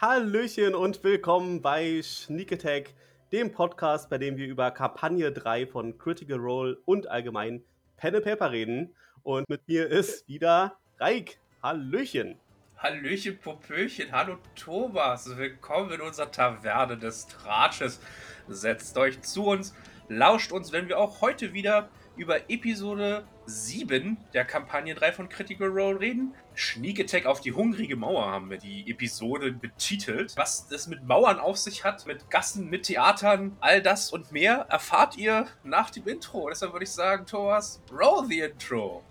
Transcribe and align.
Hallöchen 0.00 0.76
und 0.76 1.02
willkommen 1.02 1.60
bei 1.60 2.00
Sneak 2.02 2.52
Attack, 2.52 2.94
dem 3.32 3.50
Podcast, 3.50 4.08
bei 4.08 4.16
dem 4.16 4.36
wir 4.36 4.46
über 4.46 4.70
Kampagne 4.70 5.32
3 5.32 5.66
von 5.66 5.98
Critical 5.98 6.38
Role 6.38 6.78
und 6.84 7.08
allgemein 7.08 7.64
Pen 7.96 8.14
and 8.14 8.24
Paper 8.24 8.52
reden. 8.52 8.94
Und 9.24 9.48
mit 9.48 9.66
mir 9.66 9.88
ist 9.88 10.28
wieder 10.28 10.78
Reik. 11.00 11.40
Hallöchen. 11.64 12.38
Hallöchen, 12.76 13.40
Popöchen, 13.40 14.12
hallo 14.12 14.38
Thomas. 14.54 15.36
Willkommen 15.36 15.90
in 15.90 16.00
unserer 16.00 16.30
Taverne 16.30 16.96
des 16.96 17.26
Tratsches. 17.26 17.98
Setzt 18.46 18.96
euch 18.98 19.20
zu 19.22 19.46
uns, 19.46 19.74
lauscht 20.08 20.52
uns, 20.52 20.70
wenn 20.70 20.86
wir 20.86 21.00
auch 21.00 21.22
heute 21.22 21.54
wieder 21.54 21.88
über 22.18 22.50
Episode 22.50 23.24
7 23.46 24.18
der 24.34 24.44
Kampagne 24.44 24.94
3 24.94 25.12
von 25.12 25.28
Critical 25.28 25.68
Role 25.68 26.00
reden. 26.00 26.34
Sneak 26.56 27.00
Attack 27.00 27.24
auf 27.24 27.40
die 27.40 27.52
hungrige 27.52 27.96
Mauer 27.96 28.26
haben 28.26 28.50
wir 28.50 28.58
die 28.58 28.90
Episode 28.90 29.52
betitelt. 29.52 30.36
Was 30.36 30.70
es 30.70 30.88
mit 30.88 31.06
Mauern 31.06 31.38
auf 31.38 31.56
sich 31.56 31.84
hat, 31.84 32.06
mit 32.06 32.28
Gassen, 32.30 32.68
mit 32.68 32.84
Theatern, 32.84 33.56
all 33.60 33.80
das 33.80 34.12
und 34.12 34.32
mehr 34.32 34.66
erfahrt 34.68 35.16
ihr 35.16 35.46
nach 35.62 35.90
dem 35.90 36.06
Intro. 36.08 36.48
Deshalb 36.48 36.72
würde 36.72 36.84
ich 36.84 36.90
sagen, 36.90 37.24
Thomas, 37.24 37.80
roll 37.90 38.26
the 38.28 38.40
Intro. 38.40 39.02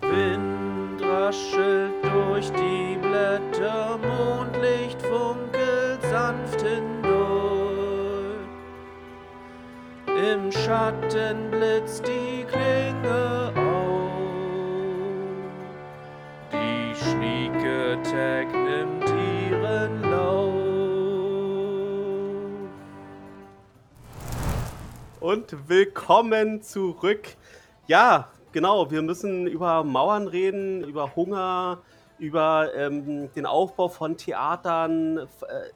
Wind 0.00 1.00
raschelt 1.02 1.92
durch 2.02 2.50
die 2.50 2.96
Blätter, 3.00 3.98
Mondlicht 3.98 5.00
funkelt 5.02 6.02
sanft 6.02 6.62
hindurch. 6.62 6.91
Im 10.22 10.52
Schatten 10.52 11.50
blitzt 11.50 12.06
die 12.06 12.44
Klinge 12.44 13.52
auf. 13.56 14.12
Die 16.52 16.94
schnieke 16.94 17.98
Tag 18.04 18.46
nimmt 18.52 19.10
ihren 19.50 20.02
Lauf. 20.08 20.52
Und 25.18 25.68
willkommen 25.68 26.62
zurück. 26.62 27.30
Ja, 27.88 28.28
genau, 28.52 28.92
wir 28.92 29.02
müssen 29.02 29.48
über 29.48 29.82
Mauern 29.82 30.28
reden, 30.28 30.84
über 30.84 31.16
Hunger, 31.16 31.78
über 32.22 32.72
ähm, 32.76 33.32
den 33.34 33.46
Aufbau 33.46 33.88
von 33.88 34.16
Theatern 34.16 35.18
äh, 35.18 35.24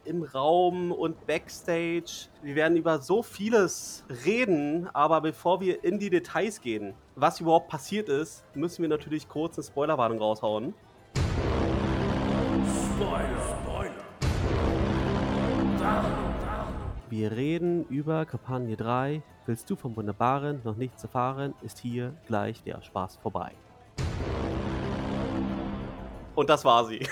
im 0.04 0.22
Raum 0.22 0.92
und 0.92 1.26
Backstage. 1.26 2.28
Wir 2.40 2.54
werden 2.54 2.76
über 2.76 3.00
so 3.00 3.24
vieles 3.24 4.04
reden, 4.24 4.88
aber 4.92 5.20
bevor 5.20 5.60
wir 5.60 5.82
in 5.82 5.98
die 5.98 6.08
Details 6.08 6.60
gehen, 6.60 6.94
was 7.16 7.40
überhaupt 7.40 7.66
passiert 7.66 8.08
ist, 8.08 8.44
müssen 8.54 8.82
wir 8.82 8.88
natürlich 8.88 9.28
kurz 9.28 9.58
eine 9.58 9.64
Spoilerwarnung 9.64 10.20
raushauen. 10.20 10.72
Wir 17.10 17.32
reden 17.32 17.86
über 17.88 18.24
Kampagne 18.24 18.76
3. 18.76 19.20
Willst 19.46 19.68
du 19.68 19.74
vom 19.74 19.96
Wunderbaren 19.96 20.60
noch 20.62 20.76
nichts 20.76 21.02
erfahren, 21.02 21.54
ist 21.62 21.80
hier 21.80 22.14
gleich 22.28 22.62
der 22.62 22.82
Spaß 22.82 23.16
vorbei. 23.16 23.50
Und 26.36 26.48
das 26.48 26.64
war 26.64 26.84
sie. 26.84 27.00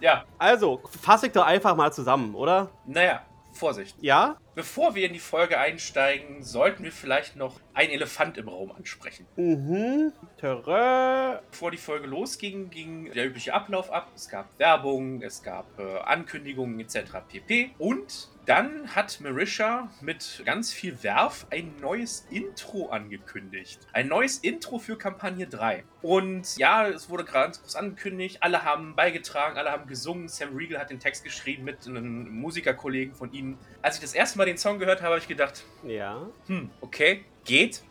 Ja, 0.00 0.24
Also, 0.38 0.80
fass 1.00 1.22
ich 1.22 1.30
doch 1.30 1.46
einfach 1.46 1.76
mal 1.76 1.92
zusammen, 1.92 2.34
oder? 2.34 2.70
naja, 2.86 3.22
Vorsicht. 3.52 3.94
Ja? 4.00 4.36
Bevor 4.54 4.94
wir 4.94 5.06
in 5.06 5.12
die 5.12 5.18
Folge 5.20 5.58
einsteigen, 5.58 6.42
sollten 6.42 6.82
wir 6.82 6.90
vielleicht 6.90 7.36
noch 7.36 7.60
einen 7.74 7.90
Elefant 7.92 8.36
im 8.38 8.48
Raum 8.48 8.72
ansprechen. 8.72 9.26
Mhm. 9.36 10.12
Terrain. 10.38 11.38
Bevor 11.50 11.70
die 11.70 11.76
Folge 11.76 12.06
losging, 12.08 12.70
ging 12.70 13.12
der 13.12 13.26
übliche 13.26 13.52
Ablauf 13.54 13.92
ab. 13.92 14.08
Es 14.14 14.28
gab 14.28 14.58
Werbung, 14.58 15.22
es 15.22 15.42
gab 15.42 15.66
äh, 15.78 15.98
Ankündigungen 16.00 16.80
etc. 16.80 16.98
pp. 17.28 17.70
Und 17.78 18.30
dann 18.46 18.94
hat 18.94 19.20
Marisha 19.20 19.88
mit 20.00 20.42
ganz 20.44 20.72
viel 20.72 21.02
Werf 21.04 21.46
ein 21.50 21.74
neues 21.80 22.26
Intro 22.30 22.88
angekündigt. 22.88 23.78
Ein 23.92 24.08
neues 24.08 24.38
Intro 24.38 24.78
für 24.78 24.98
Kampagne 24.98 25.46
3. 25.46 25.84
Und 26.02 26.56
ja, 26.56 26.88
es 26.88 27.08
wurde 27.08 27.24
gerade 27.24 27.56
groß 27.58 27.76
angekündigt. 27.76 28.38
Alle 28.40 28.64
haben 28.64 28.96
beigetragen, 28.96 29.56
alle 29.56 29.70
haben 29.70 29.86
gesungen. 29.86 30.28
Sam 30.28 30.56
Riegel 30.56 30.78
hat 30.78 30.90
den 30.90 30.98
Text 30.98 31.22
geschrieben 31.22 31.64
mit 31.64 31.86
einem 31.86 32.30
Musikerkollegen 32.30 33.14
von 33.14 33.32
ihnen. 33.32 33.58
Als 33.80 33.96
ich 33.96 34.00
das 34.00 34.12
erste 34.14 34.38
Mal 34.38 34.46
den 34.46 34.58
Song 34.58 34.78
gehört 34.80 35.02
habe, 35.02 35.10
habe 35.10 35.20
ich 35.20 35.28
gedacht, 35.28 35.64
Ja. 35.84 36.26
hm, 36.48 36.70
okay, 36.80 37.24
geht. 37.44 37.82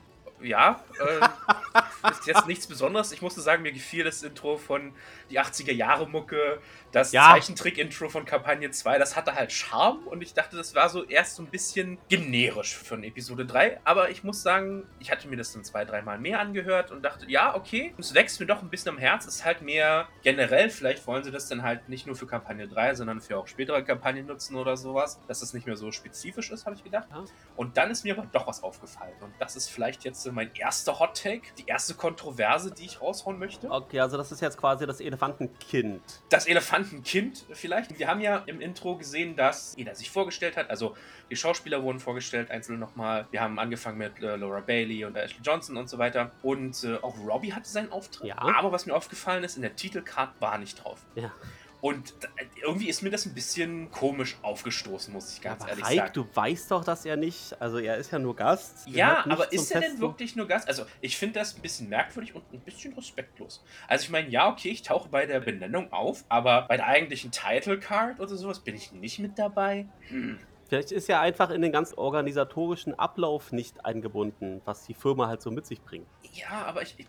Ja, 0.43 0.83
äh, 0.99 2.09
ist 2.11 2.25
jetzt 2.25 2.47
nichts 2.47 2.65
Besonderes. 2.65 3.11
Ich 3.11 3.21
musste 3.21 3.41
sagen, 3.41 3.61
mir 3.61 3.71
gefiel 3.71 4.03
das 4.03 4.23
Intro 4.23 4.57
von 4.57 4.91
die 5.31 5.39
80er 5.39 5.71
Jahre 5.71 6.07
Mucke, 6.07 6.59
das 6.91 7.11
Ja. 7.11 7.31
Zeichentrick-Intro 7.31 8.09
von 8.09 8.25
Kampagne 8.25 8.69
2, 8.69 8.97
das 8.99 9.15
hatte 9.15 9.33
halt 9.33 9.51
Charme 9.51 10.05
und 10.07 10.21
ich 10.21 10.33
dachte, 10.33 10.57
das 10.57 10.75
war 10.75 10.89
so 10.89 11.03
erst 11.05 11.35
so 11.35 11.43
ein 11.43 11.47
bisschen 11.47 11.97
generisch 12.09 12.75
für 12.77 12.95
eine 12.95 13.07
Episode 13.07 13.45
3. 13.45 13.79
Aber 13.83 14.09
ich 14.09 14.23
muss 14.23 14.43
sagen, 14.43 14.83
ich 14.99 15.11
hatte 15.11 15.27
mir 15.27 15.37
das 15.37 15.53
dann 15.53 15.63
zwei, 15.63 15.85
dreimal 15.85 16.19
mehr 16.19 16.39
angehört 16.39 16.91
und 16.91 17.01
dachte, 17.03 17.25
ja, 17.29 17.55
okay, 17.55 17.93
es 17.97 18.13
wächst 18.13 18.39
mir 18.39 18.45
doch 18.45 18.61
ein 18.61 18.69
bisschen 18.69 18.89
am 18.89 18.97
Herz. 18.97 19.25
Es 19.25 19.35
ist 19.35 19.45
halt 19.45 19.61
mehr 19.61 20.07
generell, 20.23 20.69
vielleicht 20.69 21.07
wollen 21.07 21.23
sie 21.23 21.31
das 21.31 21.47
dann 21.47 21.63
halt 21.63 21.87
nicht 21.89 22.05
nur 22.05 22.15
für 22.15 22.27
Kampagne 22.27 22.67
3, 22.67 22.95
sondern 22.95 23.21
für 23.21 23.37
auch 23.37 23.47
spätere 23.47 23.81
Kampagnen 23.83 24.25
nutzen 24.25 24.55
oder 24.55 24.75
sowas, 24.77 25.19
dass 25.27 25.39
das 25.39 25.53
nicht 25.53 25.65
mehr 25.65 25.77
so 25.77 25.91
spezifisch 25.91 26.51
ist, 26.51 26.65
habe 26.65 26.75
ich 26.75 26.83
gedacht. 26.83 27.07
Ja. 27.11 27.23
Und 27.55 27.77
dann 27.77 27.89
ist 27.89 28.03
mir 28.03 28.17
aber 28.17 28.27
doch 28.31 28.47
was 28.47 28.63
aufgefallen. 28.63 29.13
Und 29.21 29.33
das 29.39 29.55
ist 29.55 29.69
vielleicht 29.69 30.03
jetzt 30.03 30.29
mein 30.31 30.53
erster 30.55 30.99
Hot 30.99 31.21
Take, 31.21 31.41
die 31.57 31.65
erste 31.65 31.93
Kontroverse, 31.93 32.71
die 32.71 32.85
ich 32.85 33.01
raushauen 33.01 33.39
möchte. 33.39 33.69
Okay, 33.69 33.99
also 33.99 34.17
das 34.17 34.31
ist 34.31 34.41
jetzt 34.41 34.57
quasi 34.57 34.85
das 34.85 34.99
Elefantenkind. 35.21 36.01
Das 36.29 36.47
Elefantenkind 36.47 37.45
vielleicht. 37.51 37.99
Wir 37.99 38.07
haben 38.07 38.21
ja 38.21 38.37
im 38.47 38.59
Intro 38.59 38.97
gesehen, 38.97 39.35
dass 39.35 39.75
jeder 39.77 39.93
sich 39.93 40.09
vorgestellt 40.09 40.57
hat. 40.57 40.69
Also 40.69 40.95
die 41.29 41.35
Schauspieler 41.35 41.83
wurden 41.83 41.99
vorgestellt, 41.99 42.49
einzeln 42.49 42.79
nochmal. 42.79 43.27
Wir 43.29 43.41
haben 43.41 43.59
angefangen 43.59 43.99
mit 43.99 44.19
äh, 44.21 44.35
Laura 44.35 44.61
Bailey 44.61 45.05
und 45.05 45.15
Ashley 45.15 45.41
Johnson 45.43 45.77
und 45.77 45.89
so 45.89 45.99
weiter. 45.99 46.31
Und 46.41 46.83
äh, 46.83 46.95
auch 46.95 47.15
Robbie 47.19 47.53
hatte 47.53 47.69
seinen 47.69 47.91
Auftritt. 47.91 48.27
Ja. 48.27 48.37
Aber 48.39 48.71
was 48.71 48.85
mir 48.87 48.95
aufgefallen 48.95 49.43
ist, 49.43 49.57
in 49.57 49.61
der 49.61 49.75
Titelcard 49.75 50.33
war 50.39 50.57
nicht 50.57 50.83
drauf. 50.83 50.99
Ja. 51.15 51.31
Und 51.81 52.13
irgendwie 52.61 52.89
ist 52.89 53.01
mir 53.01 53.09
das 53.09 53.25
ein 53.25 53.33
bisschen 53.33 53.89
komisch 53.89 54.37
aufgestoßen, 54.43 55.11
muss 55.11 55.33
ich 55.33 55.41
ganz 55.41 55.63
Aber 55.63 55.71
ehrlich 55.71 55.85
Reik, 55.85 55.97
sagen. 55.97 56.13
du 56.13 56.27
weißt 56.31 56.69
doch, 56.69 56.83
dass 56.83 57.05
er 57.05 57.17
nicht, 57.17 57.59
also 57.59 57.79
er 57.79 57.97
ist 57.97 58.11
ja 58.11 58.19
nur 58.19 58.35
Gast. 58.35 58.87
Ja, 58.87 59.25
aber 59.27 59.51
ist 59.51 59.71
er 59.71 59.81
denn 59.81 59.89
festen- 59.89 60.01
wirklich 60.01 60.35
nur 60.35 60.47
Gast? 60.47 60.67
Also, 60.67 60.85
ich 61.01 61.17
finde 61.17 61.39
das 61.39 61.55
ein 61.55 61.61
bisschen 61.63 61.89
merkwürdig 61.89 62.35
und 62.35 62.43
ein 62.53 62.61
bisschen 62.61 62.93
respektlos. 62.93 63.63
Also, 63.87 64.03
ich 64.03 64.09
meine, 64.11 64.29
ja, 64.29 64.47
okay, 64.47 64.69
ich 64.69 64.83
tauche 64.83 65.09
bei 65.09 65.25
der 65.25 65.39
Benennung 65.39 65.91
auf, 65.91 66.23
aber 66.29 66.67
bei 66.67 66.77
der 66.77 66.85
eigentlichen 66.85 67.31
Title 67.31 67.79
Card 67.79 68.19
oder 68.19 68.35
sowas 68.35 68.59
bin 68.59 68.75
ich 68.75 68.91
nicht 68.91 69.17
mit 69.17 69.39
dabei. 69.39 69.87
Hm. 70.09 70.37
Vielleicht 70.69 70.91
ist 70.91 71.09
er 71.09 71.19
einfach 71.19 71.49
in 71.49 71.63
den 71.63 71.71
ganzen 71.71 71.95
organisatorischen 71.95 72.97
Ablauf 72.97 73.51
nicht 73.51 73.83
eingebunden, 73.83 74.61
was 74.65 74.85
die 74.85 74.93
Firma 74.93 75.27
halt 75.27 75.41
so 75.41 75.49
mit 75.49 75.65
sich 75.65 75.81
bringt. 75.81 76.07
Ja, 76.31 76.63
aber 76.65 76.83
ich. 76.83 76.93
ich 76.97 77.07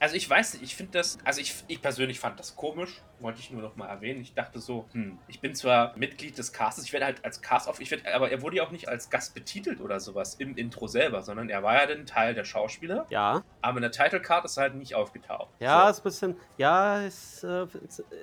also 0.00 0.16
ich 0.16 0.28
weiß 0.28 0.54
nicht, 0.54 0.62
ich 0.62 0.74
finde 0.76 0.92
das, 0.92 1.18
also 1.24 1.42
ich, 1.42 1.54
ich 1.68 1.82
persönlich 1.82 2.18
fand 2.18 2.38
das 2.40 2.56
komisch, 2.56 3.02
wollte 3.22 3.40
ich 3.40 3.50
nur 3.50 3.62
noch 3.62 3.76
mal 3.76 3.86
erwähnen. 3.88 4.20
Ich 4.20 4.34
dachte 4.34 4.58
so, 4.60 4.86
hm, 4.92 5.18
ich 5.28 5.40
bin 5.40 5.54
zwar 5.54 5.96
Mitglied 5.96 6.36
des 6.38 6.52
Castes, 6.52 6.84
ich 6.84 6.92
werde 6.92 7.06
halt 7.06 7.24
als 7.24 7.40
Cast 7.42 7.68
auf, 7.68 7.80
ich 7.80 7.90
werde, 7.90 8.12
aber 8.14 8.30
er 8.30 8.42
wurde 8.42 8.56
ja 8.56 8.64
auch 8.64 8.70
nicht 8.70 8.88
als 8.88 9.10
Gast 9.10 9.34
betitelt 9.34 9.80
oder 9.80 10.00
sowas 10.00 10.34
im 10.36 10.56
Intro 10.56 10.86
selber, 10.86 11.22
sondern 11.22 11.48
er 11.48 11.62
war 11.62 11.74
ja 11.74 11.86
dann 11.86 12.06
Teil 12.06 12.34
der 12.34 12.44
Schauspieler, 12.44 13.06
Ja, 13.10 13.42
aber 13.62 13.76
in 13.78 13.82
der 13.82 13.92
Title 13.92 14.20
Card 14.20 14.44
ist 14.44 14.56
er 14.56 14.62
halt 14.64 14.74
nicht 14.74 14.94
aufgetaucht. 14.94 15.48
ja, 15.58 15.84
So. 15.84 15.90
ist 15.90 15.98
ein 16.00 16.02
bisschen, 16.04 16.36
ja, 16.58 17.00
ist, 17.02 17.44
äh, 17.44 17.66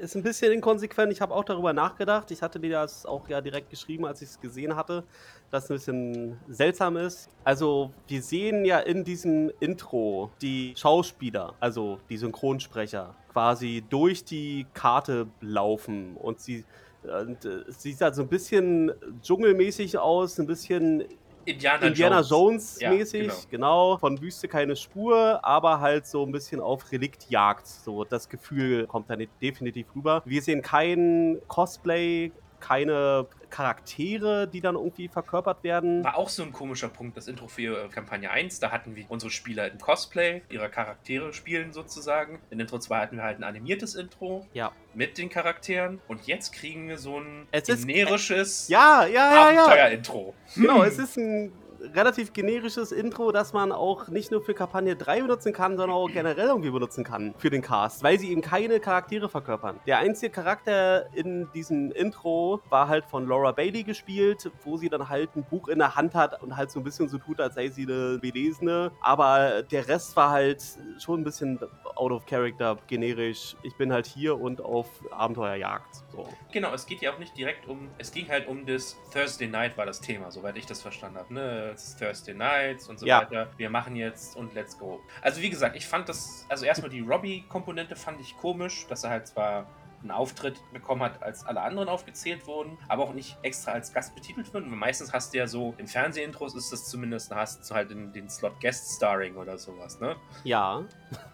ist, 0.02 0.16
ein 0.16 0.24
bisschen 0.24 0.52
inkonsequent. 0.52 1.12
Ich 1.12 1.22
habe 1.22 1.34
auch 1.34 1.44
darüber 1.44 1.74
nachgedacht. 1.74 2.31
Ich 2.31 2.41
hatte 2.41 2.59
dir 2.59 2.72
das 2.72 3.06
auch 3.06 3.28
ja 3.29 3.41
direkt 3.41 3.69
geschrieben, 3.69 4.06
als 4.06 4.22
ich 4.22 4.29
es 4.29 4.40
gesehen 4.41 4.75
hatte, 4.75 5.03
dass 5.52 5.66
es 5.66 5.69
ein 5.69 5.74
bisschen 5.75 6.40
seltsam 6.47 6.97
ist. 6.97 7.29
Also, 7.44 7.94
wir 8.08 8.22
sehen 8.22 8.66
ja 8.66 8.79
in 8.79 9.03
diesem 9.03 9.52
Intro 9.59 10.31
die 10.41 10.74
Schauspieler, 10.75 11.53
also 11.59 12.00
die 12.09 12.18
Synchronsprecher, 12.18 13.16
quasi 13.32 13.84
durch 13.90 14.24
die 14.24 14.66
Karte 14.74 15.28
laufen 15.42 16.16
und 16.16 16.40
sie. 16.40 16.66
Und, 17.03 17.46
äh, 17.46 17.64
sieht 17.68 18.02
halt 18.02 18.16
so 18.16 18.24
ein 18.24 18.28
bisschen 18.28 18.91
dschungelmäßig 19.22 19.97
aus, 19.97 20.40
ein 20.40 20.47
bisschen 20.47 21.06
Indiana, 21.47 21.88
Indiana 21.88 22.22
Jones, 22.22 22.78
Ja, 22.82 22.90
mäßig, 22.90 23.28
genau. 23.28 23.35
genau. 23.50 23.97
Von 23.97 24.22
Wüste 24.22 24.50
keine 24.50 24.76
Spur, 24.76 25.40
aber 25.44 25.79
halt 25.79 26.06
so 26.06 26.26
ein 26.26 26.32
bisschen 26.32 26.59
auf 26.59 26.91
Reliktjagd. 26.91 27.66
So 27.66 28.03
das 28.03 28.28
Gefühl 28.28 28.85
kommt 28.88 29.09
da 29.09 29.16
definitiv 29.16 29.88
rüber. 29.96 30.22
Wir 30.26 30.41
sehen 30.41 30.62
kein 30.62 31.38
Cosplay, 31.47 32.34
keine 32.59 33.26
Charaktere, 33.49 34.47
die 34.47 34.61
dann 34.61 34.76
irgendwie 34.76 35.08
verkörpert 35.08 35.64
werden. 35.64 36.03
War 36.03 36.17
auch 36.17 36.29
so 36.29 36.44
ein 36.44 36.52
komischer 36.52 36.90
Punkt, 36.90 37.17
das 37.17 37.28
Intro 37.28 37.47
für 37.47 37.85
äh, 37.85 37.88
Kampagne 37.90 38.29
1. 38.29 38.59
Da 38.59 38.72
hatten 38.72 38.96
wir 38.96 39.05
unsere 39.09 39.32
Spieler 39.32 39.72
in 39.72 39.78
Cosplay, 39.79 40.41
ihre 40.49 40.70
Charaktere 40.70 41.34
spielen 41.34 41.73
sozusagen. 41.73 42.40
In 42.49 42.59
Intro 42.59 42.79
2 42.79 42.97
hatten 42.99 43.16
wir 43.17 43.23
halt 43.23 43.40
ein 43.40 43.44
animiertes 43.44 43.96
Intro 43.96 44.46
Ja. 44.53 44.72
mit 44.94 45.17
den 45.17 45.29
Charakteren. 45.29 45.99
Und 46.08 46.28
jetzt 46.28 46.53
kriegen 46.53 46.88
wir 46.88 46.97
so 46.97 47.20
ein 47.20 47.47
generisches 47.52 48.67
Ja, 48.67 49.05
ja, 49.05 49.34
ja, 49.34 49.52
ja. 49.52 49.64
Abenteuer-Intro. 49.66 50.34
Genau, 50.55 50.84
es 50.84 50.97
ist 50.99 51.17
ein 51.17 51.52
relativ 51.94 52.34
generisches 52.34 52.91
Intro, 52.91 53.32
das 53.32 53.53
man 53.53 53.72
auch 53.72 54.08
nicht 54.08 54.32
nur 54.32 54.41
für 54.41 54.53
Kampagne 54.53 54.96
3 54.96 55.22
benutzen 55.22 55.53
kann, 55.53 55.78
sondern 55.78 55.96
auch 55.96 56.09
generell 56.09 56.47
irgendwie 56.47 56.70
benutzen 56.70 57.03
kann 57.03 57.34
für 57.38 57.50
den 57.50 57.62
Cast, 57.62 58.03
weil 58.03 58.20
sie 58.20 58.32
eben 58.32 58.41
keine 58.41 58.79
Charaktere 58.79 59.29
verkörpern. 59.29 59.79
Der 59.85 60.00
einzige 60.00 60.32
Charakter 60.32 61.14
in 61.14 61.50
diesem 61.53 61.91
Intro 61.91 62.62
war 62.70 62.88
halt 62.88 63.06
von 63.06 63.28
Laura 63.28 63.52
Bailey 63.52 63.84
gespielt, 63.84 64.52
wo 64.64 64.78
sie 64.78 64.90
dann 64.90 65.09
halt 65.09 65.35
ein 65.35 65.44
Buch 65.44 65.68
in 65.68 65.79
der 65.79 65.96
Hand 65.96 66.16
hat 66.16 66.41
und 66.41 66.56
halt 66.56 66.72
so 66.72 66.79
ein 66.79 66.84
bisschen 66.84 67.09
so 67.09 67.18
tut, 67.18 67.40
als 67.40 67.56
sei 67.56 67.70
sie 67.70 67.84
eine 67.84 68.20
Belesene. 68.20 68.91
Aber 69.02 69.64
der 69.64 69.88
Rest 69.88 70.16
war 70.16 70.32
halt 70.32 70.64
schon 71.00 71.22
ein 71.22 71.23
bisschen 71.23 71.59
out 71.96 72.12
of 72.12 72.26
character, 72.26 72.78
generisch. 72.88 73.56
Ich 73.64 73.76
bin 73.76 73.91
halt 73.91 74.06
hier 74.06 74.40
und 74.40 74.62
auf 74.62 74.88
Abenteuerjagd. 75.12 76.03
So. 76.12 76.28
Genau, 76.52 76.73
es 76.73 76.85
geht 76.85 77.02
ja 77.02 77.14
auch 77.14 77.20
nicht 77.20 77.38
direkt 77.38 77.68
um, 77.68 77.90
es 77.97 78.12
ging 78.12 78.28
halt 78.28 78.47
um 78.47 78.66
das 78.66 78.97
Thursday 79.14 79.47
Night 79.47 79.78
war 79.78 79.85
das 79.85 80.02
Thema, 80.02 80.32
soweit 80.32 80.58
ich 80.58 80.66
das 80.66 80.82
verstanden 80.82 81.18
habe. 81.18 81.34
Ne? 81.34 81.66
Ist 81.73 81.99
Thursday 81.99 82.34
Nights 82.34 82.87
und 82.90 82.99
so 82.99 83.05
Ja. 83.05 83.22
weiter. 83.22 83.47
Wir 83.58 83.69
machen 83.69 83.96
jetzt 83.96 84.35
und 84.35 84.53
let's 84.53 84.78
go. 84.78 84.99
Also 85.22 85.41
wie 85.41 85.49
gesagt, 85.49 85.75
ich 85.75 85.85
fand 85.87 86.08
das, 86.09 86.46
also 86.49 86.66
erstmal 86.66 86.90
die 86.90 87.02
Robbie-Komponente 87.02 87.96
fand 87.96 88.19
ich 88.22 88.35
komisch, 88.37 88.85
dass 88.87 89.03
er 89.03 89.09
halt 89.11 89.28
zwar 89.28 89.67
einen 90.03 90.11
Auftritt 90.11 90.61
bekommen 90.72 91.02
hat, 91.02 91.23
als 91.23 91.43
alle 91.43 91.59
anderen 91.59 91.90
aufgezählt 91.90 92.46
wurden, 92.46 92.78
aber 92.87 93.03
auch 93.03 93.14
nicht 93.16 93.35
extra 93.41 93.72
als 93.72 93.91
Gast 93.91 94.14
betitelt 94.14 94.53
wird. 94.53 94.66
Und 94.66 94.78
meistens 94.78 95.11
hast 95.11 95.34
du 95.34 95.40
ja 95.40 95.47
so, 95.47 95.73
im 95.79 95.87
Fernsehintros 95.87 96.53
ist 96.55 96.72
das 96.72 96.85
zumindest, 96.85 97.34
hast 97.34 97.67
du 97.67 97.73
halt 97.73 97.90
in 97.90 98.13
den 98.13 98.29
Slot 98.29 98.61
Guest 98.61 98.96
Starring 98.97 99.37
oder 99.37 99.58
sowas, 99.58 99.99
ne? 99.99 100.16
Ja. 100.43 100.84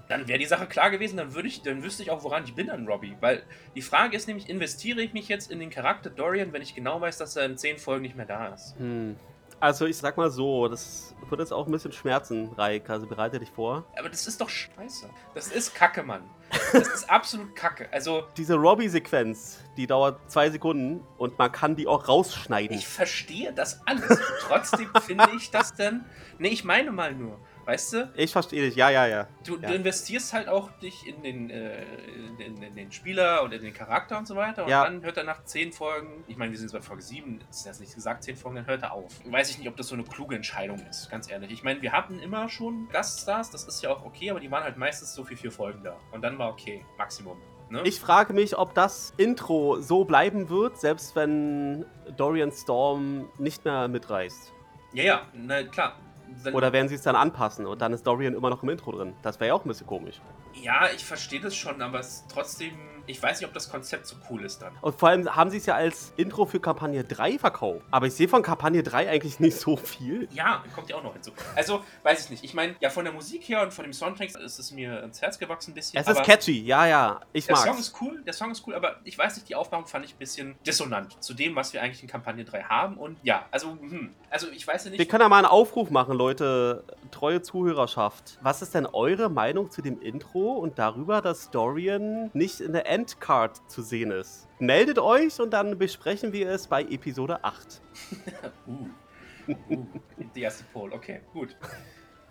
dann 0.08 0.28
wäre 0.30 0.40
die 0.40 0.46
Sache 0.46 0.66
klar 0.68 0.92
gewesen, 0.92 1.18
dann 1.18 1.34
würde 1.34 1.48
ich, 1.50 1.62
dann 1.62 1.84
wüsste 1.84 2.04
ich 2.04 2.12
auch, 2.12 2.24
woran 2.24 2.46
ich 2.46 2.56
bin 2.56 2.70
an 2.70 2.88
Robbie. 2.88 3.18
Weil 3.20 3.44
die 3.76 3.82
Frage 3.82 4.16
ist 4.16 4.28
nämlich, 4.28 4.48
investiere 4.48 5.02
ich 5.02 5.12
mich 5.12 5.28
jetzt 5.28 5.52
in 5.52 5.60
den 5.60 5.70
Charakter 5.70 6.10
Dorian, 6.10 6.54
wenn 6.54 6.62
ich 6.62 6.74
genau 6.74 7.02
weiß, 7.02 7.18
dass 7.18 7.36
er 7.36 7.46
in 7.46 7.58
zehn 7.58 7.78
Folgen 7.78 8.04
nicht 8.04 8.16
mehr 8.16 8.26
da 8.26 8.48
ist? 8.48 8.76
Hm. 8.78 9.18
Also 9.64 9.86
ich 9.86 9.96
sag 9.96 10.18
mal 10.18 10.30
so, 10.30 10.68
das 10.68 11.16
wird 11.30 11.40
jetzt 11.40 11.54
auch 11.54 11.66
ein 11.66 11.72
bisschen 11.72 11.94
schmerzen, 11.94 12.52
Raik, 12.58 12.90
also 12.90 13.08
bereite 13.08 13.40
dich 13.40 13.50
vor. 13.50 13.86
Aber 13.98 14.10
das 14.10 14.28
ist 14.28 14.42
doch 14.42 14.50
scheiße. 14.50 15.10
Das 15.36 15.48
ist 15.48 15.74
Kacke, 15.74 16.04
Mann. 16.04 16.30
Das 16.74 16.86
ist 16.90 17.10
absolut 17.10 17.56
Kacke. 17.56 17.88
Also, 17.94 18.24
Diese 18.36 18.56
Robbie-Sequenz, 18.56 19.60
die 19.78 19.88
dauert 19.88 20.20
zwei 20.30 20.50
Sekunden 20.50 21.08
und 21.18 21.40
man 21.40 21.50
kann 21.50 21.78
die 21.78 21.88
auch 21.88 22.10
rausschneiden. 22.10 22.78
ich 22.78 22.86
verstehe 22.86 23.54
das 23.54 23.80
alles. 23.88 24.20
Trotzdem 24.42 24.90
finde 25.02 25.30
ich 25.38 25.50
das 25.50 25.74
dann. 25.74 26.04
Nee, 26.40 26.50
ich 26.50 26.66
meine 26.66 26.92
mal 26.92 27.14
nur. 27.14 27.40
Weißt 27.66 27.94
du, 27.94 28.12
Ich 28.16 28.32
verstehe 28.34 28.62
dich, 28.62 28.76
ja, 28.76 28.90
ja, 28.90 29.08
ja. 29.08 29.28
du, 29.46 29.58
Ja. 29.58 29.70
du 29.70 29.76
investierst 29.76 30.34
halt 30.34 30.50
auch 30.50 30.70
dich 30.80 31.08
in 31.08 31.24
den, 31.24 31.50
äh, 31.50 31.84
in, 32.40 32.62
in, 32.62 32.76
den 32.76 32.92
Spieler 32.92 33.42
und 33.44 33.54
in 33.54 33.62
den 33.62 33.74
Charakter 33.74 34.18
und 34.18 34.28
so 34.28 34.36
weiter. 34.36 34.64
Und 34.64 34.70
Ja. 34.70 34.84
dann 34.84 35.02
hört 35.04 35.16
er 35.18 35.24
nach 35.24 35.46
zehn 35.46 35.72
Folgen, 35.72 36.24
ich 36.28 36.36
meine, 36.38 36.52
wir 36.52 36.58
sind 36.58 36.68
jetzt 36.72 36.74
bei 36.74 36.86
Folge 36.86 37.02
7, 37.04 37.40
ist 37.50 37.66
das 37.66 37.80
nicht 37.80 37.96
gesagt, 37.96 38.24
zehn 38.24 38.36
Folgen, 38.36 38.58
dann 38.58 38.68
hört 38.68 38.82
er 38.84 38.92
auf. 38.92 39.12
Weiß 39.26 39.50
ich 39.50 39.58
nicht, 39.60 39.68
ob 39.70 39.78
das 39.78 39.88
so 39.88 39.96
eine 39.96 40.04
kluge 40.04 40.36
Entscheidung 40.36 40.80
ist, 40.90 41.10
ganz 41.10 41.32
ehrlich. 41.32 41.52
Ich 41.52 41.64
meine, 41.64 41.82
wir 41.82 41.94
hatten 41.94 42.20
immer 42.20 42.50
schon 42.50 42.90
Gaststars, 42.92 43.50
das 43.50 43.64
ist 43.66 43.82
ja 43.82 43.92
auch 43.92 44.04
okay, 44.06 44.30
aber 44.32 44.40
die 44.42 44.52
waren 44.52 44.64
halt 44.64 44.78
meistens 44.78 45.14
so 45.14 45.24
für 45.24 45.38
vier 45.38 45.52
Folgen 45.52 45.84
da. 45.84 45.98
Und 46.12 46.22
dann 46.22 46.38
war 46.38 46.50
okay, 46.50 46.84
Maximum. 46.98 47.38
Ne? 47.70 47.82
Ich 47.86 48.00
frage 48.00 48.34
mich, 48.34 48.58
ob 48.58 48.74
das 48.76 49.14
Intro 49.18 49.80
so 49.82 50.04
bleiben 50.04 50.50
wird, 50.50 50.80
selbst 50.80 51.16
wenn 51.16 51.86
Dorian 52.18 52.52
Storm 52.52 53.30
nicht 53.38 53.64
mehr 53.66 53.88
mitreist. 53.88 54.52
ja, 54.94 55.04
ja, 55.04 55.22
na 55.34 55.64
klar. 55.64 55.98
Dann, 56.44 56.54
Oder 56.54 56.74
werden 56.74 56.88
sie 56.88 56.96
es 56.96 57.02
dann 57.02 57.16
anpassen 57.16 57.66
und 57.66 57.82
dann 57.82 57.94
ist 57.94 58.06
Dorian 58.06 58.34
immer 58.34 58.50
noch 58.50 58.64
im 58.64 58.70
Intro 58.70 58.92
drin? 58.92 59.14
Das 59.22 59.40
wäre 59.40 59.50
ja 59.50 59.54
auch 59.54 59.66
ein 59.66 59.68
bisschen 59.68 59.88
komisch. 59.88 60.22
ja, 60.54 60.88
ich 60.96 61.04
verstehe 61.04 61.40
das 61.40 61.56
schon, 61.56 61.82
aber 61.82 62.00
es 62.00 62.08
ist 62.08 62.26
trotzdem, 62.30 62.72
ich 63.06 63.22
weiß 63.22 63.40
nicht, 63.40 63.48
ob 63.48 63.54
das 63.54 63.70
Konzept 63.70 64.08
so 64.08 64.16
cool 64.30 64.44
ist 64.46 64.62
dann. 64.62 64.74
Und 64.82 64.98
vor 64.98 65.10
allem 65.10 65.36
haben 65.36 65.50
sie 65.50 65.58
es 65.58 65.66
ja 65.66 65.76
als 65.76 66.14
Intro 66.16 66.46
für 66.46 66.60
Kampagne 66.60 67.04
3 67.04 67.38
verkauft. 67.40 67.82
Aber 67.92 68.08
ich 68.08 68.14
sehe 68.14 68.28
von 68.28 68.42
Kampagne 68.42 68.82
3 68.84 69.10
eigentlich 69.10 69.40
nicht 69.40 69.58
so 69.58 69.76
viel. 69.76 70.28
Ja, 70.32 70.64
kommt 70.74 70.90
ja 70.90 70.96
auch 70.96 71.04
noch 71.04 71.14
hinzu. 71.14 71.32
Also, 71.56 71.84
weiß 72.04 72.26
ich 72.26 72.30
nicht. 72.30 72.44
Ich 72.44 72.54
meine, 72.54 72.76
ja, 72.80 72.90
von 72.90 73.04
der 73.04 73.14
Musik 73.14 73.44
her 73.50 73.62
und 73.64 73.74
von 73.74 73.84
dem 73.84 73.94
Soundtrack 73.94 74.36
ist 74.36 74.60
es 74.60 74.72
mir 74.72 75.04
ins 75.04 75.22
Herz 75.22 75.38
gewachsen 75.38 75.72
ein 75.72 75.74
bisschen. 75.76 76.00
Es 76.00 76.08
ist 76.08 76.24
catchy, 76.24 76.62
ja, 76.64 76.88
ja. 76.88 77.20
Ich 77.34 77.46
Der 77.46 77.56
Song 77.56 77.68
mag's. 77.70 77.80
ist 77.82 77.96
cool, 78.02 78.22
der 78.26 78.34
Song 78.34 78.52
ist 78.52 78.66
cool, 78.68 78.76
aber 78.76 78.96
ich 79.04 79.18
weiß 79.18 79.36
nicht, 79.36 79.50
die 79.50 79.56
Aufmachung 79.56 79.86
fand 79.88 80.06
ich 80.06 80.14
ein 80.16 80.20
bisschen 80.20 80.56
dissonant 80.66 81.22
zu 81.22 81.34
dem, 81.34 81.56
was 81.56 81.74
wir 81.74 81.82
eigentlich 81.82 82.02
in 82.04 82.10
Kampagne 82.10 82.46
3 82.46 82.64
haben. 82.64 82.98
Und 82.98 83.18
ja, 83.24 83.46
also, 83.52 83.72
hm, 83.72 84.14
also 84.30 84.48
ich 84.50 84.66
weiß 84.66 84.86
ja 84.86 84.92
Wir 84.92 85.00
nicht. 85.00 85.12
können 85.12 85.22
ja 85.24 85.30
mal 85.30 85.38
einen 85.38 85.48
Aufruf 85.48 85.90
machen, 85.90 86.16
Leute, 86.18 86.84
treue 87.12 87.42
Zuhörerschaft. 87.42 88.38
Was 88.42 88.62
ist 88.62 88.74
denn 88.76 88.86
eure 88.86 89.30
Meinung 89.30 89.72
zu 89.72 89.82
dem 89.82 90.02
Intro 90.02 90.54
und 90.54 90.80
darüber, 90.80 91.22
dass 91.22 91.50
Dorian 91.52 92.30
nicht 92.34 92.60
in 92.62 92.74
der 92.74 92.86
Endcard 92.94 93.60
zu 93.72 93.82
sehen 93.82 94.12
ist? 94.12 94.48
Meldet 94.60 95.00
euch 95.00 95.40
und 95.42 95.52
dann 95.52 95.78
besprechen 95.80 96.32
wir 96.32 96.50
es 96.50 96.68
bei 96.68 96.84
Episode 96.84 97.44
8. 97.44 97.82
Uh, 99.46 99.52
uh, 99.74 99.86
die 100.34 100.42
erste 100.42 100.64
Pole, 100.72 100.94
okay, 100.96 101.20
gut. 101.34 101.54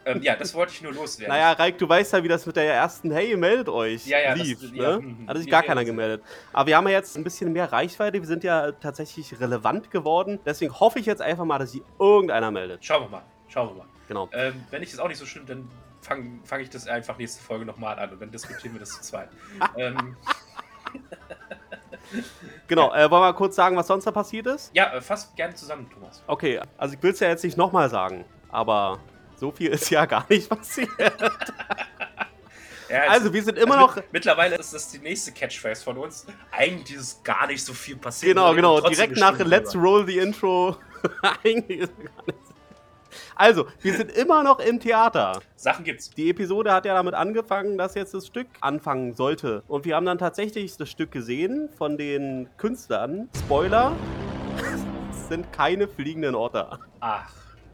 Ähm, 0.06 0.22
ja, 0.22 0.34
das 0.34 0.54
wollte 0.54 0.72
ich 0.72 0.80
nur 0.80 0.94
loswerden. 0.94 1.30
Naja, 1.34 1.52
Raik, 1.52 1.76
du 1.76 1.86
weißt 1.86 2.14
ja, 2.14 2.24
wie 2.24 2.28
das 2.28 2.46
mit 2.46 2.56
der 2.56 2.72
ersten 2.72 3.10
Hey, 3.10 3.36
meldet 3.36 3.68
euch 3.68 4.06
Ja, 4.06 4.18
ja, 4.18 4.34
das- 4.34 4.46
lief. 4.46 4.72
ja, 4.72 4.96
ne? 4.96 5.00
mhm. 5.00 5.28
Hat 5.28 5.36
sich 5.36 5.50
gar 5.50 5.62
keiner 5.62 5.84
gemeldet. 5.84 6.22
Aber 6.54 6.68
wir 6.68 6.76
haben 6.78 6.86
ja 6.88 6.94
jetzt 6.94 7.14
ein 7.18 7.22
bisschen 7.22 7.52
mehr 7.52 7.70
Reichweite. 7.70 8.18
Wir 8.18 8.26
sind 8.26 8.44
ja 8.44 8.72
tatsächlich 8.72 9.38
relevant 9.38 9.90
geworden. 9.90 10.40
Deswegen 10.46 10.72
hoffe 10.80 11.00
ich 11.00 11.04
jetzt 11.06 11.20
einfach 11.20 11.44
mal, 11.44 11.58
dass 11.58 11.72
sich 11.72 11.82
irgendeiner 12.00 12.50
meldet. 12.50 12.82
Schauen 12.82 13.02
wir 13.04 13.10
mal, 13.10 13.22
schauen 13.48 13.68
wir 13.68 13.74
mal. 13.82 13.86
Genau. 14.08 14.30
Ähm, 14.32 14.54
wenn 14.70 14.82
ich 14.82 14.90
das 14.90 14.98
auch 14.98 15.08
nicht 15.08 15.18
so 15.18 15.26
stimmt, 15.26 15.50
dann 15.50 15.68
fange 16.02 16.40
fang 16.44 16.60
ich 16.60 16.68
das 16.70 16.86
einfach 16.86 17.16
nächste 17.18 17.42
Folge 17.42 17.64
nochmal 17.64 17.98
an 17.98 18.10
und 18.10 18.20
dann 18.20 18.30
diskutieren 18.30 18.74
wir 18.74 18.80
das 18.80 18.90
zu 18.90 19.00
zweit. 19.02 19.30
ähm, 19.76 20.16
Genau. 22.68 22.92
Äh, 22.92 23.02
wollen 23.10 23.10
wir 23.10 23.20
mal 23.20 23.32
kurz 23.32 23.56
sagen, 23.56 23.76
was 23.76 23.86
sonst 23.86 24.04
da 24.06 24.10
passiert 24.10 24.46
ist? 24.46 24.70
ja, 24.74 24.92
äh, 24.94 25.00
fass 25.00 25.32
gerne 25.34 25.54
zusammen, 25.54 25.88
Thomas. 25.90 26.22
Okay, 26.26 26.60
also 26.76 26.94
ich 26.94 27.02
will 27.02 27.12
es 27.12 27.20
ja 27.20 27.28
jetzt 27.28 27.44
nicht 27.44 27.56
nochmal 27.56 27.88
sagen, 27.88 28.24
aber 28.50 28.98
so 29.36 29.50
viel 29.50 29.70
ist 29.70 29.88
ja 29.90 30.04
gar 30.04 30.26
nicht 30.28 30.48
passiert. 30.50 30.90
Ja, 32.90 33.02
Also 33.08 33.32
wir 33.32 33.42
sind 33.42 33.56
immer 33.58 33.74
also 33.76 33.86
noch... 33.86 33.96
mit- 33.96 34.12
Mittlerweile 34.12 34.56
ist 34.56 34.74
das 34.74 34.88
die 34.90 34.98
nächste 34.98 35.32
Catchphrase 35.32 35.82
von 35.82 35.96
uns. 35.96 36.26
Eigentlich 36.50 36.98
ist 36.98 37.24
gar 37.24 37.46
nicht 37.46 37.64
so 37.64 37.72
viel 37.72 37.96
passiert. 37.96 38.34
Genau, 38.36 38.54
genau, 38.54 38.80
direkt 38.82 39.16
nach 39.16 39.38
Let's 39.38 39.74
Roll 39.74 40.06
the 40.06 40.18
Intro. 40.18 40.76
Eigentlich 41.44 41.80
ist 41.80 41.92
gar 41.98 42.24
nichts. 42.26 42.51
Also, 43.34 43.66
wir 43.80 43.94
sind 43.94 44.10
immer 44.12 44.42
noch 44.42 44.58
im 44.58 44.80
Theater. 44.80 45.40
Sachen 45.56 45.84
gibt's. 45.84 46.10
Die 46.10 46.30
Episode 46.30 46.72
hat 46.72 46.84
ja 46.84 46.94
damit 46.94 47.14
angefangen, 47.14 47.78
dass 47.78 47.94
jetzt 47.94 48.14
das 48.14 48.26
Stück 48.26 48.48
anfangen 48.60 49.14
sollte. 49.14 49.62
Und 49.68 49.84
wir 49.84 49.96
haben 49.96 50.06
dann 50.06 50.18
tatsächlich 50.18 50.76
das 50.76 50.90
Stück 50.90 51.12
gesehen 51.12 51.68
von 51.76 51.96
den 51.96 52.48
Künstlern. 52.56 53.28
Spoiler, 53.36 53.96
es 55.10 55.28
sind 55.28 55.52
keine 55.52 55.88
fliegenden 55.88 56.34
Otter. 56.34 56.80
Ach. 57.00 57.32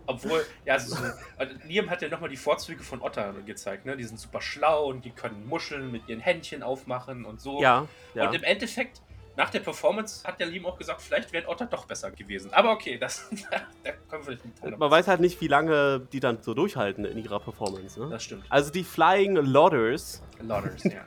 Obwohl, 0.08 0.43
ja, 0.64 0.73
also 0.73 0.96
so, 0.96 1.02
also 1.37 1.55
Liam 1.67 1.91
hat 1.91 2.00
ja 2.00 2.08
nochmal 2.08 2.31
die 2.31 2.38
Vorzüge 2.38 2.82
von 2.82 3.02
Otter 3.02 3.34
gezeigt, 3.44 3.84
ne? 3.84 3.94
Die 3.94 4.05
sind 4.05 4.19
super 4.19 4.41
schlau 4.41 4.87
und 4.87 5.05
die 5.05 5.11
können 5.11 5.46
Muscheln 5.46 5.93
mit 5.93 6.08
ihren 6.08 6.20
Händchen 6.20 6.62
aufmachen 6.62 7.26
und 7.26 7.43
so. 7.43 7.61
Ja, 7.61 7.87
ja. 8.14 8.26
Und 8.26 8.34
im 8.34 8.43
Endeffekt, 8.43 9.02
nach 9.38 9.50
der 9.50 9.61
Performance, 9.61 10.26
hat 10.26 10.40
der 10.40 10.49
Liam 10.49 10.67
auch 10.67 10.77
gesagt, 10.77 11.01
vielleicht 11.01 11.32
wäre 11.32 11.48
Otter 11.48 11.67
doch 11.67 11.86
besser 11.86 12.10
gewesen. 12.10 12.53
Aber 12.53 12.72
okay, 12.72 12.98
das, 12.98 13.31
da 13.84 13.93
können 14.10 14.27
wir 14.27 14.32
nicht 14.32 14.65
mit 14.65 14.79
Man 14.79 14.91
weiß 14.91 15.06
halt 15.06 15.20
nicht, 15.20 15.41
wie 15.41 15.46
lange 15.46 16.01
die 16.12 16.19
dann 16.19 16.43
so 16.43 16.55
durchhalten 16.55 17.05
in 17.05 17.19
ihrer 17.19 17.39
Performance. 17.39 17.98
Ne? 18.01 18.10
Das 18.10 18.24
stimmt. 18.24 18.44
Also 18.48 18.72
die 18.72 18.82
Flying 18.82 19.36
Lodders, 19.36 20.22
Lodders, 20.41 20.82
ja. 20.84 21.06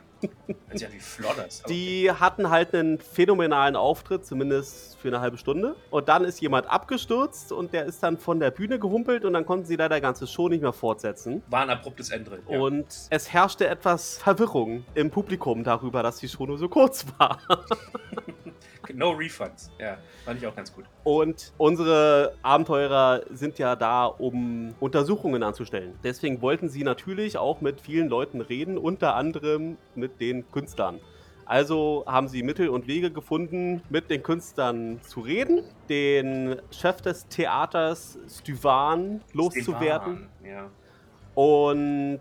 Also 0.70 0.84
ja 0.86 0.92
wie 0.92 1.00
Flodders. 1.00 1.62
die 1.64 2.10
hatten 2.10 2.48
halt 2.48 2.74
einen 2.74 2.98
phänomenalen 2.98 3.76
Auftritt, 3.76 4.24
zumindest 4.24 4.96
für 4.96 5.08
eine 5.08 5.20
halbe 5.20 5.36
Stunde. 5.36 5.76
Und 5.90 6.08
dann 6.08 6.24
ist 6.24 6.40
jemand 6.40 6.70
abgestürzt 6.70 7.52
und 7.52 7.72
der 7.72 7.84
ist 7.86 8.02
dann 8.02 8.18
von 8.18 8.40
der 8.40 8.50
Bühne 8.50 8.78
gehumpelt 8.78 9.24
und 9.24 9.32
dann 9.32 9.44
konnten 9.44 9.66
sie 9.66 9.76
leider 9.76 9.96
die 9.96 10.00
ganze 10.00 10.26
Show 10.26 10.48
nicht 10.48 10.62
mehr 10.62 10.72
fortsetzen. 10.72 11.42
War 11.48 11.62
ein 11.62 11.70
abruptes 11.70 12.10
Ende. 12.10 12.38
Ja. 12.48 12.58
Und 12.58 12.86
es 13.10 13.32
herrschte 13.32 13.66
etwas 13.66 14.18
Verwirrung 14.18 14.84
im 14.94 15.10
Publikum 15.10 15.64
darüber, 15.64 16.02
dass 16.02 16.18
die 16.18 16.28
Show 16.28 16.46
nur 16.46 16.58
so 16.58 16.68
kurz 16.68 17.04
war. 17.18 17.38
No 18.94 19.10
Refunds. 19.10 19.70
Ja, 19.78 19.98
fand 20.24 20.40
ich 20.40 20.46
auch 20.46 20.54
ganz 20.54 20.72
gut. 20.72 20.84
Und 21.04 21.52
unsere 21.58 22.34
Abenteurer 22.42 23.22
sind 23.30 23.58
ja 23.58 23.76
da, 23.76 24.06
um 24.06 24.74
Untersuchungen 24.80 25.42
anzustellen. 25.42 25.94
Deswegen 26.04 26.40
wollten 26.42 26.68
sie 26.68 26.84
natürlich 26.84 27.38
auch 27.38 27.60
mit 27.60 27.80
vielen 27.80 28.08
Leuten 28.08 28.40
reden, 28.40 28.78
unter 28.78 29.14
anderem 29.14 29.76
mit 29.94 30.20
den 30.20 30.50
Künstlern. 30.50 31.00
Also 31.44 32.04
haben 32.06 32.28
sie 32.28 32.42
Mittel 32.42 32.68
und 32.68 32.86
Wege 32.86 33.10
gefunden, 33.10 33.82
mit 33.90 34.10
den 34.10 34.22
Künstlern 34.22 35.00
zu 35.02 35.20
reden, 35.20 35.62
den 35.88 36.56
Chef 36.70 37.02
des 37.02 37.26
Theaters 37.28 38.18
Styvan 38.28 39.20
loszuwerden. 39.32 40.28
Stefan, 40.40 40.50
Ja. 40.50 40.70
Und 41.34 42.20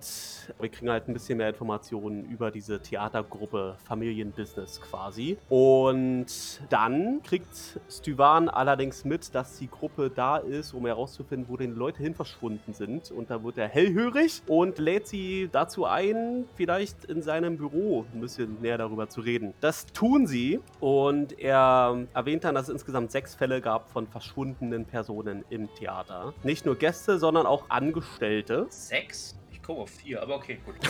wir 0.60 0.70
kriegen 0.70 0.90
halt 0.90 1.08
ein 1.08 1.14
bisschen 1.14 1.38
mehr 1.38 1.50
Informationen 1.50 2.26
über 2.30 2.50
diese 2.50 2.80
Theatergruppe 2.80 3.76
Familienbusiness 3.84 4.80
quasi. 4.82 5.38
Und 5.50 6.28
dann 6.70 7.22
kriegt 7.24 7.80
Styvan 7.90 8.48
allerdings 8.48 9.04
mit, 9.04 9.36
dass 9.36 9.58
die 9.58 9.70
Gruppe 9.70 10.10
da 10.10 10.38
ist, 10.38 10.74
um 10.74 10.86
herauszufinden, 10.86 11.50
wo 11.50 11.58
denn 11.58 11.76
Leute 11.76 12.02
hin 12.02 12.16
verschwunden 12.16 12.74
sind. 12.74 13.12
Und 13.12 13.30
da 13.30 13.44
wird 13.44 13.58
er 13.58 13.68
hellhörig 13.68 14.42
und 14.48 14.78
lädt 14.80 15.08
sie 15.08 15.50
dazu 15.52 15.86
ein, 15.86 16.46
vielleicht 16.56 17.06
in 17.06 17.22
seinem 17.22 17.58
Büro 17.58 18.06
ein 18.14 18.22
bisschen 18.22 18.62
näher 18.62 18.78
darüber 18.78 19.10
zu 19.10 19.22
reden. 19.22 19.54
Das 19.60 19.88
tun 19.88 20.26
sie 20.26 20.60
und 20.80 21.38
er 21.38 22.08
erwähnt 22.14 22.46
dann, 22.46 22.56
dass 22.56 22.64
es 22.68 22.70
insgesamt 22.70 23.12
sechs 23.12 23.36
Fälle 23.36 23.60
gab 23.62 23.92
von 23.92 24.08
verschwundenen 24.08 24.86
Personen 24.86 25.44
im 25.50 25.74
Theater. 25.76 26.34
Nicht 26.44 26.66
nur 26.66 26.76
Gäste, 26.76 27.20
sondern 27.20 27.46
auch 27.46 27.66
Angestellte. 27.70 28.68
Sechs? 28.70 29.01
Ich 29.52 29.62
komme 29.62 29.82
auf 29.82 29.90
vier, 29.90 30.22
aber 30.22 30.36
okay, 30.36 30.60
gut. 30.66 30.76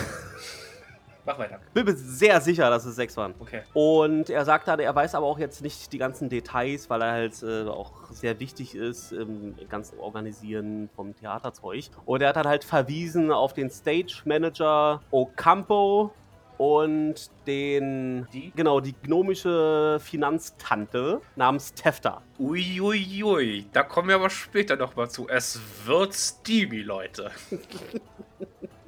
Mach 1.26 1.38
weiter. 1.38 1.60
Bin 1.74 1.86
mir 1.86 1.96
sehr 1.96 2.42
sicher, 2.42 2.70
dass 2.70 2.84
es 2.86 2.96
sechs 2.96 3.16
waren. 3.16 3.36
Okay. 3.40 3.62
Und 3.74 4.30
er 4.30 4.44
sagt 4.44 4.68
dann, 4.68 4.80
er 4.80 4.96
weiß 4.96 5.14
aber 5.14 5.28
auch 5.28 5.38
jetzt 5.38 5.62
nicht 5.62 5.94
die 5.94 6.00
ganzen 6.00 6.30
Details, 6.30 6.90
weil 6.90 7.02
er 7.02 7.12
halt 7.12 7.44
äh, 7.44 7.68
auch 7.68 8.10
sehr 8.12 8.40
wichtig 8.40 8.74
ist 8.74 9.12
im 9.12 9.56
ganzen 9.70 10.00
Organisieren 10.00 10.90
vom 10.96 11.16
Theaterzeug. 11.16 11.86
Und 12.06 12.22
er 12.22 12.30
hat 12.30 12.38
dann 12.38 12.48
halt 12.48 12.64
verwiesen 12.64 13.32
auf 13.32 13.54
den 13.54 13.70
Stage 13.70 14.24
Manager 14.26 15.02
Ocampo 15.12 16.12
und 16.62 17.32
den, 17.48 18.28
Die? 18.32 18.52
genau, 18.56 18.82
die 18.82 18.94
gnomische 18.94 19.98
Finanztante 20.00 21.20
namens 21.36 21.74
Tefta. 21.74 22.22
Uiuiui, 22.38 23.24
ui, 23.24 23.24
ui. 23.24 23.66
da 23.74 23.82
kommen 23.82 24.10
wir 24.10 24.16
aber 24.16 24.30
später 24.30 24.76
nochmal 24.76 25.10
zu. 25.10 25.28
Es 25.28 25.60
wird 25.88 26.14
steamy, 26.14 26.84
Leute. 26.84 27.32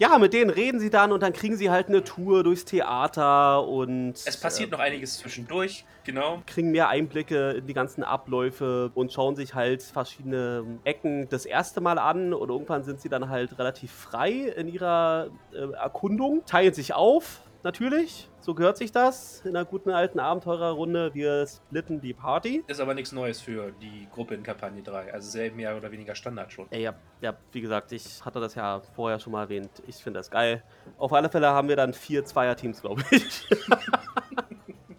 Ja, 0.00 0.16
mit 0.16 0.32
denen 0.32 0.48
reden 0.48 0.80
sie 0.80 0.88
dann 0.88 1.12
und 1.12 1.22
dann 1.22 1.34
kriegen 1.34 1.58
sie 1.58 1.68
halt 1.68 1.88
eine 1.88 2.02
Tour 2.02 2.42
durchs 2.42 2.64
Theater 2.64 3.68
und 3.68 4.14
Es 4.14 4.40
passiert 4.40 4.70
noch 4.70 4.78
einiges 4.78 5.18
zwischendurch, 5.18 5.84
genau. 6.04 6.42
kriegen 6.46 6.70
mehr 6.70 6.88
Einblicke 6.88 7.50
in 7.50 7.66
die 7.66 7.74
ganzen 7.74 8.02
Abläufe 8.02 8.90
und 8.94 9.12
schauen 9.12 9.36
sich 9.36 9.54
halt 9.54 9.82
verschiedene 9.82 10.64
Ecken 10.84 11.28
das 11.28 11.44
erste 11.44 11.82
Mal 11.82 11.98
an 11.98 12.32
und 12.32 12.48
irgendwann 12.48 12.82
sind 12.82 13.02
sie 13.02 13.10
dann 13.10 13.28
halt 13.28 13.58
relativ 13.58 13.92
frei 13.92 14.30
in 14.30 14.68
ihrer 14.68 15.28
äh, 15.52 15.70
Erkundung, 15.74 16.46
teilen 16.46 16.72
sich 16.72 16.94
auf, 16.94 17.42
natürlich, 17.64 18.28
so 18.40 18.54
gehört 18.54 18.76
sich 18.76 18.92
das 18.92 19.42
in 19.44 19.56
einer 19.56 19.64
guten 19.64 19.90
alten 19.90 20.18
Abenteurerrunde. 20.18 21.14
Wir 21.14 21.46
splitten 21.46 22.00
die 22.00 22.12
Party. 22.12 22.64
Ist 22.66 22.80
aber 22.80 22.94
nichts 22.94 23.12
Neues 23.12 23.40
für 23.40 23.72
die 23.80 24.08
Gruppe 24.12 24.34
in 24.34 24.42
Kampagne 24.42 24.82
3. 24.82 25.12
Also 25.12 25.30
sehr 25.30 25.52
mehr 25.52 25.76
oder 25.76 25.90
weniger 25.90 26.14
Standard 26.14 26.52
schon. 26.52 26.66
Ey, 26.70 26.82
ja, 26.82 26.94
ja, 27.20 27.34
wie 27.52 27.60
gesagt, 27.60 27.92
ich 27.92 28.24
hatte 28.24 28.40
das 28.40 28.54
ja 28.54 28.80
vorher 28.94 29.18
schon 29.18 29.32
mal 29.32 29.42
erwähnt. 29.42 29.70
Ich 29.86 29.96
finde 29.96 30.20
das 30.20 30.30
geil. 30.30 30.62
Auf 30.98 31.12
alle 31.12 31.28
Fälle 31.28 31.48
haben 31.48 31.68
wir 31.68 31.76
dann 31.76 31.92
vier 31.92 32.24
Zweierteams, 32.24 32.80
glaube 32.80 33.02
ich. 33.10 33.48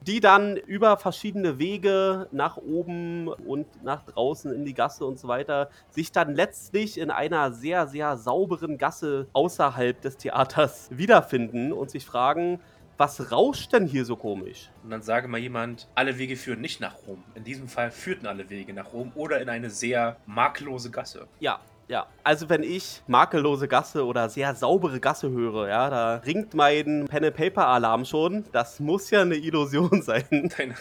die 0.02 0.20
dann 0.20 0.58
über 0.58 0.98
verschiedene 0.98 1.60
Wege 1.60 2.28
nach 2.32 2.58
oben 2.58 3.28
und 3.28 3.84
nach 3.84 4.04
draußen 4.04 4.52
in 4.54 4.66
die 4.66 4.74
Gasse 4.74 5.06
und 5.06 5.20
so 5.20 5.28
weiter 5.28 5.70
sich 5.90 6.12
dann 6.12 6.36
letztlich 6.36 6.98
in 6.98 7.12
einer 7.12 7.52
sehr, 7.52 7.88
sehr 7.88 8.18
sauberen 8.18 8.78
Gasse 8.78 9.28
außerhalb 9.34 10.02
des 10.02 10.18
Theaters 10.18 10.90
wiederfinden 10.98 11.72
und 11.72 11.92
sich 11.92 12.06
fragen, 12.06 12.60
was 12.98 13.32
rauscht 13.32 13.74
denn 13.74 13.88
hier 13.88 14.06
so 14.06 14.16
komisch? 14.16 14.70
Und 14.84 14.92
dann 14.92 15.02
sage 15.02 15.28
mal 15.28 15.40
jemand, 15.40 15.88
alle 15.96 16.20
Wege 16.20 16.36
führen 16.36 16.62
nicht 16.62 16.80
nach 16.82 16.96
Rom. 17.08 17.24
In 17.34 17.44
diesem 17.44 17.68
Fall 17.68 17.90
führten 17.90 18.28
alle 18.28 18.50
Wege 18.52 18.74
nach 18.74 18.94
Rom 18.94 19.12
oder 19.16 19.42
in 19.42 19.50
eine 19.50 19.72
sehr 19.72 20.18
makellose 20.28 20.92
Gasse. 20.92 21.28
Ja, 21.40 21.60
ja. 21.92 22.08
Also 22.24 22.48
wenn 22.50 22.64
ich 22.64 23.04
makellose 23.08 23.68
Gasse 23.68 24.06
oder 24.06 24.30
sehr 24.30 24.56
saubere 24.56 25.00
Gasse 25.02 25.30
höre, 25.30 25.68
ja, 25.68 25.90
da 25.90 26.16
ringt 26.16 26.54
mein 26.54 27.06
Pen-and-Paper-Alarm 27.10 28.06
schon. 28.06 28.46
Das 28.54 28.80
muss 28.80 29.10
ja 29.10 29.22
eine 29.22 29.36
Illusion 29.36 30.02
sein. 30.02 30.50
Deine, 30.58 30.76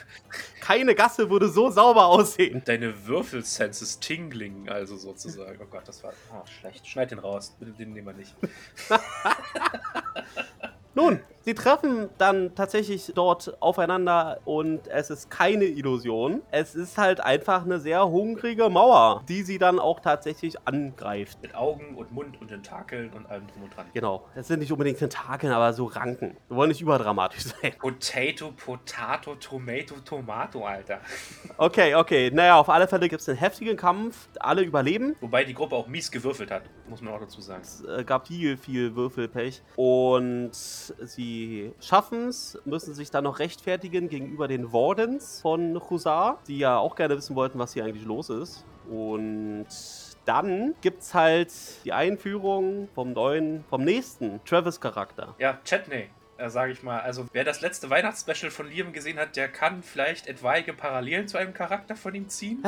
Keine 0.60 0.94
Gasse 0.94 1.28
würde 1.28 1.48
so 1.48 1.68
sauber 1.68 2.06
aussehen. 2.06 2.62
deine 2.64 3.06
Würfelsenses 3.06 3.98
tingling, 3.98 4.68
also 4.68 4.96
sozusagen. 4.96 5.58
Oh 5.60 5.66
Gott, 5.68 5.82
das 5.86 6.04
war 6.04 6.12
oh, 6.32 6.46
schlecht. 6.46 6.86
Schneid 6.86 7.10
den 7.10 7.18
raus. 7.18 7.56
Bitte 7.58 7.72
den 7.72 7.92
nehmen 7.92 8.06
wir 8.06 8.14
nicht. 8.14 8.34
Nun, 10.94 11.20
sie 11.42 11.54
treffen 11.54 12.08
dann 12.18 12.54
tatsächlich 12.54 13.12
dort 13.14 13.60
aufeinander 13.60 14.40
und 14.44 14.88
es 14.88 15.10
ist 15.10 15.30
keine 15.30 15.64
Illusion. 15.64 16.42
Es 16.50 16.74
ist 16.74 16.98
halt 16.98 17.20
einfach 17.20 17.64
eine 17.64 17.80
sehr 17.80 18.06
hungrige 18.08 18.68
Mauer, 18.68 19.24
die 19.28 19.42
sie 19.42 19.58
dann 19.58 19.78
auch 19.78 20.00
tatsächlich 20.00 20.56
angreift. 20.66 21.38
Mit 21.42 21.54
Augen 21.54 21.96
und 21.96 22.12
Mund 22.12 22.40
und 22.40 22.48
Tentakeln 22.48 23.10
und 23.12 23.26
allem 23.26 23.46
drum 23.48 23.64
und 23.64 23.76
dran. 23.76 23.86
Genau, 23.94 24.26
es 24.34 24.48
sind 24.48 24.60
nicht 24.60 24.72
unbedingt 24.72 24.98
Tentakeln, 24.98 25.52
aber 25.52 25.72
so 25.72 25.86
Ranken. 25.86 26.36
Wir 26.48 26.56
wollen 26.56 26.68
nicht 26.68 26.80
überdramatisch 26.80 27.44
sein. 27.62 27.72
Potato, 27.78 28.52
Potato, 28.52 29.34
Tomato, 29.36 29.94
Tomato, 30.04 30.64
Alter. 30.64 31.00
Okay, 31.56 31.94
okay. 31.94 32.30
Naja, 32.32 32.58
auf 32.58 32.68
alle 32.68 32.86
Fälle 32.86 33.08
gibt 33.08 33.22
es 33.22 33.28
einen 33.28 33.38
heftigen 33.38 33.76
Kampf. 33.76 34.28
Alle 34.38 34.62
überleben. 34.62 35.16
Wobei 35.20 35.44
die 35.44 35.54
Gruppe 35.54 35.76
auch 35.76 35.86
mies 35.86 36.10
gewürfelt 36.10 36.50
hat, 36.50 36.62
muss 36.88 37.00
man 37.00 37.14
auch 37.14 37.20
dazu 37.20 37.40
sagen. 37.40 37.62
Es 37.62 37.82
äh, 37.84 38.04
gab 38.04 38.26
viel, 38.26 38.56
viel 38.56 38.94
Würfelpech. 38.94 39.62
Und 39.76 40.50
sie 40.52 41.29
schaffen 41.80 42.28
es, 42.28 42.58
müssen 42.64 42.94
sich 42.94 43.10
dann 43.10 43.24
noch 43.24 43.38
rechtfertigen 43.38 44.08
gegenüber 44.08 44.48
den 44.48 44.72
Wardens 44.72 45.40
von 45.40 45.80
Husar, 45.90 46.38
die 46.46 46.58
ja 46.58 46.78
auch 46.78 46.94
gerne 46.94 47.16
wissen 47.16 47.36
wollten, 47.36 47.58
was 47.58 47.74
hier 47.74 47.84
eigentlich 47.84 48.04
los 48.04 48.30
ist. 48.30 48.64
Und 48.90 49.66
dann 50.24 50.74
gibt's 50.80 51.14
halt 51.14 51.52
die 51.84 51.92
Einführung 51.92 52.88
vom 52.94 53.12
neuen, 53.12 53.64
vom 53.68 53.84
nächsten 53.84 54.40
Travis-Charakter. 54.44 55.34
Ja, 55.38 55.58
Chetney, 55.64 56.08
äh, 56.40 56.50
sage 56.50 56.72
ich 56.72 56.82
mal. 56.82 57.00
Also, 57.00 57.26
wer 57.32 57.44
das 57.44 57.60
letzte 57.60 57.90
Weihnachtsspecial 57.90 58.50
von 58.50 58.68
Liam 58.68 58.92
gesehen 58.92 59.18
hat, 59.18 59.36
der 59.36 59.48
kann 59.48 59.82
vielleicht 59.82 60.26
etwaige 60.26 60.72
Parallelen 60.72 61.28
zu 61.28 61.38
einem 61.38 61.54
Charakter 61.54 61.96
von 61.96 62.14
ihm 62.14 62.28
ziehen. 62.28 62.62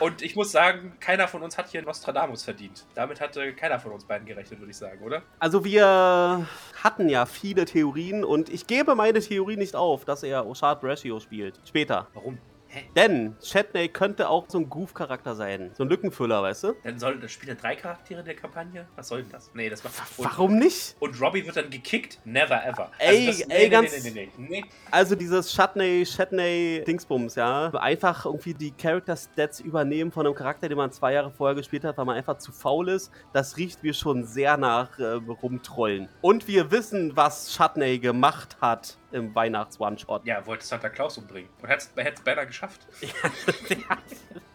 Und 0.00 0.22
ich 0.22 0.36
muss 0.36 0.52
sagen, 0.52 0.96
keiner 1.00 1.28
von 1.28 1.42
uns 1.42 1.56
hat 1.58 1.68
hier 1.68 1.82
Nostradamus 1.82 2.44
verdient. 2.44 2.84
Damit 2.94 3.20
hatte 3.20 3.52
keiner 3.54 3.78
von 3.78 3.92
uns 3.92 4.04
beiden 4.04 4.26
gerechnet, 4.26 4.60
würde 4.60 4.70
ich 4.70 4.76
sagen, 4.76 5.02
oder? 5.02 5.22
Also 5.38 5.64
wir 5.64 6.46
hatten 6.82 7.08
ja 7.08 7.26
viele 7.26 7.64
Theorien 7.64 8.24
und 8.24 8.48
ich 8.48 8.66
gebe 8.66 8.94
meine 8.94 9.20
Theorie 9.20 9.56
nicht 9.56 9.76
auf, 9.76 10.04
dass 10.04 10.22
er 10.22 10.46
Oshard 10.46 10.80
Brashio 10.80 11.20
spielt. 11.20 11.60
Später. 11.64 12.08
Warum? 12.14 12.38
Hä? 12.74 12.84
Denn 12.96 13.36
Chetney 13.42 13.88
könnte 13.88 14.30
auch 14.30 14.46
so 14.48 14.56
ein 14.56 14.70
Goof-Charakter 14.70 15.34
sein. 15.34 15.72
So 15.74 15.84
ein 15.84 15.90
Lückenfüller, 15.90 16.42
weißt 16.42 16.64
du? 16.64 16.72
Dann 16.82 16.98
soll 16.98 17.20
das 17.20 17.30
spielen 17.30 17.54
drei 17.60 17.76
Charaktere 17.76 18.24
der 18.24 18.34
Kampagne? 18.34 18.86
Was 18.96 19.08
soll 19.08 19.20
denn 19.22 19.30
das? 19.30 19.50
Nee, 19.52 19.68
das 19.68 19.84
macht. 19.84 19.94
Und, 20.16 20.24
Warum 20.24 20.56
nicht? 20.58 20.96
Und 20.98 21.20
Robbie 21.20 21.44
wird 21.44 21.54
dann 21.56 21.68
gekickt? 21.68 22.18
Never 22.24 22.64
ever. 22.64 22.90
Ey, 22.98 23.26
das, 23.26 23.40
ey, 23.42 23.68
ganz- 23.68 24.02
Nee, 24.04 24.10
nee, 24.10 24.30
nee, 24.38 24.48
nee. 24.48 24.64
Also 24.90 25.14
dieses 25.14 25.52
Shatney, 25.52 26.06
Shatney 26.06 26.82
Dingsbums, 26.86 27.34
ja. 27.34 27.68
Einfach 27.74 28.24
irgendwie 28.24 28.54
die 28.54 28.70
Character-Stats 28.70 29.60
übernehmen 29.60 30.10
von 30.10 30.24
einem 30.24 30.34
Charakter, 30.34 30.66
den 30.66 30.78
man 30.78 30.90
zwei 30.92 31.12
Jahre 31.12 31.30
vorher 31.30 31.54
gespielt 31.54 31.84
hat, 31.84 31.98
weil 31.98 32.06
man 32.06 32.16
einfach 32.16 32.38
zu 32.38 32.52
faul 32.52 32.88
ist. 32.88 33.12
Das 33.34 33.58
riecht 33.58 33.82
mir 33.82 33.92
schon 33.92 34.24
sehr 34.24 34.56
nach 34.56 34.98
äh, 34.98 35.04
Rumtrollen. 35.04 36.08
Und 36.22 36.48
wir 36.48 36.70
wissen, 36.70 37.14
was 37.16 37.52
Shatney 37.52 37.98
gemacht 37.98 38.56
hat 38.62 38.96
im 39.12 39.34
Weihnachts-One-Shot. 39.34 40.26
Ja, 40.26 40.44
wollte 40.46 40.64
Santa 40.64 40.88
Claus 40.88 41.18
umbringen. 41.18 41.50
Und 41.60 41.68
hätte 41.68 41.88
es 41.96 42.20
beinahe 42.22 42.46
geschafft. 42.46 42.80
der 43.68 43.88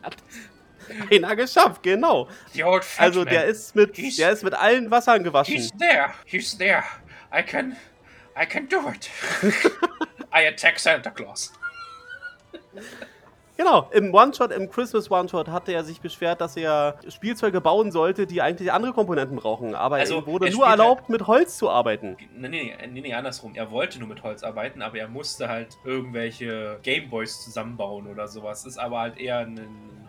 hat 0.04 0.18
einer 1.12 1.36
geschafft, 1.36 1.84
genau. 1.84 2.28
Also 2.98 3.26
der 3.26 3.46
ist 3.46 3.76
mit, 3.76 3.96
He's- 3.96 4.18
der 4.18 4.32
ist 4.32 4.44
mit 4.44 4.54
allen 4.54 4.90
Wassern 4.92 5.24
gewaschen. 5.24 5.56
He's 5.56 5.72
there. 5.78 6.14
He's 6.26 6.58
there. 6.58 6.84
I 7.34 7.42
can. 7.44 7.76
I 8.40 8.46
can 8.46 8.68
do 8.70 8.78
it. 8.90 9.10
I 10.34 10.48
attack 10.48 10.80
Santa 10.80 11.10
Claus. 11.10 11.52
Genau, 13.58 13.90
im 13.92 14.14
One-Shot, 14.14 14.52
im 14.52 14.70
Christmas 14.70 15.10
One-Shot 15.10 15.48
hatte 15.48 15.74
er 15.74 15.84
sich 15.84 16.00
beschwert, 16.00 16.42
dass 16.42 16.56
er 16.56 17.00
Spielzeuge 17.10 17.60
bauen 17.60 17.92
sollte, 17.92 18.28
die 18.28 18.42
eigentlich 18.42 18.72
andere 18.72 18.94
Komponenten 18.94 19.36
brauchen. 19.36 19.74
Aber 19.74 19.96
Also, 19.96 20.20
ihm 20.20 20.26
wurde 20.28 20.46
er 20.46 20.52
nur 20.52 20.66
spielt 20.66 20.80
erlaubt, 20.80 21.10
mit 21.10 21.26
Holz 21.26 21.58
zu 21.58 21.70
arbeiten. 21.70 22.18
Nee, 22.36 22.50
nee, 22.50 22.74
nee, 22.92 23.02
nee, 23.02 23.14
andersrum. 23.14 23.56
Er 23.56 23.72
wollte 23.72 23.98
nur 23.98 24.08
mit 24.08 24.22
Holz 24.22 24.44
arbeiten, 24.44 24.82
aber 24.84 25.00
er 25.00 25.08
musste 25.08 25.50
halt 25.50 25.76
irgendwelche 25.84 26.80
Gameboys 26.84 27.44
zusammenbauen 27.44 28.08
oder 28.08 28.28
sowas. 28.28 28.66
Ist 28.66 28.78
aber 28.78 29.00
halt 29.00 29.20
eher 29.20 29.40
ein 29.40 29.60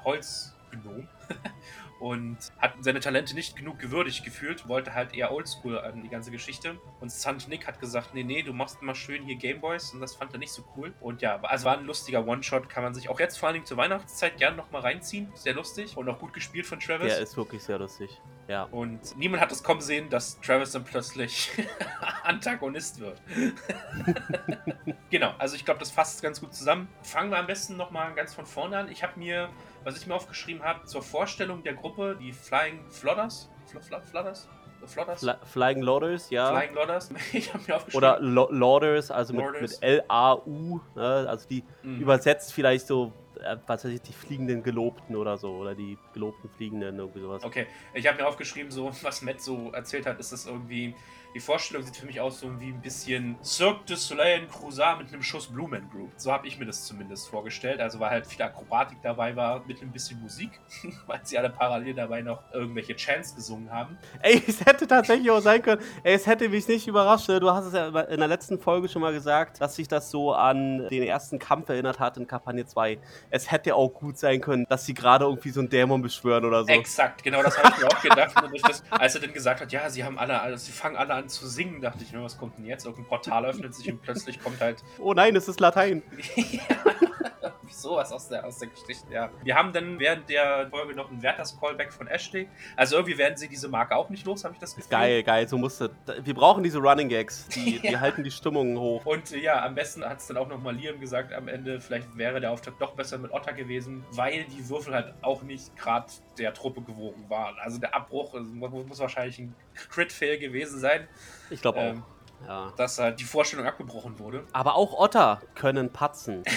Holzgnom. 0.04 1.08
Und 2.00 2.38
hat 2.58 2.74
seine 2.80 3.00
Talente 3.00 3.34
nicht 3.34 3.56
genug 3.56 3.78
gewürdigt 3.78 4.24
gefühlt, 4.24 4.68
wollte 4.68 4.94
halt 4.94 5.14
eher 5.14 5.32
oldschool 5.32 5.78
an 5.78 6.02
die 6.02 6.08
ganze 6.08 6.30
Geschichte. 6.30 6.78
Und 7.00 7.10
Sant 7.10 7.48
Nick 7.48 7.66
hat 7.66 7.80
gesagt, 7.80 8.14
nee, 8.14 8.22
nee, 8.22 8.42
du 8.42 8.52
machst 8.52 8.80
mal 8.82 8.94
schön 8.94 9.24
hier 9.24 9.36
Gameboys 9.36 9.92
und 9.92 10.00
das 10.00 10.14
fand 10.14 10.32
er 10.32 10.38
nicht 10.38 10.52
so 10.52 10.62
cool. 10.76 10.94
Und 11.00 11.22
ja, 11.22 11.40
also 11.42 11.64
war 11.64 11.76
ein 11.76 11.84
lustiger 11.84 12.26
One-Shot, 12.26 12.68
kann 12.68 12.84
man 12.84 12.94
sich 12.94 13.08
auch 13.08 13.18
jetzt 13.18 13.36
vor 13.38 13.48
allen 13.48 13.54
Dingen 13.54 13.66
zur 13.66 13.76
Weihnachtszeit 13.76 14.36
gerne 14.36 14.56
nochmal 14.56 14.82
reinziehen. 14.82 15.32
Sehr 15.34 15.54
lustig 15.54 15.96
und 15.96 16.08
auch 16.08 16.18
gut 16.18 16.32
gespielt 16.32 16.66
von 16.66 16.78
Travis. 16.78 17.14
Der 17.14 17.22
ist 17.22 17.36
wirklich 17.36 17.62
sehr 17.62 17.78
lustig. 17.78 18.20
Ja. 18.48 18.62
Und 18.64 19.16
niemand 19.16 19.42
hat 19.42 19.52
es 19.52 19.62
kommen 19.62 19.80
sehen, 19.82 20.08
dass 20.08 20.40
Travis 20.40 20.72
dann 20.72 20.82
plötzlich 20.84 21.50
Antagonist 22.24 22.98
wird. 22.98 23.20
genau, 25.10 25.32
also 25.38 25.54
ich 25.54 25.64
glaube, 25.64 25.80
das 25.80 25.90
fasst 25.90 26.22
ganz 26.22 26.40
gut 26.40 26.54
zusammen. 26.54 26.88
Fangen 27.02 27.30
wir 27.30 27.38
am 27.38 27.46
besten 27.46 27.76
nochmal 27.76 28.14
ganz 28.14 28.34
von 28.34 28.46
vorne 28.46 28.78
an. 28.78 28.88
Ich 28.90 29.02
habe 29.02 29.18
mir, 29.18 29.48
was 29.84 29.96
ich 29.98 30.06
mir 30.06 30.14
aufgeschrieben 30.14 30.62
habe, 30.62 30.84
zur 30.86 31.02
Vorstellung 31.02 31.62
der 31.62 31.74
Gruppe, 31.74 32.16
die 32.20 32.32
Flying 32.32 32.80
Flodders, 32.90 33.50
Fl 33.66 33.80
Fl 33.80 34.00
Flodders? 34.00 34.48
Flodders? 34.86 35.20
Fly 35.20 35.34
Flying 35.44 35.82
Loaders, 35.82 36.30
ja. 36.30 36.50
Flying 36.50 36.74
Lodders? 36.74 37.10
Ich 37.32 37.52
habe 37.52 37.62
mir 37.66 37.76
aufgeschrieben. 37.76 38.08
Oder 38.08 38.20
Lo 38.20 38.48
Lauders, 38.50 39.10
also 39.10 39.34
mit, 39.34 39.44
Lauders. 39.44 39.60
mit 39.60 39.82
L-A-U, 39.82 40.80
ne? 40.94 41.26
also 41.28 41.48
die 41.48 41.64
Mhm. 41.82 42.00
übersetzt 42.00 42.52
vielleicht 42.54 42.86
so, 42.86 43.12
äh, 43.42 43.56
was 43.66 43.84
weiß 43.84 43.92
ich, 43.92 44.02
die 44.02 44.12
fliegenden 44.12 44.62
Gelobten 44.62 45.16
oder 45.16 45.36
so, 45.36 45.56
oder 45.56 45.74
die 45.74 45.98
gelobten 46.12 46.50
Fliegenden, 46.50 46.98
irgendwie 46.98 47.20
sowas. 47.20 47.44
Okay, 47.44 47.66
ich 47.94 48.06
habe 48.06 48.18
mir 48.18 48.28
aufgeschrieben, 48.28 48.70
so 48.70 48.90
was 49.02 49.22
Matt 49.22 49.40
so 49.40 49.70
erzählt 49.72 50.06
hat, 50.06 50.18
ist 50.20 50.32
das 50.32 50.46
irgendwie. 50.46 50.94
Die 51.34 51.40
Vorstellung 51.40 51.82
sieht 51.82 51.96
für 51.96 52.06
mich 52.06 52.20
aus 52.20 52.40
so 52.40 52.58
wie 52.58 52.68
ein 52.70 52.80
bisschen 52.80 53.36
Cirque 53.44 53.80
du 53.86 53.96
Soleil 53.96 54.40
in 54.40 54.48
Crusade 54.48 55.02
mit 55.02 55.12
einem 55.12 55.22
Schuss 55.22 55.46
Blumen 55.46 55.88
Group. 55.90 56.10
So 56.16 56.32
habe 56.32 56.46
ich 56.46 56.58
mir 56.58 56.64
das 56.64 56.86
zumindest 56.86 57.28
vorgestellt. 57.28 57.80
Also 57.80 58.00
weil 58.00 58.10
halt 58.10 58.26
viel 58.26 58.42
Akrobatik 58.42 58.98
dabei 59.02 59.36
war, 59.36 59.62
mit 59.66 59.82
ein 59.82 59.92
bisschen 59.92 60.20
Musik, 60.22 60.58
weil 61.06 61.20
sie 61.22 61.36
alle 61.36 61.50
parallel 61.50 61.94
dabei 61.94 62.22
noch 62.22 62.42
irgendwelche 62.52 62.96
Chants 62.96 63.34
gesungen 63.34 63.70
haben. 63.70 63.98
Ey, 64.22 64.42
es 64.46 64.64
hätte 64.64 64.86
tatsächlich 64.86 65.30
auch 65.30 65.40
sein 65.40 65.60
können. 65.60 65.82
Ey, 66.02 66.14
es 66.14 66.26
hätte 66.26 66.48
mich 66.48 66.66
nicht 66.66 66.88
überrascht. 66.88 67.28
ne? 67.28 67.40
Du 67.40 67.50
hast 67.50 67.66
es 67.66 67.74
ja 67.74 67.88
in 67.88 68.18
der 68.18 68.28
letzten 68.28 68.58
Folge 68.58 68.88
schon 68.88 69.02
mal 69.02 69.12
gesagt, 69.12 69.60
dass 69.60 69.76
sich 69.76 69.86
das 69.86 70.10
so 70.10 70.32
an 70.32 70.88
den 70.88 71.02
ersten 71.02 71.38
Kampf 71.38 71.68
erinnert 71.68 72.00
hat 72.00 72.16
in 72.16 72.26
Kampagne 72.26 72.64
2. 72.64 72.98
Es 73.30 73.50
hätte 73.50 73.74
auch 73.74 73.90
gut 73.90 74.18
sein 74.18 74.40
können, 74.40 74.64
dass 74.68 74.86
sie 74.86 74.94
gerade 74.94 75.26
irgendwie 75.26 75.50
so 75.50 75.60
einen 75.60 75.68
Dämon 75.68 76.00
beschwören 76.00 76.46
oder 76.46 76.64
so. 76.64 76.68
Exakt, 76.68 77.22
genau 77.22 77.42
das 77.42 77.62
habe 77.62 77.74
ich 77.76 77.82
mir 77.82 77.88
auch 77.88 78.00
gedacht. 78.00 78.34
Das, 78.66 78.82
als 78.90 79.14
er 79.14 79.20
dann 79.20 79.32
gesagt 79.34 79.60
hat, 79.60 79.70
ja, 79.70 79.90
sie 79.90 80.02
haben 80.02 80.18
alle, 80.18 80.40
also 80.40 80.56
sie 80.56 80.72
fangen 80.72 80.96
alle 80.96 81.14
an 81.14 81.17
zu 81.26 81.48
singen, 81.48 81.80
dachte 81.80 82.04
ich 82.04 82.12
mir, 82.12 82.22
was 82.22 82.38
kommt 82.38 82.58
denn 82.58 82.66
jetzt? 82.66 82.86
Irgendein 82.86 83.08
Portal 83.08 83.46
öffnet 83.46 83.74
sich 83.74 83.90
und 83.90 84.02
plötzlich 84.02 84.40
kommt 84.40 84.60
halt 84.60 84.84
Oh 84.98 85.14
nein, 85.14 85.34
es 85.34 85.48
ist 85.48 85.58
Latein. 85.60 86.02
ja, 86.36 87.52
sowas 87.70 88.12
aus 88.12 88.28
der, 88.28 88.44
aus 88.44 88.58
der 88.58 88.68
Geschichte, 88.68 89.12
ja. 89.12 89.30
Wir 89.42 89.54
haben 89.54 89.72
dann 89.72 89.98
während 89.98 90.28
der 90.28 90.68
Folge 90.70 90.94
noch 90.94 91.10
einen 91.10 91.22
Werthers-Callback 91.22 91.92
von 91.92 92.06
Ashley. 92.06 92.48
Also 92.76 92.96
irgendwie 92.96 93.18
werden 93.18 93.36
sie 93.36 93.48
diese 93.48 93.68
Marke 93.68 93.96
auch 93.96 94.10
nicht 94.10 94.26
los, 94.26 94.44
habe 94.44 94.54
ich 94.54 94.60
das 94.60 94.74
Gefühl. 94.74 94.90
Geil, 94.90 95.22
geil, 95.22 95.48
so 95.48 95.58
musste. 95.58 95.90
Wir 96.22 96.34
brauchen 96.34 96.62
diese 96.62 96.78
Running 96.78 97.08
Gags. 97.08 97.46
Die, 97.48 97.78
die 97.82 97.98
halten 97.98 98.24
die 98.24 98.30
Stimmung 98.30 98.78
hoch. 98.78 99.04
Und 99.06 99.30
ja, 99.30 99.64
am 99.64 99.74
besten 99.74 100.04
hat 100.04 100.18
es 100.18 100.26
dann 100.26 100.36
auch 100.36 100.48
nochmal 100.48 100.74
Liam 100.74 101.00
gesagt 101.00 101.32
am 101.32 101.48
Ende, 101.48 101.80
vielleicht 101.80 102.16
wäre 102.16 102.40
der 102.40 102.52
Auftakt 102.52 102.80
doch 102.80 102.94
besser 102.94 103.18
mit 103.18 103.32
Otter 103.32 103.52
gewesen, 103.52 104.04
weil 104.10 104.44
die 104.44 104.68
Würfel 104.68 104.94
halt 104.94 105.14
auch 105.22 105.42
nicht 105.42 105.76
gerade 105.76 106.06
der 106.38 106.54
Truppe 106.54 106.82
gewogen 106.82 107.24
waren. 107.28 107.56
Also 107.58 107.78
der 107.78 107.94
Abbruch 107.94 108.34
also, 108.34 108.52
muss, 108.52 108.70
muss 108.70 108.98
wahrscheinlich 108.98 109.38
ein 109.38 109.54
Crit-Fail 109.74 110.38
gewesen 110.38 110.78
sein, 110.78 111.07
Ich 111.50 111.60
glaube 111.62 111.78
auch. 111.78 111.84
Ähm. 111.84 112.02
Ja. 112.46 112.72
dass 112.76 112.98
halt 112.98 113.18
die 113.18 113.24
Vorstellung 113.24 113.66
abgebrochen 113.66 114.16
wurde. 114.20 114.44
Aber 114.52 114.76
auch 114.76 114.92
Otter 114.92 115.42
können 115.54 115.92
patzen. 115.92 116.44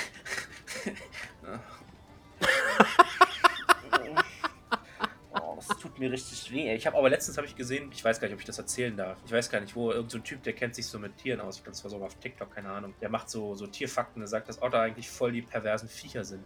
Oh, 5.33 5.55
das 5.55 5.67
tut 5.79 5.97
mir 5.97 6.11
richtig 6.11 6.51
weh. 6.51 6.73
Ich 6.73 6.85
habe 6.85 6.97
aber 6.97 7.09
letztens 7.09 7.37
habe 7.37 7.47
ich 7.47 7.55
gesehen, 7.55 7.89
ich 7.93 8.03
weiß 8.03 8.19
gar 8.19 8.27
nicht, 8.27 8.33
ob 8.33 8.41
ich 8.41 8.45
das 8.45 8.57
erzählen 8.57 8.95
darf. 8.97 9.17
Ich 9.25 9.31
weiß 9.31 9.49
gar 9.49 9.61
nicht, 9.61 9.75
wo 9.75 9.91
irgendein 9.91 10.09
so 10.09 10.17
ein 10.17 10.23
Typ, 10.23 10.43
der 10.43 10.53
kennt 10.53 10.75
sich 10.75 10.87
so 10.87 10.99
mit 10.99 11.17
Tieren 11.17 11.39
aus. 11.39 11.57
Ich 11.57 11.63
glaube, 11.63 11.75
das 11.75 11.83
war 11.83 11.91
sogar 11.91 12.07
auf 12.07 12.15
TikTok, 12.15 12.53
keine 12.53 12.69
Ahnung. 12.69 12.93
Der 12.99 13.09
macht 13.09 13.29
so, 13.29 13.55
so 13.55 13.65
Tierfakten. 13.67 14.19
Der 14.21 14.27
sagt, 14.27 14.49
dass 14.49 14.61
Otter 14.61 14.81
eigentlich 14.81 15.09
voll 15.09 15.31
die 15.31 15.41
perversen 15.41 15.87
Viecher 15.87 16.25
sind. 16.25 16.43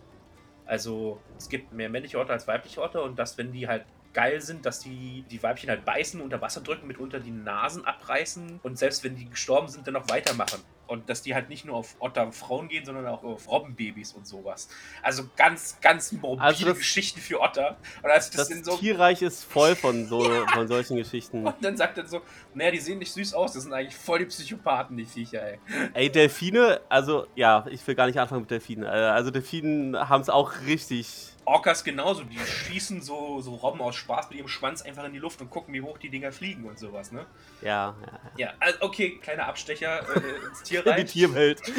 Also 0.65 1.19
es 1.37 1.49
gibt 1.49 1.73
mehr 1.73 1.89
männliche 1.89 2.19
Otter 2.19 2.33
als 2.33 2.47
weibliche 2.47 2.81
Otter 2.81 3.03
und 3.03 3.17
dass, 3.17 3.37
wenn 3.37 3.51
die 3.51 3.67
halt 3.67 3.85
geil 4.15 4.41
sind, 4.41 4.65
dass 4.65 4.79
die 4.79 5.23
die 5.29 5.43
Weibchen 5.43 5.69
halt 5.69 5.85
beißen, 5.85 6.19
unter 6.21 6.41
Wasser 6.41 6.61
drücken, 6.61 6.87
mitunter 6.87 7.19
die 7.19 7.29
Nasen 7.31 7.85
abreißen 7.85 8.61
und 8.63 8.79
selbst 8.79 9.03
wenn 9.03 9.15
die 9.15 9.29
gestorben 9.29 9.67
sind, 9.67 9.85
dann 9.85 9.93
noch 9.93 10.09
weitermachen. 10.09 10.61
Und 10.87 11.09
dass 11.09 11.23
die 11.23 11.33
halt 11.33 11.49
nicht 11.49 11.65
nur 11.65 11.75
auf 11.77 11.95
Otter-Frauen 11.97 12.67
gehen, 12.67 12.85
sondern 12.85 13.07
auch 13.07 13.23
auf 13.23 13.49
Robbenbabys 13.49 14.13
und 14.13 14.27
sowas. 14.27 14.69
Also 15.01 15.23
ganz, 15.35 15.77
ganz 15.81 16.11
morbide 16.11 16.43
Also 16.45 16.65
das- 16.67 16.77
Geschichten 16.77 17.19
für 17.19 17.41
Otter. 17.41 17.77
Und 18.03 18.11
als 18.11 18.29
ich 18.29 18.35
das, 18.35 18.49
Das 18.49 18.59
so 18.63 18.77
Tierreich 18.77 19.23
ist 19.23 19.43
voll 19.45 19.75
von, 19.83 20.05
so, 20.07 20.21
von 20.53 20.67
solchen 20.67 20.95
Geschichten. 20.97 21.45
und 21.45 21.55
dann 21.65 21.75
sagt 21.75 21.97
er 21.97 22.05
so, 22.05 22.21
naja, 22.53 22.69
die 22.69 22.77
sehen 22.79 22.99
nicht 22.99 23.11
süß 23.11 23.33
aus, 23.33 23.53
das 23.53 23.63
sind 23.63 23.73
eigentlich 23.73 23.95
voll 23.95 24.19
die 24.19 24.25
Psychopathen, 24.25 24.95
die 24.95 25.05
Viecher, 25.05 25.41
ey. 25.41 25.59
Ey, 25.95 26.11
Delfine, 26.11 26.79
also 26.87 27.25
ja, 27.35 27.65
ich 27.71 27.85
will 27.87 27.95
gar 27.95 28.05
nicht 28.05 28.19
anfangen 28.19 28.41
mit 28.41 28.51
Delfinen. 28.51 28.83
Äh, 28.85 28.89
Also 28.89 29.31
Delfinen 29.31 29.97
haben 30.07 30.21
es 30.21 30.29
auch 30.29 30.53
richtig. 30.67 31.31
Orcas 31.45 31.83
genauso, 31.83 32.23
die 32.23 32.39
schießen 32.39 33.01
so, 33.01 33.41
so 33.41 33.55
Robben 33.55 33.81
aus 33.81 33.95
Spaß 33.95 34.29
mit 34.29 34.39
ihrem 34.39 34.47
Schwanz 34.47 34.81
einfach 34.81 35.03
in 35.03 35.13
die 35.13 35.19
Luft 35.19 35.41
und 35.41 35.49
gucken, 35.49 35.73
wie 35.73 35.81
hoch 35.81 35.97
die 35.97 36.09
Dinger 36.09 36.31
fliegen 36.31 36.65
und 36.65 36.79
sowas, 36.79 37.11
ne? 37.11 37.25
Ja, 37.61 37.95
ja. 38.01 38.19
Ja, 38.37 38.53
also 38.59 38.81
okay, 38.81 39.19
kleiner 39.21 39.47
Abstecher 39.47 40.01
äh, 40.15 40.47
ins 40.47 40.63
Die 40.63 40.69
Tierreich. 40.69 41.11
Tierwelt. 41.11 41.61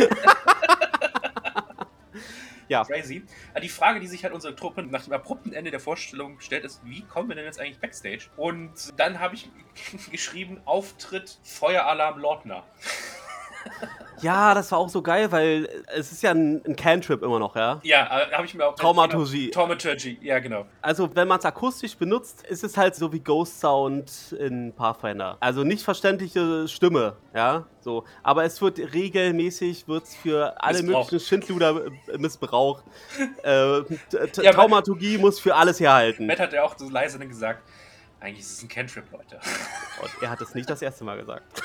ja, 2.69 2.85
Crazy. 2.85 3.25
Aber 3.51 3.61
die 3.61 3.69
Frage, 3.69 4.01
die 4.01 4.07
sich 4.07 4.25
halt 4.25 4.33
unsere 4.33 4.55
Truppe 4.55 4.83
nach 4.85 5.05
dem 5.05 5.13
abrupten 5.13 5.53
Ende 5.53 5.71
der 5.71 5.81
Vorstellung 5.81 6.41
stellt, 6.41 6.65
ist, 6.65 6.81
wie 6.85 7.03
kommen 7.03 7.29
wir 7.29 7.37
denn 7.37 7.45
jetzt 7.45 7.61
eigentlich 7.61 7.81
Backstage? 7.81 8.27
Und 8.37 8.73
dann 8.97 9.21
habe 9.21 9.35
ich 9.35 9.51
geschrieben, 10.11 10.61
Auftritt 10.65 11.39
Feueralarm 11.43 12.21
Lordner. 12.21 12.65
Ja, 14.23 14.55
das 14.55 14.73
war 14.73 14.79
auch 14.79 14.89
so 14.89 15.03
geil, 15.03 15.31
weil 15.31 15.69
es 15.95 16.13
ist 16.13 16.23
ja 16.23 16.31
ein, 16.31 16.63
ein 16.67 16.77
Cantrip 16.77 17.23
immer 17.23 17.39
noch, 17.39 17.55
ja. 17.57 17.81
Ja, 17.83 18.21
äh, 18.21 18.33
habe 18.33 18.47
ich 18.47 18.55
mir 18.55 18.67
auch... 18.67 18.75
Traumaturgie. 18.75 19.51
Traumaturgie, 19.51 20.19
ja 20.23 20.39
genau. 20.39 20.67
Also, 20.81 21.15
wenn 21.15 21.29
man 21.29 21.39
es 21.39 21.45
akustisch 21.45 21.97
benutzt, 21.97 22.47
ist 22.47 22.65
es 22.65 22.77
halt 22.77 22.95
so 22.95 23.13
wie 23.13 23.21
Ghost 23.21 23.61
Sound 23.61 24.35
in 24.39 24.73
Pathfinder. 24.73 25.37
Also 25.41 25.65
nicht 25.65 25.83
verständliche 25.83 26.67
Stimme, 26.69 27.17
ja, 27.35 27.65
so. 27.81 28.05
Aber 28.23 28.45
es 28.45 28.61
wird 28.61 28.79
regelmäßig 28.79 29.87
wird's 29.89 30.15
für 30.17 30.55
alle 30.63 30.83
Missbraucht. 30.83 31.13
möglichen 31.13 31.27
Schindluder 31.29 31.83
missbraucht. 32.19 32.85
äh, 33.43 33.79
Ja, 34.43 34.53
Traumaturgie 34.53 35.19
muss 35.19 35.41
für 35.41 35.55
alles 35.55 35.81
herhalten. 35.81 36.27
Matt 36.27 36.41
hat 36.41 36.53
ja 36.53 36.63
auch 36.63 36.77
so 36.79 36.89
leise 36.89 37.19
gesagt, 37.19 37.63
eigentlich 38.21 38.41
ist 38.41 38.53
es 38.53 38.63
ein 38.63 38.69
Cantrip, 38.69 39.05
Leute. 39.13 39.39
Und 40.03 40.11
er 40.23 40.31
hat 40.31 40.41
es 40.41 40.55
nicht 40.55 40.69
das 40.69 40.83
erste 40.83 41.05
Mal 41.05 41.19
gesagt. 41.19 41.45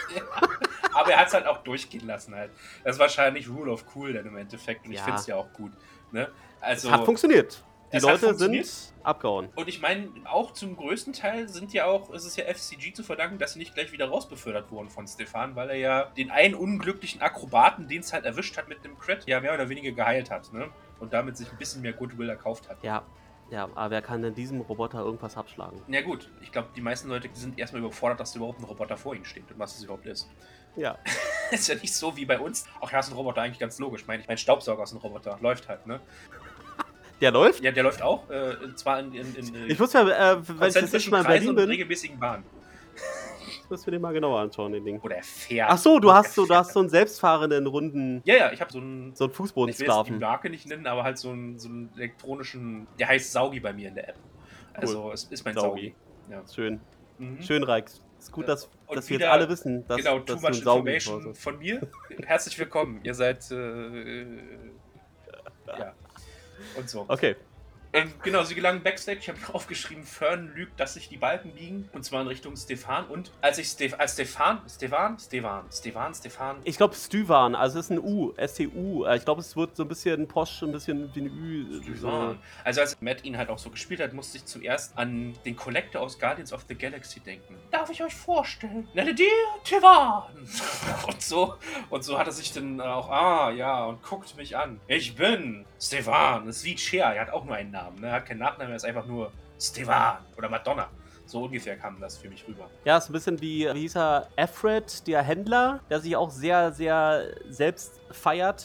Aber 0.94 1.12
er 1.12 1.20
hat 1.20 1.28
es 1.28 1.34
halt 1.34 1.46
auch 1.48 1.58
durchgehen 1.64 2.06
lassen 2.06 2.36
halt. 2.36 2.52
Das 2.84 2.96
ist 2.96 3.00
wahrscheinlich 3.00 3.50
Rule 3.50 3.72
of 3.72 3.86
Cool 3.96 4.14
dann 4.14 4.26
im 4.26 4.38
Endeffekt. 4.38 4.86
Und 4.86 4.92
ich 4.92 4.98
Ja. 5.00 5.04
finde 5.06 5.20
es 5.20 5.28
ja 5.28 5.36
auch 5.36 5.52
gut. 5.54 5.72
Ne? 6.12 6.30
Also, 6.60 6.88
Es 6.90 6.94
hat 6.94 7.06
funktioniert. 7.06 7.64
Die 7.94 8.00
Leute 8.00 8.34
sind 8.36 8.94
abgehauen. 9.04 9.50
und 9.54 9.68
ich 9.68 9.82
meine, 9.82 10.10
auch 10.24 10.54
zum 10.54 10.78
größten 10.78 11.12
Teil 11.12 11.50
sind 11.50 11.74
ja 11.74 11.86
auch, 11.88 12.10
ist 12.12 12.24
es 12.24 12.38
ja 12.38 12.46
FCG 12.46 12.94
zu 12.94 13.04
verdanken, 13.04 13.38
dass 13.38 13.52
sie 13.54 13.60
nicht 13.60 13.74
gleich 13.74 13.92
wieder 13.92 14.08
rausbefördert 14.08 14.72
wurden 14.72 14.90
von 14.90 15.06
Stefan, 15.10 15.58
weil 15.58 15.72
er 15.72 15.76
ja 15.76 16.04
den 16.16 16.32
einen 16.32 16.56
unglücklichen 16.56 17.22
Akrobaten, 17.22 17.90
den 17.90 18.00
es 18.00 18.14
halt 18.14 18.24
erwischt 18.24 18.56
hat 18.58 18.70
mit 18.70 18.86
dem 18.86 18.98
Crit, 18.98 19.28
ja 19.28 19.42
mehr 19.42 19.54
oder 19.54 19.68
weniger 19.68 19.92
geheilt 19.92 20.32
hat. 20.32 20.54
Ne? 20.54 20.70
Und 21.00 21.12
damit 21.12 21.36
sich 21.36 21.52
ein 21.52 21.58
bisschen 21.58 21.82
mehr 21.82 21.92
Goodwill 21.92 22.30
erkauft 22.30 22.70
hat. 22.70 22.82
Ja, 22.82 23.04
ja, 23.50 23.68
aber 23.76 23.90
wer 23.90 24.02
kann 24.02 24.22
denn 24.22 24.34
diesem 24.36 24.62
Roboter 24.62 25.00
irgendwas 25.00 25.36
abschlagen? 25.36 25.82
Ja 25.90 26.00
gut, 26.02 26.32
ich 26.40 26.54
glaube, 26.54 26.70
die 26.74 26.80
meisten 26.82 27.10
Leute 27.10 27.30
sind 27.34 27.60
erstmal 27.60 27.82
überfordert, 27.82 28.22
dass 28.22 28.32
da 28.32 28.38
überhaupt 28.38 28.60
ein 28.62 28.64
Roboter 28.64 28.96
vor 28.96 29.14
ihnen 29.16 29.26
steht 29.26 29.52
und 29.52 29.60
was 29.60 29.76
es 29.76 29.84
überhaupt 29.84 30.06
ist. 30.06 30.30
Ja. 30.76 30.98
ist 31.52 31.68
ja 31.68 31.76
nicht 31.76 31.94
so 31.94 32.16
wie 32.16 32.26
bei 32.26 32.40
uns. 32.40 32.66
Ach 32.82 32.92
ja, 32.92 33.00
ist 33.00 33.10
ein 33.10 33.16
Roboter 33.16 33.42
eigentlich 33.42 33.60
ganz 33.60 33.78
logisch. 33.80 34.06
Mein, 34.08 34.24
mein 34.28 34.38
Staubsauger 34.38 34.84
ist 34.84 34.94
ein 34.94 34.98
Roboter. 34.98 35.38
Läuft 35.42 35.68
halt, 35.68 35.86
ne? 35.88 36.00
Der 37.20 37.32
läuft? 37.32 37.62
Ja, 37.64 37.72
der 37.72 37.84
läuft 37.84 38.02
auch. 38.02 38.28
Äh, 38.30 38.56
zwar 38.76 39.00
in, 39.00 39.14
in, 39.14 39.36
in 39.36 39.70
Ich 39.70 39.78
muss 39.78 39.94
ja, 39.94 40.02
äh, 40.02 40.38
wenn 40.48 40.56
ich 40.56 40.60
konzentrischen 40.74 41.12
Mal 41.12 41.20
in 41.22 41.28
Berlin 41.28 41.56
bin, 41.56 41.70
regelmäßigen 41.70 42.20
Bahnen. 42.20 42.44
muss 43.70 43.86
mir 43.86 43.92
den 43.92 44.02
mal 44.02 44.12
genauer 44.12 44.40
anschauen, 44.40 44.72
den 44.72 44.84
Ding. 44.84 45.00
Oder 45.02 45.18
er 45.18 45.24
fährt. 45.24 45.70
Ach 45.70 45.78
so, 45.78 46.00
du 46.00 46.12
hast 46.12 46.34
so, 46.34 46.46
du 46.48 46.56
hast 46.56 46.74
so 46.74 46.80
einen 46.80 46.90
selbstfahrenden 46.90 47.68
runden, 47.68 48.22
Ja, 48.26 48.36
ja, 48.36 48.52
ich 48.52 48.60
habe 48.60 48.72
so 48.72 48.80
einen. 48.80 49.16
so 49.16 49.26
einen 49.26 49.32
Ich 49.34 49.38
will 49.40 49.68
jetzt 49.68 49.80
die 49.80 49.86
Fußbodensklaven. 49.86 50.20
Marke 50.20 50.50
nicht 50.50 50.66
nennen, 50.68 50.88
aber 50.88 51.04
halt 51.04 51.20
so 51.20 51.30
einen, 51.30 51.60
so 51.60 51.70
einen 51.70 51.92
elektronischen. 51.96 52.88
Der 52.98 53.08
heißt 53.10 53.32
Saugi 53.32 53.60
bei 53.60 53.72
mir 53.74 53.90
in 53.90 53.96
der 53.96 54.10
App. 54.10 54.16
Also, 54.74 55.12
es 55.12 55.26
ist 55.26 55.46
mein 55.46 55.54
Saugi. 55.54 55.94
Saugi. 56.28 56.32
Ja. 56.32 56.44
Schön, 56.54 56.80
Mhm. 57.20 57.42
schön, 57.44 57.64
Reix. 57.64 58.02
Ist 58.22 58.32
gut, 58.32 58.48
dass, 58.48 58.70
Und 58.86 58.96
dass 58.96 59.10
wir 59.10 59.16
jetzt 59.16 59.22
wieder- 59.24 59.32
alle 59.32 59.50
wissen, 59.50 59.86
dass, 59.88 59.98
genau, 59.98 60.20
dass 60.20 60.40
too 60.40 60.48
du 60.48 60.48
much 60.48 60.58
information 60.60 61.34
von 61.34 61.58
mir. 61.58 61.82
Herzlich 62.24 62.60
willkommen. 62.60 63.00
Ihr 63.04 63.16
seid. 63.16 63.50
Äh, 63.50 64.26
ja. 65.68 65.94
Und 66.78 66.88
so. 66.88 67.06
Okay. 67.08 67.36
Ähm, 67.94 68.14
genau, 68.24 68.44
sie 68.44 68.56
gelangen 68.56 68.82
Backstage. 68.84 69.20
Ich 69.20 69.30
habe 69.30 69.40
aufgeschrieben, 69.54 70.04
Fern 70.06 70.52
lügt, 70.56 70.80
dass 70.80 70.94
sich 70.94 71.10
die 71.10 71.18
Balken 71.18 71.52
biegen. 71.54 71.90
Und 71.94 72.04
zwar 72.06 72.22
in 72.22 72.28
Richtung 72.28 72.56
Stefan. 72.56 73.06
Und 73.08 73.32
als 73.42 73.58
ich 73.58 73.68
Stef 73.68 73.96
als 74.00 74.14
Stefan, 74.14 74.62
Stefan, 74.70 75.18
Stefan, 75.20 75.66
Stefan, 75.72 76.14
Stefan. 76.16 76.58
Ich 76.64 76.78
glaube 76.78 76.96
Stüvan, 76.96 77.56
also 77.56 77.80
es 77.80 77.86
ist 77.86 77.92
ein 77.92 78.00
U, 78.00 78.34
S-T-U. 78.38 79.06
Äh, 79.06 79.18
Ich 79.18 79.26
glaube, 79.26 79.42
es 79.42 79.56
wird 79.56 79.76
so 79.76 79.84
ein 79.84 79.90
bisschen 79.90 80.28
posch, 80.28 80.62
ein 80.62 80.72
bisschen 80.72 81.14
wie 81.14 81.22
ein 81.22 81.28
Ü. 81.28 81.82
Stefan. 81.84 82.40
Also 82.64 82.82
als 82.82 83.00
Matt 83.02 83.24
ihn 83.24 83.38
halt 83.38 83.50
auch 83.50 83.60
so 83.60 83.70
gespielt 83.70 84.00
hat, 84.00 84.14
musste 84.14 84.38
ich 84.38 84.46
zuerst 84.46 84.98
an 84.98 85.34
den 85.46 85.56
Collector 85.56 86.02
aus 86.02 86.18
Guardians 86.18 86.54
of 86.54 86.66
the 86.70 86.76
Galaxy 86.76 87.20
denken. 87.20 87.58
Darf 87.72 87.90
ich 87.90 88.02
euch 88.04 88.14
vorstellen? 88.16 88.88
Nenne 88.94 89.14
dir 89.14 89.28
Tevan. 89.64 90.24
Und 91.08 91.22
so, 91.22 91.56
und 91.90 92.04
so 92.04 92.18
hat 92.18 92.28
er 92.28 92.34
sich 92.34 92.54
dann 92.54 92.80
auch, 92.80 93.10
ah 93.10 93.52
ja, 93.52 93.86
und 93.86 94.02
guckt 94.04 94.36
mich 94.38 94.56
an. 94.58 94.80
Ich 94.88 95.16
bin 95.16 95.66
Stefan. 95.82 96.46
Das 96.46 96.58
ist 96.58 96.66
wie 96.66 96.78
Cher, 96.78 97.06
er 97.16 97.22
hat 97.22 97.30
auch 97.32 97.44
nur 97.46 97.56
einen 97.56 97.72
Namen. 97.72 98.00
Ne? 98.00 98.08
Er 98.08 98.14
hat 98.14 98.26
keinen 98.28 98.40
Nachnamen, 98.40 98.72
er 98.74 98.76
ist 98.78 98.86
einfach 98.86 99.06
nur 99.06 99.32
Stefan 99.60 100.20
oder 100.38 100.48
Madonna. 100.50 100.90
So 101.26 101.44
ungefähr 101.46 101.78
kam 101.78 102.00
das 102.00 102.18
für 102.18 102.30
mich 102.30 102.46
rüber. 102.48 102.70
Ja, 102.84 102.98
ist 102.98 103.10
ein 103.10 103.14
bisschen 103.14 103.40
wie, 103.42 103.68
wie 103.74 103.80
hieß 103.82 103.96
er, 103.96 104.28
Alfred, 104.36 105.08
der 105.08 105.22
Händler, 105.24 105.80
der 105.90 106.00
sich 106.02 106.16
auch 106.16 106.30
sehr, 106.30 106.72
sehr 106.74 107.26
selbst 107.50 108.00
feiert 108.12 108.62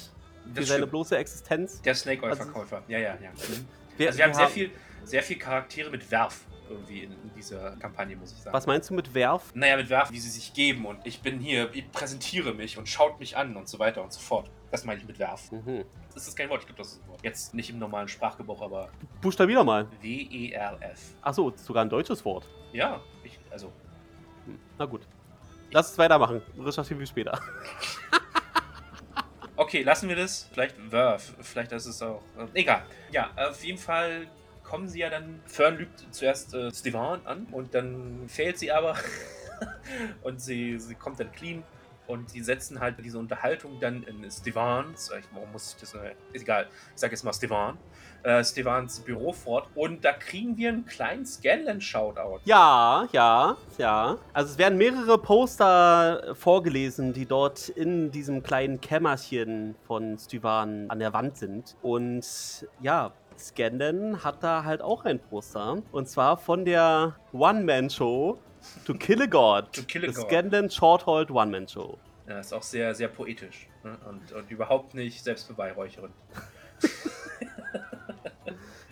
für 0.47 0.61
Das 0.61 0.69
seine 0.69 0.79
stimmt. 0.81 0.91
bloße 0.91 1.17
Existenz. 1.17 1.81
Der 1.83 1.95
Snake 1.95 2.23
Oil 2.25 2.31
Also- 2.31 2.45
Verkäufer. 2.45 2.83
Ja, 2.89 2.99
ja, 2.99 3.15
ja. 3.23 3.31
Mhm. 3.31 3.67
Wir, 3.97 4.09
Also 4.09 4.19
wir 4.19 4.25
haben 4.25 4.31
wir 4.33 4.37
sehr 4.37 4.49
viel, 4.49 4.71
sehr 5.05 5.23
viel 5.23 5.39
Charaktere 5.39 5.91
mit 5.91 6.11
Werf. 6.11 6.41
irgendwie 6.69 7.05
in, 7.05 7.13
in 7.13 7.31
dieser 7.37 7.77
Kampagne, 7.77 8.17
muss 8.17 8.33
ich 8.33 8.39
sagen. 8.39 8.53
Was 8.53 8.67
meinst 8.67 8.91
du 8.91 8.95
mit 8.95 9.15
Werf? 9.15 9.53
Naja, 9.55 9.77
mit 9.77 9.89
Werf, 9.89 10.11
wie 10.11 10.19
sie 10.19 10.31
sich 10.31 10.53
geben 10.53 10.85
und 10.85 10.99
ich 11.07 11.23
bin 11.23 11.39
hier, 11.39 11.71
ich 11.73 11.89
präsentiere 11.93 12.53
mich 12.55 12.77
und 12.77 12.89
schaut 12.89 13.21
mich 13.21 13.37
an 13.37 13.57
und 13.57 13.69
so 13.69 13.79
weiter 13.79 14.03
und 14.03 14.13
so 14.13 14.19
fort. 14.19 14.51
Das 14.71 14.85
meine 14.85 15.01
ich 15.01 15.07
mit 15.07 15.19
Werf. 15.19 15.51
Mhm. 15.53 15.85
Das 16.15 16.27
ist 16.27 16.37
kein 16.37 16.49
Wort, 16.51 16.61
ich 16.61 16.67
glaube, 16.67 16.79
das 16.79 16.93
ist 16.93 17.03
ein 17.03 17.09
Wort. 17.09 17.21
Jetzt 17.23 17.55
nicht 17.55 17.71
im 17.71 17.79
normalen 17.79 18.09
Sprachgebrauch, 18.09 18.63
aber 18.63 18.89
Buchstabier 19.21 19.63
mal. 19.65 19.87
W-E-R-F. 20.01 21.15
Achso, 21.23 21.53
sogar 21.57 21.85
ein 21.85 21.91
deutsches 21.91 22.25
Wort. 22.25 22.47
Ja, 22.73 23.01
ich, 23.23 23.39
also, 23.51 23.73
Hm. 24.47 24.59
Na 24.79 24.85
gut. 24.87 25.03
Lass 25.73 25.93
es 25.93 25.99
weitermachen. 25.99 26.43
Recherchieren 26.59 27.01
wir 27.01 27.07
später. 27.07 27.39
Okay, 29.59 29.83
lassen 29.83 30.11
wir 30.11 30.17
das. 30.17 30.51
Vielleicht 30.53 30.93
Werf. 30.93 31.33
Vielleicht 31.41 31.73
ist 31.73 31.87
es 31.87 32.03
auch. 32.03 32.21
Äh, 32.39 32.61
egal. 32.61 32.83
Ja, 33.11 33.31
auf 33.37 33.65
jeden 33.65 33.79
Fall 33.79 34.27
kommen 34.63 34.87
sie 34.87 34.99
ja 34.99 35.09
dann. 35.09 35.41
Fern 35.47 35.79
lügt 35.79 36.05
zuerst 36.11 36.53
äh, 36.53 36.71
Stevan 36.75 37.25
an 37.25 37.47
und 37.51 37.75
dann 37.75 38.29
fehlt 38.29 38.59
sie 38.59 38.71
aber. 38.71 38.97
und 40.23 40.43
sie, 40.43 40.79
sie 40.79 40.95
kommt 40.95 41.19
dann 41.21 41.33
clean. 41.33 41.63
Und 42.07 42.35
die 42.35 42.41
setzen 42.41 42.81
halt 42.81 42.97
diese 43.05 43.19
Unterhaltung 43.19 43.81
dann 43.81 44.03
in 44.05 44.31
Stevans, 44.31 45.11
ich, 45.19 45.25
warum 45.33 45.51
muss 45.53 45.75
ich 45.75 45.81
das, 45.81 45.95
äh, 45.95 46.15
ist 46.33 46.43
egal, 46.43 46.69
ich 46.95 47.01
sage 47.01 47.13
jetzt 47.13 47.25
mal 47.25 47.33
Stevan, 47.33 47.79
äh, 48.23 48.43
Stevans 48.45 49.01
Büro 49.01 49.33
fort. 49.33 49.69
Und 49.75 50.05
da 50.05 50.13
kriegen 50.13 50.57
wir 50.57 50.69
einen 50.69 50.85
kleinen 50.85 51.27
Scanlan-Shoutout. 51.27 52.41
Ja, 52.45 53.09
ja, 53.13 53.57
ja. 53.79 54.19
Also 54.33 54.53
es 54.53 54.59
werden 54.59 54.79
mehrere 54.79 55.19
Poster 55.19 56.35
vorgelesen, 56.35 57.13
die 57.13 57.27
dort 57.27 57.69
in 57.69 58.11
diesem 58.11 58.43
kleinen 58.43 58.81
Kämmerchen 58.81 59.75
von 59.87 60.19
Styvan 60.19 60.91
an 60.91 60.99
der 60.99 61.13
Wand 61.13 61.37
sind. 61.37 61.77
Und 61.83 62.67
ja, 62.81 63.13
Scanden 63.39 64.25
hat 64.25 64.43
da 64.43 64.65
halt 64.65 64.83
auch 64.83 65.05
ein 65.05 65.19
Poster. 65.19 65.83
Und 65.93 66.09
zwar 66.09 66.37
von 66.37 66.65
der 66.65 67.17
One-Man-Show 67.33 68.39
To 68.85 68.95
Kill 68.95 69.23
a 69.23 69.27
God. 69.27 69.73
To 69.73 69.83
Kill 69.83 70.05
a 70.05 70.09
The 70.09 70.15
God. 70.15 70.31
Scanden 70.31 70.71
Short-Hold 70.71 71.31
One-Man-Show. 71.31 71.99
Ja, 72.29 72.41
ist 72.41 72.53
auch 72.53 72.63
sehr, 72.63 72.95
sehr 72.95 73.09
poetisch. 73.09 73.69
Ne? 73.85 73.97
Und, 74.09 74.33
und 74.33 74.51
überhaupt 74.51 74.95
nicht 74.95 75.23
selbstbeweihräuchernd. 75.23 76.13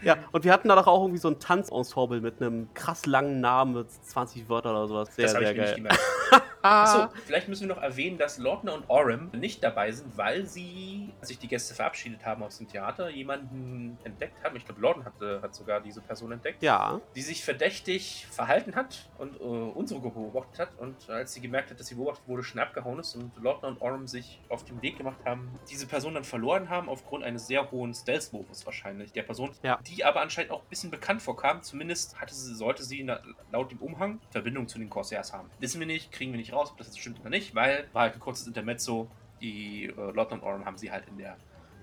Ja, 0.05 0.17
und 0.33 0.45
wir 0.45 0.53
hatten 0.53 0.69
da 0.69 0.77
doch 0.77 0.87
auch 0.87 1.03
irgendwie 1.03 1.19
so 1.19 1.29
ein 1.29 1.39
Tanzensemble 1.41 2.21
mit 2.21 2.41
einem 2.41 2.73
krass 2.75 3.07
langen 3.07 3.41
Namen 3.41 3.75
mit 3.75 3.91
20 3.91 4.49
Wörtern 4.49 4.77
oder 4.77 4.87
sowas. 4.89 5.15
Sehr, 5.15 5.25
das 5.27 5.35
habe 5.35 5.45
sehr 5.47 5.53
ich 5.53 5.57
mir 5.59 5.63
nicht 5.63 5.73
geil. 5.75 5.99
gemerkt. 6.31 6.45
Achso, 6.63 7.09
vielleicht 7.27 7.47
müssen 7.49 7.69
wir 7.69 7.75
noch 7.75 7.83
erwähnen, 7.83 8.17
dass 8.17 8.39
Lordner 8.39 8.73
und 8.73 8.89
Orem 8.89 9.31
nicht 9.35 9.63
dabei 9.63 9.93
sind, 9.93 10.17
weil 10.17 10.47
sie, 10.47 11.13
als 11.21 11.29
sich 11.29 11.39
die 11.39 11.47
Gäste 11.47 11.75
verabschiedet 11.75 12.25
haben 12.25 12.43
aus 12.43 12.57
dem 12.57 12.67
Theater, 12.69 13.11
jemanden 13.11 13.99
entdeckt 14.03 14.43
haben. 14.43 14.57
Ich 14.57 14.65
glaube, 14.65 14.81
Lorden 14.81 15.05
hat, 15.05 15.21
äh, 15.21 15.43
hat 15.43 15.55
sogar 15.55 15.83
diese 15.83 16.01
Person 16.01 16.33
entdeckt, 16.33 16.63
Ja, 16.63 17.03
die 17.15 17.21
sich 17.21 17.45
verdächtig 17.45 18.27
verhalten 18.31 18.75
hat 18.77 19.11
und 19.19 19.39
äh, 19.39 19.43
unsere 19.45 20.01
Gruppe 20.01 20.21
beobachtet 20.21 20.59
hat. 20.59 20.69
Und 20.79 20.97
als 21.11 21.35
sie 21.35 21.43
gemerkt 21.43 21.71
hat, 21.71 21.79
dass 21.79 21.89
sie 21.89 21.97
beobachtet 21.97 22.27
wurde, 22.27 22.43
schnell 22.43 22.65
abgehauen 22.65 22.99
ist 22.99 23.15
und 23.15 23.33
Lordner 23.43 23.69
und 23.69 23.83
Orem 23.83 24.07
sich 24.07 24.41
auf 24.49 24.65
den 24.65 24.81
Weg 24.81 24.97
gemacht 24.97 25.19
haben, 25.27 25.51
diese 25.69 25.87
Person 25.87 26.15
dann 26.15 26.25
verloren 26.25 26.71
haben, 26.71 26.89
aufgrund 26.89 27.25
eines 27.25 27.47
sehr 27.47 27.71
hohen 27.73 27.93
Stealth-Wurfes 27.93 28.65
wahrscheinlich 28.65 29.13
der 29.13 29.23
Person, 29.25 29.51
Ja. 29.63 29.79
die 29.87 29.94
aber 30.03 30.21
anscheinend 30.21 30.51
auch 30.51 30.63
ein 30.63 30.69
bisschen 30.69 30.91
bekannt 30.91 31.23
vorkam. 31.23 31.63
Zumindest 31.63 32.21
hatte 32.21 32.35
sie, 32.35 32.55
sollte 32.55 32.83
sie 32.83 33.07
laut 33.53 33.71
dem 33.71 33.79
Umhang 33.79 34.21
Verbindung 34.31 34.67
zu 34.69 34.79
den 34.79 34.91
Corsairs 34.91 35.33
haben. 35.33 35.51
Wissen 35.61 35.79
wir 35.79 35.87
nicht, 35.87 36.11
kriegen 36.11 36.33
wir 36.33 36.39
nicht 36.39 36.53
raus, 36.53 36.71
ob 36.71 36.79
das 36.79 36.89
jetzt 36.89 36.99
stimmt 36.99 37.21
oder 37.21 37.31
nicht, 37.31 37.55
weil 37.55 37.87
war 37.93 38.03
halt 38.03 38.15
ein 38.15 38.21
kurzes 38.21 38.47
Intermezzo. 38.47 39.09
Die 39.41 39.87
äh, 39.87 40.11
Lordner 40.13 40.37
und 40.37 40.43
Orem 40.43 40.65
haben 40.65 40.79
sie 40.79 40.91
halt 40.91 41.07
in 41.09 41.19
der 41.19 41.37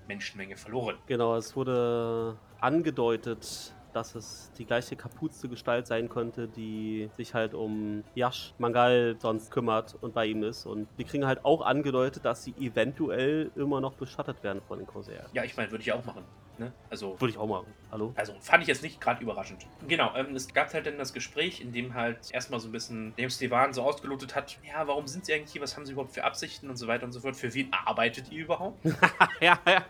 Menschenmenge 0.08 0.56
verloren. 0.56 0.96
Genau, 1.06 1.36
es 1.36 1.54
wurde 1.54 2.36
angedeutet, 2.60 3.74
dass 3.92 4.14
es 4.14 4.50
die 4.58 4.64
gleiche 4.64 4.96
kapuzte 4.96 5.48
Gestalt 5.48 5.86
sein 5.86 6.08
könnte, 6.08 6.48
die 6.48 7.10
sich 7.16 7.34
halt 7.34 7.54
um 7.54 8.04
Yash 8.14 8.54
Mangal 8.58 9.16
sonst 9.18 9.50
kümmert 9.50 9.96
und 10.00 10.14
bei 10.14 10.26
ihm 10.26 10.42
ist. 10.42 10.66
Und 10.66 10.88
wir 10.96 11.04
kriegen 11.04 11.26
halt 11.26 11.44
auch 11.44 11.60
angedeutet, 11.60 12.24
dass 12.24 12.44
sie 12.44 12.54
eventuell 12.58 13.50
immer 13.54 13.80
noch 13.80 13.94
beschattet 13.94 14.42
werden 14.42 14.62
von 14.66 14.78
den 14.78 14.86
Corsairs. 14.86 15.30
Ja, 15.32 15.44
ich 15.44 15.56
meine, 15.56 15.70
würde 15.70 15.82
ich 15.82 15.92
auch 15.92 16.04
machen. 16.04 16.24
Ne? 16.58 16.72
Also, 16.90 17.18
Würde 17.20 17.32
ich 17.32 17.38
auch 17.38 17.46
machen. 17.46 17.66
Hallo? 17.90 18.12
Also 18.16 18.34
fand 18.40 18.62
ich 18.62 18.68
jetzt 18.68 18.82
nicht 18.82 19.00
gerade 19.00 19.22
überraschend. 19.22 19.66
Genau, 19.88 20.14
ähm, 20.14 20.34
es 20.34 20.52
gab 20.52 20.72
halt 20.72 20.86
dann 20.86 20.98
das 20.98 21.12
Gespräch, 21.12 21.60
in 21.60 21.72
dem 21.72 21.94
halt 21.94 22.30
erstmal 22.30 22.60
so 22.60 22.68
ein 22.68 22.72
bisschen 22.72 23.14
dem 23.16 23.30
Stevan 23.30 23.72
so 23.72 23.82
ausgelotet 23.82 24.34
hat, 24.34 24.58
ja, 24.66 24.86
warum 24.86 25.06
sind 25.06 25.24
sie 25.26 25.34
eigentlich 25.34 25.52
hier, 25.52 25.62
was 25.62 25.76
haben 25.76 25.86
sie 25.86 25.92
überhaupt 25.92 26.12
für 26.12 26.24
Absichten 26.24 26.68
und 26.68 26.76
so 26.76 26.86
weiter 26.86 27.04
und 27.04 27.12
so 27.12 27.20
fort, 27.20 27.36
für 27.36 27.52
wen 27.54 27.72
arbeitet 27.72 28.30
ihr 28.30 28.44
überhaupt? 28.44 28.84
ja, 29.40 29.58
ja. 29.66 29.84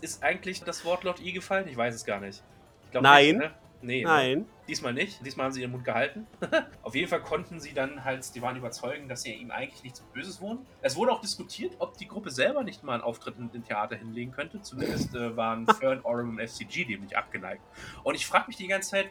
Ist 0.00 0.22
eigentlich 0.22 0.62
das 0.62 0.84
Wort 0.84 1.04
Lord 1.04 1.20
I 1.20 1.32
gefallen? 1.32 1.68
Ich 1.68 1.76
weiß 1.76 1.94
es 1.94 2.04
gar 2.04 2.20
nicht. 2.20 2.42
Ich 2.84 2.90
glaub 2.90 3.02
Nein. 3.02 3.38
Nicht, 3.38 3.38
ne? 3.38 3.54
Nee, 3.86 4.02
ne? 4.02 4.08
Nein. 4.08 4.46
diesmal 4.66 4.92
nicht. 4.92 5.24
Diesmal 5.24 5.46
haben 5.46 5.52
sie 5.52 5.60
ihren 5.60 5.70
Mund 5.70 5.84
gehalten. 5.84 6.26
Auf 6.82 6.94
jeden 6.94 7.08
Fall 7.08 7.22
konnten 7.22 7.60
sie 7.60 7.72
dann 7.72 8.04
halt 8.04 8.24
Stevan 8.24 8.56
überzeugen, 8.56 9.08
dass 9.08 9.22
sie 9.22 9.32
ihm 9.32 9.52
eigentlich 9.52 9.84
nichts 9.84 10.00
Böses 10.12 10.40
wohnen. 10.40 10.66
Es 10.82 10.96
wurde 10.96 11.12
auch 11.12 11.20
diskutiert, 11.20 11.74
ob 11.78 11.96
die 11.96 12.08
Gruppe 12.08 12.30
selber 12.30 12.64
nicht 12.64 12.82
mal 12.82 12.94
einen 12.94 13.02
Auftritt 13.02 13.38
in 13.38 13.50
den 13.52 13.64
Theater 13.64 13.94
hinlegen 13.94 14.32
könnte. 14.32 14.60
Zumindest 14.60 15.14
äh, 15.14 15.36
waren 15.36 15.66
Fern, 15.80 16.00
Orem 16.02 16.30
und 16.30 16.40
FCG 16.40 16.84
dem 16.84 17.02
nicht 17.02 17.16
abgeneigt. 17.16 17.62
Und 18.02 18.16
ich 18.16 18.26
frage 18.26 18.48
mich 18.48 18.56
die 18.56 18.66
ganze 18.66 18.90
Zeit, 18.90 19.10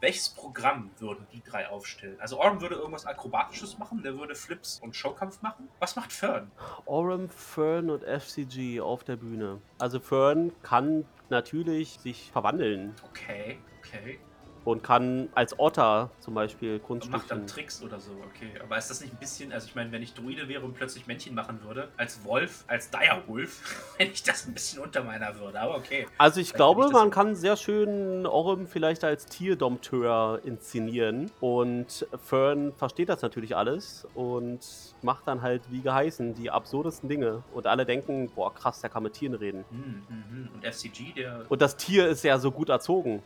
welches 0.00 0.28
Programm 0.30 0.90
würden 0.98 1.26
die 1.32 1.42
drei 1.42 1.68
aufstellen? 1.68 2.16
Also 2.20 2.38
Orem 2.38 2.60
würde 2.60 2.74
irgendwas 2.74 3.06
Akrobatisches 3.06 3.78
machen, 3.78 4.02
der 4.02 4.18
würde 4.18 4.34
Flips 4.34 4.80
und 4.80 4.94
Showkampf 4.94 5.40
machen. 5.42 5.68
Was 5.78 5.96
macht 5.96 6.12
Fern? 6.12 6.50
Orem, 6.84 7.28
Fern 7.28 7.90
und 7.90 8.04
FCG 8.04 8.80
auf 8.80 9.04
der 9.04 9.16
Bühne. 9.16 9.60
Also 9.78 10.00
Fern 10.00 10.52
kann 10.62 11.06
natürlich 11.30 12.00
sich 12.00 12.30
verwandeln 12.32 12.94
Okay, 13.08 13.58
okay. 14.00 14.18
und 14.64 14.82
kann 14.82 15.28
als 15.34 15.58
Otter 15.58 16.10
zum 16.20 16.34
Beispiel 16.34 16.80
Und 16.88 17.10
macht 17.10 17.30
dann. 17.30 17.46
Tricks 17.46 17.82
oder 17.82 18.00
so, 18.00 18.12
okay. 18.26 18.50
Aber 18.62 18.78
ist 18.78 18.88
das 18.88 19.00
nicht 19.00 19.12
ein 19.12 19.18
bisschen, 19.18 19.52
also 19.52 19.66
ich 19.66 19.74
meine, 19.74 19.92
wenn 19.92 20.02
ich 20.02 20.14
Druide 20.14 20.48
wäre 20.48 20.64
und 20.64 20.74
plötzlich 20.74 21.06
Männchen 21.06 21.34
machen 21.34 21.62
würde, 21.62 21.88
als 21.96 22.24
Wolf, 22.24 22.64
als 22.66 22.90
Direwolf, 22.90 23.94
fände 23.96 24.12
ich 24.14 24.22
das 24.22 24.46
ein 24.46 24.54
bisschen 24.54 24.82
unter 24.82 25.02
meiner 25.02 25.38
Würde, 25.38 25.60
aber 25.60 25.76
okay. 25.76 26.06
Also 26.18 26.40
ich 26.40 26.48
Vielleicht 26.48 26.56
glaube, 26.56 26.86
ich 26.86 26.92
man 26.92 27.10
kann 27.10 27.34
sehr 27.34 27.56
schön 27.56 28.26
Orem 28.26 28.66
vielleicht 28.66 29.04
als 29.04 29.26
Tierdompteur 29.26 30.40
inszenieren 30.44 31.30
und 31.40 32.06
Fern 32.24 32.72
versteht 32.76 33.08
das 33.08 33.22
natürlich 33.22 33.54
alles 33.56 34.06
und 34.14 34.60
macht 35.02 35.28
dann 35.28 35.42
halt 35.42 35.62
wie 35.70 35.82
geheißen 35.82 36.34
die 36.34 36.50
absurdesten 36.50 37.08
Dinge 37.08 37.42
und 37.52 37.66
alle 37.66 37.84
denken, 37.84 38.30
boah 38.34 38.54
krass, 38.54 38.80
der 38.80 38.88
kann 38.88 39.02
mit 39.02 39.12
Tieren 39.12 39.34
reden. 39.34 39.64
Hm, 39.70 40.02
hm, 40.08 40.24
hm. 40.30 40.48
Und 40.54 40.64
FCG, 40.64 41.12
der. 41.14 41.44
Und 41.48 41.60
das 41.60 41.76
Tier 41.76 42.08
ist 42.08 42.24
ja 42.24 42.38
so 42.38 42.50
gut 42.50 42.70
erzogen. 42.70 43.22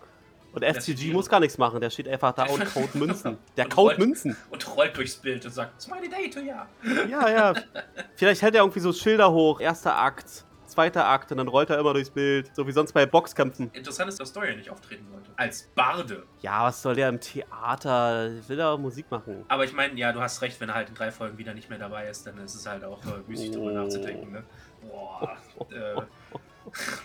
Und 0.53 0.65
FCG 0.65 0.93
FCG 0.95 1.13
muss 1.13 1.29
gar 1.29 1.41
nichts 1.41 1.59
machen, 1.59 1.81
der 1.81 1.91
steht 1.91 2.09
einfach 2.09 2.33
da 2.33 2.45
und 2.47 2.65
kaut 2.75 2.95
Münzen. 2.95 3.37
Der 3.57 3.65
Und 3.67 3.71
kaut 3.71 3.91
rollt- 3.93 3.99
Münzen. 3.99 4.37
Und 4.51 4.77
rollt 4.77 4.97
durchs 4.97 5.17
Bild 5.17 5.45
und 5.45 5.53
sagt, 5.53 5.81
Smiley 5.81 6.09
Date, 6.09 6.37
ja. 6.45 6.67
Ja, 7.09 7.29
ja. 7.29 7.55
Vielleicht 8.17 8.43
hält 8.43 8.55
er 8.55 8.63
irgendwie 8.63 8.81
so 8.81 8.93
Schilder 8.93 9.31
hoch. 9.31 9.61
Erster 9.61 9.97
Akt, 9.97 10.45
zweiter 10.67 11.07
Akt 11.07 11.31
und 11.33 11.39
dann 11.39 11.49
rollt 11.49 11.71
er 11.71 11.79
immer 11.79 11.93
durchs 11.93 12.11
Bild. 12.11 12.51
So 12.57 12.67
wie 12.67 12.73
sonst 12.73 12.93
bei 12.93 13.05
Boxkämpfen. 13.07 13.71
Interessant 13.75 14.09
ist, 14.09 14.19
dass 14.21 14.31
Story 14.31 14.57
nicht 14.57 14.71
auftreten 14.71 15.07
wollte. 15.13 15.31
Als 15.37 15.65
Barde. 15.75 16.25
Ja, 16.41 16.65
was 16.65 16.81
soll 16.83 16.95
der 16.95 17.11
im 17.11 17.21
Theater? 17.21 18.31
Will 18.49 18.59
er 18.59 18.77
Musik 18.79 19.11
machen? 19.11 19.45
Aber 19.49 19.65
ich 19.65 19.73
meine, 19.75 19.95
ja, 19.99 20.13
du 20.13 20.21
hast 20.21 20.41
recht, 20.43 20.61
wenn 20.61 20.71
er 20.71 20.75
halt 20.77 20.89
in 20.89 20.95
drei 20.95 21.11
Folgen 21.13 21.37
wieder 21.39 21.53
nicht 21.55 21.69
mehr 21.69 21.79
dabei 21.79 22.09
ist, 22.09 22.27
dann 22.27 22.39
ist 22.39 22.55
es 22.55 22.67
halt 22.67 22.85
auch 22.85 23.05
äh, 23.05 23.21
müßig 23.29 23.51
drüber 23.53 23.71
Oh. 23.71 23.75
nachzudenken, 23.75 24.33
ne? 24.33 24.43
Boah. 24.83 25.37
Äh, 25.71 26.01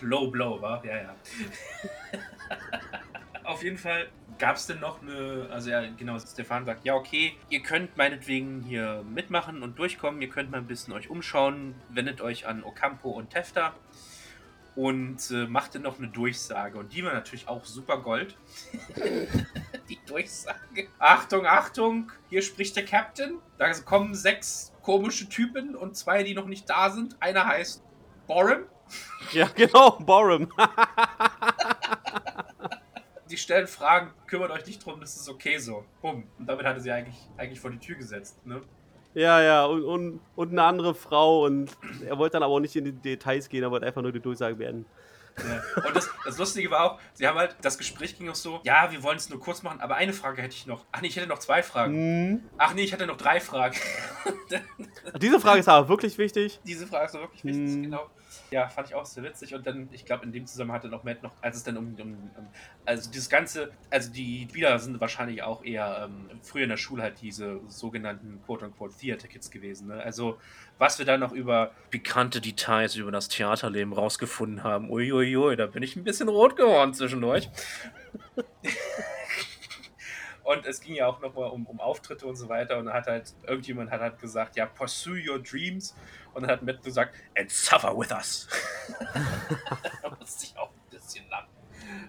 low 0.02 0.28
blow, 0.30 0.60
wa? 0.60 0.82
Ja, 0.84 0.96
ja. 0.96 1.14
Jeden 3.64 3.78
Fall 3.78 4.08
gab 4.38 4.56
es 4.56 4.66
denn 4.66 4.80
noch 4.80 5.00
eine, 5.00 5.48
also 5.50 5.70
ja, 5.70 5.82
genau, 5.96 6.18
Stefan 6.18 6.66
sagt, 6.66 6.84
ja, 6.84 6.94
okay, 6.94 7.32
ihr 7.48 7.62
könnt 7.62 7.96
meinetwegen 7.96 8.60
hier 8.60 9.02
mitmachen 9.08 9.62
und 9.62 9.78
durchkommen, 9.78 10.20
ihr 10.20 10.28
könnt 10.28 10.50
mal 10.50 10.58
ein 10.58 10.66
bisschen 10.66 10.92
euch 10.92 11.08
umschauen, 11.08 11.74
wendet 11.88 12.20
euch 12.20 12.46
an 12.46 12.62
Ocampo 12.62 13.08
und 13.08 13.30
Tefta 13.30 13.72
und 14.76 15.30
äh, 15.30 15.46
macht 15.46 15.74
dann 15.74 15.80
noch 15.80 15.96
eine 15.96 16.08
Durchsage. 16.08 16.78
Und 16.78 16.92
die 16.92 17.02
war 17.06 17.14
natürlich 17.14 17.48
auch 17.48 17.64
super 17.64 18.02
Gold. 18.02 18.36
die 19.88 19.98
Durchsage. 20.04 20.88
Achtung, 20.98 21.46
Achtung, 21.46 22.12
hier 22.28 22.42
spricht 22.42 22.76
der 22.76 22.84
Captain. 22.84 23.38
Da 23.56 23.72
kommen 23.80 24.14
sechs 24.14 24.74
komische 24.82 25.26
Typen 25.30 25.74
und 25.74 25.96
zwei, 25.96 26.22
die 26.22 26.34
noch 26.34 26.48
nicht 26.48 26.68
da 26.68 26.90
sind. 26.90 27.16
Einer 27.18 27.46
heißt 27.46 27.82
Borim. 28.26 28.66
Ja, 29.32 29.48
genau, 29.54 29.92
Borum. 29.92 30.48
Die 33.34 33.40
stellen 33.40 33.66
Fragen, 33.66 34.12
kümmert 34.28 34.52
euch 34.52 34.64
nicht 34.64 34.86
drum, 34.86 35.00
das 35.00 35.16
ist 35.16 35.28
okay 35.28 35.58
so. 35.58 35.84
Bumm. 36.00 36.22
Und 36.38 36.46
damit 36.46 36.64
hatte 36.64 36.78
sie 36.78 36.92
eigentlich, 36.92 37.16
eigentlich 37.36 37.58
vor 37.58 37.72
die 37.72 37.80
Tür 37.80 37.96
gesetzt. 37.96 38.46
Ne? 38.46 38.60
ja, 39.14 39.42
ja, 39.42 39.64
und, 39.64 39.82
und, 39.82 40.20
und 40.36 40.52
eine 40.52 40.62
andere 40.62 40.94
Frau. 40.94 41.44
Und 41.44 41.76
er 42.06 42.16
wollte 42.16 42.34
dann 42.34 42.44
aber 42.44 42.52
auch 42.54 42.60
nicht 42.60 42.76
in 42.76 42.84
die 42.84 42.92
Details 42.92 43.48
gehen, 43.48 43.64
er 43.64 43.72
wollte 43.72 43.86
einfach 43.86 44.02
nur 44.02 44.12
die 44.12 44.20
Durchsage 44.20 44.54
beenden. 44.54 44.86
Ja. 45.38 45.82
Und 45.84 45.96
das, 45.96 46.08
das 46.24 46.38
Lustige 46.38 46.70
war 46.70 46.84
auch, 46.92 47.00
sie 47.14 47.26
haben 47.26 47.36
halt, 47.36 47.56
das 47.60 47.76
Gespräch 47.76 48.16
ging 48.16 48.28
auch 48.30 48.36
so, 48.36 48.60
ja, 48.62 48.92
wir 48.92 49.02
wollen 49.02 49.16
es 49.16 49.28
nur 49.28 49.40
kurz 49.40 49.64
machen, 49.64 49.80
aber 49.80 49.96
eine 49.96 50.12
Frage 50.12 50.40
hätte 50.40 50.54
ich 50.54 50.68
noch. 50.68 50.84
Ach 50.92 51.00
nee, 51.00 51.08
ich 51.08 51.16
hätte 51.16 51.26
noch 51.26 51.40
zwei 51.40 51.64
Fragen. 51.64 51.92
Hm. 51.92 52.42
Ach 52.56 52.72
nee, 52.74 52.82
ich 52.84 52.92
hatte 52.92 53.04
noch 53.08 53.16
drei 53.16 53.40
Fragen. 53.40 53.74
Diese 55.20 55.40
Frage 55.40 55.58
ist 55.58 55.68
aber 55.68 55.88
wirklich 55.88 56.16
wichtig. 56.18 56.60
Diese 56.64 56.86
Frage 56.86 57.06
ist 57.06 57.14
doch 57.16 57.22
wirklich 57.22 57.42
wichtig, 57.42 57.72
Hm. 57.74 57.82
genau. 57.82 58.08
Ja, 58.54 58.68
fand 58.68 58.86
ich 58.88 58.94
auch 58.94 59.04
sehr 59.04 59.24
witzig. 59.24 59.52
Und 59.52 59.66
dann, 59.66 59.88
ich 59.90 60.04
glaube, 60.04 60.24
in 60.24 60.30
dem 60.30 60.46
Zusammenhang 60.46 60.76
hatte 60.76 60.88
noch 60.88 61.02
Matt 61.02 61.24
noch, 61.24 61.32
als 61.40 61.56
es 61.56 61.64
dann 61.64 61.76
um, 61.76 61.96
um, 62.00 62.12
um 62.36 62.46
also 62.84 63.10
dieses 63.10 63.28
Ganze, 63.28 63.72
also 63.90 64.12
die 64.12 64.46
Spieler 64.48 64.78
sind 64.78 65.00
wahrscheinlich 65.00 65.42
auch 65.42 65.64
eher 65.64 66.04
ähm, 66.04 66.30
früher 66.40 66.62
in 66.62 66.68
der 66.68 66.76
Schule 66.76 67.02
halt 67.02 67.20
diese 67.20 67.58
sogenannten 67.66 68.40
quote-unquote 68.46 68.96
Theater-Kids 68.96 69.50
gewesen. 69.50 69.88
Ne? 69.88 70.00
Also, 70.00 70.38
was 70.78 71.00
wir 71.00 71.04
da 71.04 71.18
noch 71.18 71.32
über 71.32 71.72
bekannte 71.90 72.40
Details 72.40 72.94
über 72.94 73.10
das 73.10 73.26
Theaterleben 73.26 73.92
rausgefunden 73.92 74.62
haben, 74.62 74.88
uiuiui, 74.88 75.36
ui, 75.36 75.48
ui, 75.48 75.56
da 75.56 75.66
bin 75.66 75.82
ich 75.82 75.96
ein 75.96 76.04
bisschen 76.04 76.28
rot 76.28 76.54
geworden 76.54 76.94
zwischendurch. 76.94 77.50
Und 80.44 80.66
es 80.66 80.80
ging 80.80 80.94
ja 80.94 81.06
auch 81.06 81.20
nochmal 81.20 81.50
um, 81.50 81.66
um 81.66 81.80
Auftritte 81.80 82.26
und 82.26 82.36
so 82.36 82.48
weiter. 82.48 82.78
Und 82.78 82.92
hat 82.92 83.06
halt, 83.06 83.34
irgendjemand 83.46 83.90
hat 83.90 84.00
halt 84.00 84.20
gesagt, 84.20 84.56
ja, 84.56 84.66
pursue 84.66 85.18
your 85.26 85.38
dreams. 85.38 85.96
Und 86.32 86.42
dann 86.42 86.50
hat 86.50 86.62
Matt 86.62 86.82
gesagt, 86.82 87.14
and 87.36 87.50
suffer 87.50 87.96
with 87.96 88.12
us. 88.12 88.48
da 90.02 90.10
musste 90.18 90.44
ich 90.44 90.56
auch 90.56 90.70
ein 90.70 90.90
bisschen 90.90 91.28
lachen. 91.28 91.48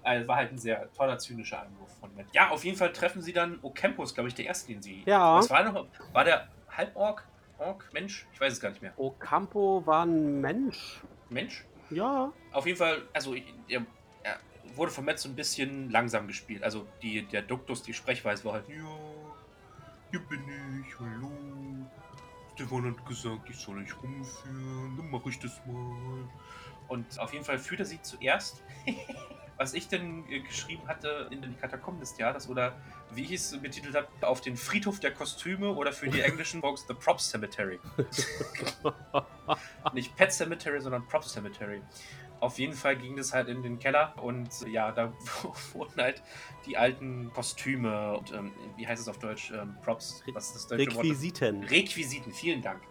Also 0.03 0.27
war 0.27 0.37
halt 0.37 0.51
ein 0.51 0.57
sehr 0.57 0.91
toller, 0.93 1.17
zynischer 1.17 1.61
Anruf 1.61 1.89
von 1.99 2.13
Matt. 2.15 2.27
Ja, 2.33 2.49
auf 2.49 2.63
jeden 2.63 2.77
Fall 2.77 2.93
treffen 2.93 3.21
sie 3.21 3.33
dann 3.33 3.59
Ocampos, 3.61 4.13
glaube 4.13 4.29
ich, 4.29 4.35
der 4.35 4.45
erste, 4.45 4.71
den 4.71 4.81
sie. 4.81 5.03
Ja. 5.05 5.35
Was 5.35 5.49
war 5.49 5.63
noch? 5.63 5.87
War 6.13 6.23
der 6.23 6.47
Halborg? 6.69 7.25
Ork? 7.57 7.89
Mensch? 7.93 8.27
Ich 8.33 8.41
weiß 8.41 8.53
es 8.53 8.59
gar 8.59 8.69
nicht 8.69 8.81
mehr. 8.81 8.93
Ocampo 8.97 9.83
war 9.85 10.05
ein 10.05 10.41
Mensch. 10.41 11.01
Mensch? 11.29 11.65
Ja. 11.89 12.31
Auf 12.51 12.65
jeden 12.65 12.77
Fall, 12.77 13.03
also 13.13 13.35
er, 13.67 13.85
wurde 14.77 14.91
von 14.91 15.05
Matt 15.05 15.19
so 15.19 15.29
ein 15.29 15.35
bisschen 15.35 15.89
langsam 15.89 16.27
gespielt. 16.27 16.63
Also 16.63 16.87
die, 17.01 17.23
der 17.23 17.41
Duktus, 17.41 17.83
die 17.83 17.93
Sprechweise 17.93 18.43
war 18.45 18.53
halt, 18.53 18.69
ja, 18.69 18.75
hier 20.11 20.19
bin 20.19 20.41
ich, 20.85 20.99
hallo. 20.99 21.31
Stefan 22.53 22.85
hat 22.85 23.05
gesagt, 23.05 23.49
ich 23.49 23.57
soll 23.57 23.79
euch 23.79 24.01
rumführen, 24.01 24.97
dann 24.97 25.11
mache 25.11 25.29
ich 25.29 25.39
das 25.39 25.59
mal. 25.65 26.29
Und 26.87 27.19
auf 27.19 27.33
jeden 27.33 27.43
Fall 27.43 27.59
führt 27.59 27.81
er 27.81 27.85
sie 27.85 28.01
zuerst, 28.01 28.63
was 29.57 29.73
ich 29.73 29.87
denn 29.87 30.23
äh, 30.29 30.39
geschrieben 30.39 30.87
hatte 30.87 31.27
in 31.31 31.41
den 31.41 31.59
Katakomben 31.59 31.99
des 31.99 32.13
Theaters 32.13 32.47
oder 32.49 32.77
wie 33.11 33.23
ich 33.23 33.31
es 33.33 33.59
betitelt 33.61 33.95
habe, 33.95 34.07
auf 34.21 34.41
den 34.41 34.57
Friedhof 34.57 34.99
der 34.99 35.11
Kostüme 35.11 35.69
oder 35.71 35.91
für 35.91 36.09
die 36.09 36.21
englischen 36.21 36.61
Folks 36.61 36.85
The 36.87 36.93
Prop 36.93 37.19
Cemetery. 37.19 37.79
Nicht 39.93 40.15
Pet 40.15 40.31
Cemetery, 40.31 40.79
sondern 40.81 41.05
Prop 41.07 41.23
Cemetery. 41.23 41.81
Auf 42.45 42.59
jeden 42.59 42.73
Fall 42.73 42.95
ging 42.95 43.15
das 43.15 43.33
halt 43.33 43.47
in 43.47 43.63
den 43.63 43.79
Keller 43.79 44.13
und 44.21 44.67
ja, 44.67 44.91
da 44.91 45.11
wurden 45.73 45.99
halt 45.99 46.21
die 46.67 46.77
alten 46.77 47.33
Kostüme 47.33 48.15
und 48.19 48.31
ähm, 48.33 48.51
wie 48.77 48.85
heißt 48.85 49.01
es 49.01 49.07
auf 49.07 49.17
Deutsch? 49.17 49.49
Ähm, 49.49 49.75
Props. 49.83 50.21
Was 50.31 50.47
ist 50.49 50.55
das 50.55 50.67
deutsche 50.67 50.91
Requisiten. 50.91 51.61
Wort? 51.63 51.71
Requisiten, 51.71 52.31
vielen 52.31 52.61
Dank. 52.61 52.81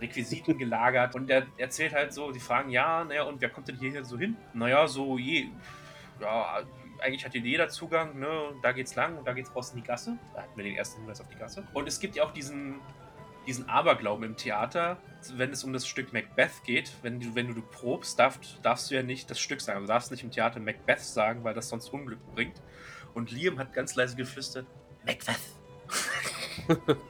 Requisiten 0.00 0.58
gelagert 0.58 1.14
und 1.14 1.30
er 1.30 1.46
erzählt 1.58 1.94
halt 1.94 2.12
so, 2.12 2.32
die 2.32 2.40
fragen, 2.40 2.70
ja, 2.70 3.04
naja, 3.04 3.22
und 3.22 3.40
wer 3.40 3.50
kommt 3.50 3.68
denn 3.68 3.76
hier 3.76 4.04
so 4.04 4.18
hin? 4.18 4.36
Naja, 4.52 4.88
so 4.88 5.16
je, 5.16 5.46
ja, 6.20 6.64
eigentlich 6.98 7.24
hat 7.24 7.30
hier 7.30 7.40
jeder 7.40 7.68
Zugang, 7.68 8.18
ne, 8.18 8.52
da 8.62 8.72
geht's 8.72 8.96
lang 8.96 9.16
und 9.16 9.28
da 9.28 9.32
geht's 9.32 9.54
raus 9.54 9.70
in 9.70 9.80
die 9.80 9.86
Gasse. 9.86 10.18
Da 10.34 10.42
hatten 10.42 10.56
wir 10.56 10.64
den 10.64 10.74
ersten 10.74 10.98
Hinweis 11.02 11.20
auf 11.20 11.28
die 11.28 11.38
Gasse. 11.38 11.64
Und 11.72 11.86
es 11.86 12.00
gibt 12.00 12.16
ja 12.16 12.24
auch 12.24 12.32
diesen, 12.32 12.80
diesen 13.48 13.68
Aberglauben 13.68 14.24
im 14.24 14.36
Theater, 14.36 14.98
wenn 15.34 15.50
es 15.50 15.64
um 15.64 15.72
das 15.72 15.88
Stück 15.88 16.12
Macbeth 16.12 16.62
geht, 16.64 16.92
wenn 17.02 17.18
du, 17.18 17.34
wenn 17.34 17.48
du, 17.48 17.54
du 17.54 17.62
probst, 17.62 18.18
darfst, 18.18 18.60
darfst 18.62 18.90
du 18.90 18.94
ja 18.94 19.02
nicht 19.02 19.30
das 19.30 19.40
Stück 19.40 19.62
sagen. 19.62 19.80
Du 19.80 19.86
darfst 19.86 20.10
nicht 20.10 20.22
im 20.22 20.30
Theater 20.30 20.60
Macbeth 20.60 21.00
sagen, 21.00 21.42
weil 21.44 21.54
das 21.54 21.70
sonst 21.70 21.88
Unglück 21.88 22.20
bringt. 22.34 22.60
Und 23.14 23.30
Liam 23.30 23.58
hat 23.58 23.72
ganz 23.72 23.94
leise 23.94 24.16
geflüstert, 24.16 24.66
Macbeth. 25.04 25.40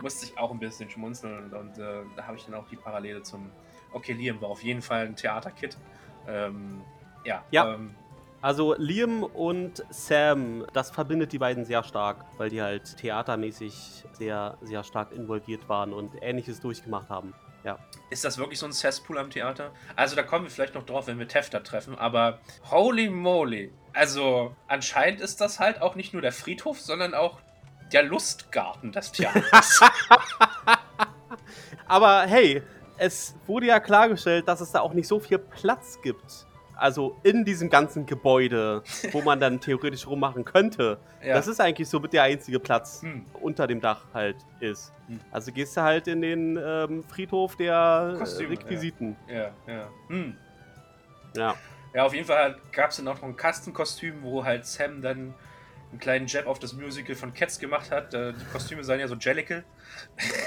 Musste 0.00 0.26
ich 0.26 0.38
auch 0.38 0.50
ein 0.50 0.58
bisschen 0.58 0.88
schmunzeln 0.90 1.44
und, 1.44 1.52
und 1.52 1.78
äh, 1.78 2.02
da 2.16 2.26
habe 2.26 2.38
ich 2.38 2.44
dann 2.46 2.54
auch 2.54 2.66
die 2.66 2.76
Parallele 2.76 3.22
zum. 3.22 3.50
Okay, 3.92 4.14
Liam 4.14 4.40
war 4.40 4.48
auf 4.48 4.62
jeden 4.62 4.80
Fall 4.80 5.06
ein 5.06 5.14
Theaterkid. 5.14 5.76
Ähm, 6.26 6.80
ja. 7.24 7.44
Ja. 7.50 7.74
Ähm, 7.74 7.94
Also 8.46 8.76
Liam 8.78 9.24
und 9.24 9.84
Sam, 9.90 10.64
das 10.72 10.92
verbindet 10.92 11.32
die 11.32 11.38
beiden 11.38 11.64
sehr 11.64 11.82
stark, 11.82 12.24
weil 12.38 12.48
die 12.48 12.62
halt 12.62 12.96
theatermäßig 12.96 14.04
sehr, 14.12 14.56
sehr 14.62 14.84
stark 14.84 15.10
involviert 15.10 15.68
waren 15.68 15.92
und 15.92 16.12
ähnliches 16.22 16.60
durchgemacht 16.60 17.08
haben. 17.08 17.34
Ja. 17.64 17.80
Ist 18.08 18.24
das 18.24 18.38
wirklich 18.38 18.60
so 18.60 18.66
ein 18.66 18.72
Cesspool 18.72 19.18
am 19.18 19.30
Theater? 19.30 19.72
Also 19.96 20.14
da 20.14 20.22
kommen 20.22 20.44
wir 20.44 20.50
vielleicht 20.52 20.76
noch 20.76 20.86
drauf, 20.86 21.08
wenn 21.08 21.18
wir 21.18 21.26
Tefta 21.26 21.58
treffen, 21.58 21.98
aber 21.98 22.38
holy 22.70 23.10
moly. 23.10 23.72
Also 23.92 24.54
anscheinend 24.68 25.20
ist 25.20 25.40
das 25.40 25.58
halt 25.58 25.82
auch 25.82 25.96
nicht 25.96 26.12
nur 26.12 26.22
der 26.22 26.30
Friedhof, 26.30 26.80
sondern 26.80 27.14
auch 27.14 27.40
der 27.92 28.04
Lustgarten 28.04 28.92
des 28.92 29.10
Theaters. 29.10 29.80
Aber 31.88 32.22
hey, 32.22 32.62
es 32.96 33.34
wurde 33.48 33.66
ja 33.66 33.80
klargestellt, 33.80 34.46
dass 34.46 34.60
es 34.60 34.70
da 34.70 34.82
auch 34.82 34.92
nicht 34.92 35.08
so 35.08 35.18
viel 35.18 35.38
Platz 35.38 35.98
gibt. 36.00 36.46
Also 36.78 37.16
in 37.22 37.44
diesem 37.44 37.70
ganzen 37.70 38.04
Gebäude, 38.06 38.82
wo 39.12 39.22
man 39.22 39.40
dann 39.40 39.60
theoretisch 39.60 40.06
rummachen 40.06 40.44
könnte. 40.44 40.98
Ja. 41.24 41.34
Das 41.34 41.46
ist 41.48 41.60
eigentlich 41.60 41.88
so 41.88 41.98
mit 42.00 42.12
der 42.12 42.24
einzige 42.24 42.60
Platz 42.60 43.00
Hm. 43.02 43.24
unter 43.40 43.66
dem 43.66 43.80
Dach 43.80 44.02
halt 44.12 44.36
ist. 44.60 44.92
Hm. 45.08 45.18
Also 45.30 45.52
gehst 45.52 45.76
du 45.76 45.80
halt 45.80 46.06
in 46.06 46.20
den 46.20 46.58
ähm, 46.62 47.02
Friedhof 47.04 47.56
der 47.56 48.12
äh, 48.14 48.18
Kostüme, 48.18 48.50
Requisiten. 48.50 49.16
ja, 49.26 49.50
ja. 49.66 49.88
Hm. 50.08 50.36
Ja. 51.34 51.54
Ja, 51.94 52.04
auf 52.04 52.12
jeden 52.12 52.26
Fall 52.26 52.56
gab 52.72 52.90
es 52.90 52.98
dann 52.98 53.08
auch 53.08 53.16
noch 53.16 53.22
ein 53.22 53.36
Kastenkostüm, 53.36 54.22
wo 54.22 54.44
halt 54.44 54.66
Sam 54.66 55.00
dann 55.00 55.32
einen 55.92 55.98
kleinen 55.98 56.26
Jab 56.26 56.46
auf 56.46 56.58
das 56.58 56.74
Musical 56.74 57.14
von 57.14 57.32
Cats 57.32 57.58
gemacht 57.58 57.90
hat. 57.90 58.12
Äh, 58.12 58.34
Die 58.34 58.44
Kostüme 58.52 58.84
seien 58.84 59.00
ja 59.00 59.08
so 59.08 59.14
Jellicle. 59.14 59.64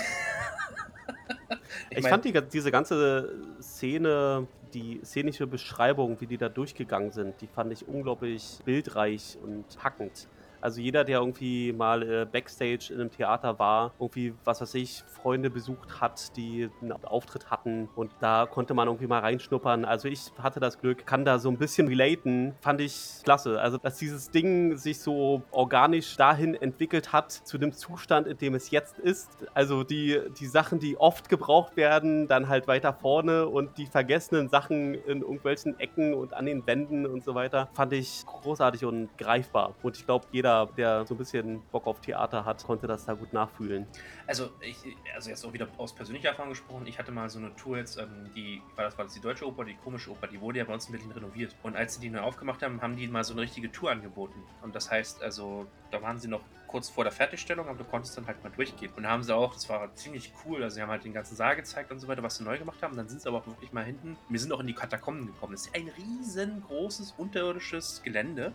Ich, 1.92 2.04
mein- 2.04 2.12
fand 2.12 2.26
die, 2.26 2.34
diese 2.54 2.72
ganze 2.72 3.34
Szene, 3.80 4.46
die 4.74 5.00
szenische 5.06 5.48
Beschreibung, 5.48 6.20
wie 6.20 6.28
die 6.28 6.38
da 6.38 6.50
durchgegangen 6.50 7.12
sind, 7.12 7.39
die 7.39 7.48
fand 7.48 7.72
ich 7.72 7.88
unglaublich 7.88 8.60
bildreich 8.65 9.38
und 9.42 9.63
packend. 9.78 10.28
Also 10.62 10.82
jeder, 10.82 11.04
der 11.04 11.19
irgendwie 11.19 11.74
mal 11.74 12.04
äh, 12.04 12.26
Backstage 12.26 12.89
in 12.89 13.00
einem 13.00 13.12
Theater 13.12 13.60
war, 13.60 13.93
irgendwie, 14.00 14.34
was 14.43 14.62
weiß 14.62 14.76
ich, 14.76 15.04
Freunde 15.22 15.50
besucht 15.50 16.02
hat, 16.02 16.36
die 16.38 16.69
einen 16.82 16.91
Auftritt 16.91 17.50
hatten 17.50 17.89
und 17.95 18.12
da 18.19 18.45
konnte 18.45 18.74
man 18.74 18.88
irgendwie 18.88 19.08
mal 19.08 19.19
reinschnuppern. 19.19 19.86
Also 19.86 20.08
ich 20.08 20.32
hatte 20.41 20.60
das 20.60 20.80
Glück, 20.80 21.06
kann 21.06 21.26
da 21.26 21.39
so 21.39 21.50
ein 21.50 21.58
bisschen 21.58 21.88
relaten, 21.88 22.54
fand 22.62 22.82
ich 22.82 23.22
klasse. 23.24 23.60
Also 23.60 23.78
dass 23.78 23.98
dieses 23.98 24.32
Ding 24.32 24.78
sich 24.78 25.00
so 25.00 25.43
organisch 25.52 26.17
dahin 26.17 26.56
entwickelt 26.56 27.13
hat, 27.13 27.32
zu 27.32 27.58
dem 27.58 27.72
Zustand, 27.72 28.28
in 28.28 28.38
dem 28.38 28.56
es 28.56 28.72
jetzt 28.72 29.00
ist. 29.00 29.30
Also 29.54 29.84
die, 29.84 30.19
die 30.39 30.48
Sachen, 30.48 30.80
die 30.80 30.98
oft 30.98 31.30
gebraucht 31.30 31.78
werden, 31.78 32.28
dann 32.28 32.50
halt 32.50 32.67
weiter 32.67 32.93
vorne 32.93 33.48
und 33.48 33.78
die 33.78 33.86
vergessenen 33.86 34.50
Sachen 34.50 34.93
in 34.93 35.22
irgendwelchen 35.22 35.80
Ecken 35.80 36.13
und 36.13 36.34
an 36.34 36.45
den 36.45 36.65
Wänden 36.67 37.06
und 37.06 37.24
so 37.24 37.36
weiter, 37.36 37.69
fand 37.74 37.93
ich 37.93 38.26
großartig 38.26 38.86
und 38.86 39.10
greifbar. 39.17 39.76
Und 39.84 39.98
ich 39.98 40.06
glaube, 40.06 40.26
jeder, 40.32 40.49
der 40.78 41.06
so 41.06 41.14
ein 41.16 41.18
bisschen 41.18 41.62
Bock 41.72 41.88
auf 41.88 42.02
Theater 42.02 42.46
hat, 42.46 42.64
konnte 42.64 42.88
das 42.88 43.06
da 43.06 43.14
gut 43.14 43.34
nachfühlen. 43.34 43.86
Also, 44.28 44.50
ich, 44.62 44.78
also 45.14 45.30
jetzt 45.30 45.46
auch 45.46 45.54
wieder 45.54 45.68
aus 45.78 45.94
persönlicher 45.94 46.30
Erfahrung 46.30 46.52
gesprochen, 46.52 46.86
ich 46.86 47.00
hatte 47.00 47.12
mal 47.12 47.30
so 47.30 47.40
eine 47.40 47.56
Tour 47.56 47.78
jetzt, 47.78 47.98
ähm, 47.98 48.30
die, 48.36 48.62
war 48.76 48.86
das, 48.86 48.98
war 48.98 49.06
das 49.06 49.14
die 49.14 49.22
Deutsche 49.22 49.48
Oper, 49.48 49.66
die 49.66 49.76
komische 49.76 50.12
Oper, 50.12 50.28
die 50.28 50.40
wurde 50.40 50.60
ja 50.60 50.66
bei 50.66 50.74
uns 50.74 50.86
in 50.86 50.92
Berlin 50.92 51.12
renoviert. 51.12 51.56
Und 51.64 51.76
als 51.76 51.96
sie 51.96 52.02
die 52.02 52.10
neu 52.10 52.22
aufgemacht 52.22 52.62
haben, 52.62 52.82
haben 52.82 52.96
die 52.96 53.08
mal 53.08 53.24
so 53.24 53.34
eine 53.34 53.42
richtige 53.42 53.72
Tour 53.72 53.92
angeboten. 53.92 54.42
Und 54.62 54.76
das 54.76 54.92
heißt, 54.92 55.24
also, 55.24 55.66
da 55.92 56.02
waren 56.02 56.20
sie 56.20 56.28
noch 56.28 56.42
kurz 56.70 56.88
vor 56.88 57.04
der 57.04 57.12
Fertigstellung, 57.12 57.68
aber 57.68 57.80
du 57.80 57.84
konntest 57.84 58.16
dann 58.16 58.28
halt 58.28 58.44
mal 58.44 58.52
durchgehen. 58.52 58.92
Und 58.96 59.08
haben 59.08 59.24
sie 59.24 59.36
auch, 59.36 59.54
das 59.54 59.68
war 59.70 59.94
ziemlich 59.96 60.32
cool, 60.46 60.64
also 60.64 60.76
sie 60.76 60.82
haben 60.82 60.90
halt 60.90 61.04
den 61.04 61.14
ganzen 61.14 61.36
Saal 61.36 61.56
gezeigt 61.56 61.92
und 61.92 62.00
so 62.00 62.08
weiter, 62.08 62.22
was 62.22 62.38
sie 62.38 62.44
neu 62.44 62.58
gemacht 62.58 62.82
haben. 62.82 62.96
Dann 62.96 63.10
sind 63.10 63.22
sie 63.22 63.28
aber 63.28 63.40
auch 63.40 63.48
wirklich 63.48 63.74
mal 63.74 63.84
hinten, 63.84 64.16
wir 64.30 64.40
sind 64.40 64.54
auch 64.54 64.60
in 64.60 64.68
die 64.68 64.74
Katakomben 64.74 65.26
gekommen. 65.26 65.54
Das 65.54 65.66
ist 65.66 65.76
ein 65.76 65.90
riesengroßes 65.90 67.16
unterirdisches 67.18 68.02
Gelände 68.04 68.54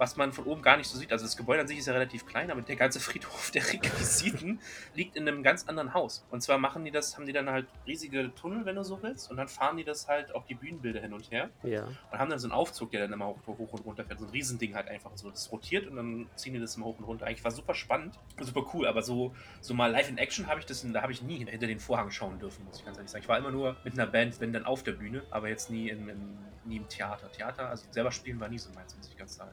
was 0.00 0.16
man 0.16 0.32
von 0.32 0.46
oben 0.46 0.62
gar 0.62 0.78
nicht 0.78 0.88
so 0.88 0.98
sieht. 0.98 1.12
Also 1.12 1.26
das 1.26 1.36
Gebäude 1.36 1.60
an 1.60 1.68
sich 1.68 1.76
ist 1.78 1.84
ja 1.86 1.92
relativ 1.92 2.24
klein, 2.24 2.50
aber 2.50 2.62
der 2.62 2.74
ganze 2.76 3.00
Friedhof 3.00 3.50
der 3.50 3.62
Requisiten 3.70 4.58
liegt 4.94 5.14
in 5.14 5.28
einem 5.28 5.42
ganz 5.42 5.68
anderen 5.68 5.92
Haus. 5.92 6.24
Und 6.30 6.40
zwar 6.42 6.56
machen 6.56 6.86
die 6.86 6.90
das, 6.90 7.16
haben 7.16 7.26
die 7.26 7.34
dann 7.34 7.50
halt 7.50 7.66
riesige 7.86 8.34
Tunnel, 8.34 8.64
wenn 8.64 8.76
du 8.76 8.82
so 8.82 9.02
willst, 9.02 9.30
und 9.30 9.36
dann 9.36 9.46
fahren 9.48 9.76
die 9.76 9.84
das 9.84 10.08
halt 10.08 10.34
auf 10.34 10.46
die 10.46 10.54
Bühnenbilder 10.54 11.00
hin 11.02 11.12
und 11.12 11.30
her 11.30 11.50
Ja. 11.62 11.84
und 12.10 12.18
haben 12.18 12.30
dann 12.30 12.38
so 12.38 12.46
einen 12.46 12.52
Aufzug, 12.52 12.90
der 12.92 13.02
dann 13.02 13.12
immer 13.12 13.26
hoch, 13.26 13.36
hoch 13.46 13.72
und 13.74 13.84
runter 13.84 14.04
fährt. 14.04 14.18
So 14.20 14.24
ein 14.24 14.30
Riesending 14.30 14.74
halt 14.74 14.88
einfach 14.88 15.10
so. 15.16 15.28
Das 15.30 15.52
rotiert 15.52 15.86
und 15.86 15.96
dann 15.96 16.26
ziehen 16.34 16.54
die 16.54 16.60
das 16.60 16.76
immer 16.76 16.86
hoch 16.86 16.98
und 16.98 17.04
runter. 17.04 17.26
Eigentlich 17.26 17.44
war 17.44 17.50
super 17.50 17.74
spannend, 17.74 18.18
super 18.40 18.64
cool, 18.72 18.86
aber 18.86 19.02
so, 19.02 19.34
so 19.60 19.74
mal 19.74 19.90
live 19.92 20.08
in 20.08 20.16
Action 20.16 20.46
habe 20.46 20.60
ich 20.60 20.66
das, 20.66 20.84
da 20.90 21.02
habe 21.02 21.12
ich 21.12 21.20
nie 21.20 21.44
hinter 21.44 21.66
den 21.66 21.78
Vorhang 21.78 22.10
schauen 22.10 22.38
dürfen, 22.38 22.64
muss 22.64 22.78
ich 22.78 22.86
ganz 22.86 22.96
ehrlich 22.96 23.10
sagen. 23.10 23.22
Ich 23.22 23.28
war 23.28 23.36
immer 23.36 23.50
nur 23.50 23.76
mit 23.84 23.92
einer 23.92 24.06
Band, 24.06 24.40
wenn 24.40 24.52
dann 24.54 24.64
auf 24.64 24.82
der 24.82 24.92
Bühne, 24.92 25.22
aber 25.30 25.50
jetzt 25.50 25.68
nie, 25.70 25.90
in, 25.90 26.08
in, 26.08 26.38
nie 26.64 26.76
im 26.78 26.88
Theater. 26.88 27.30
Theater, 27.32 27.68
also 27.68 27.84
selber 27.90 28.10
spielen 28.10 28.40
war 28.40 28.48
nie 28.48 28.58
so 28.58 28.70
meins, 28.72 28.96
muss 28.96 29.06
ich 29.08 29.16
ganz 29.18 29.34
sagen. 29.34 29.50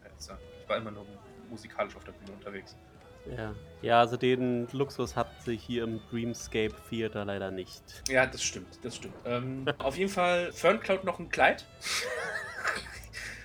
Ich 0.61 0.69
war 0.69 0.77
immer 0.77 0.91
nur 0.91 1.05
musikalisch 1.49 1.95
auf 1.95 2.03
der 2.03 2.11
Bühne 2.13 2.33
unterwegs. 2.33 2.75
Ja. 3.35 3.53
ja, 3.81 3.99
also 3.99 4.15
den 4.15 4.67
Luxus 4.71 5.15
hat 5.15 5.27
sie 5.43 5.57
hier 5.57 5.83
im 5.83 5.99
Dreamscape 6.09 6.73
Theater 6.89 7.25
leider 7.25 7.51
nicht. 7.51 8.03
Ja, 8.07 8.25
das 8.25 8.41
stimmt, 8.41 8.79
das 8.83 8.95
stimmt. 8.95 9.15
Ähm, 9.25 9.65
auf 9.79 9.97
jeden 9.97 10.11
Fall, 10.11 10.51
Fern 10.53 10.79
klaut 10.79 11.03
noch 11.03 11.19
ein 11.19 11.29
Kleid. 11.29 11.65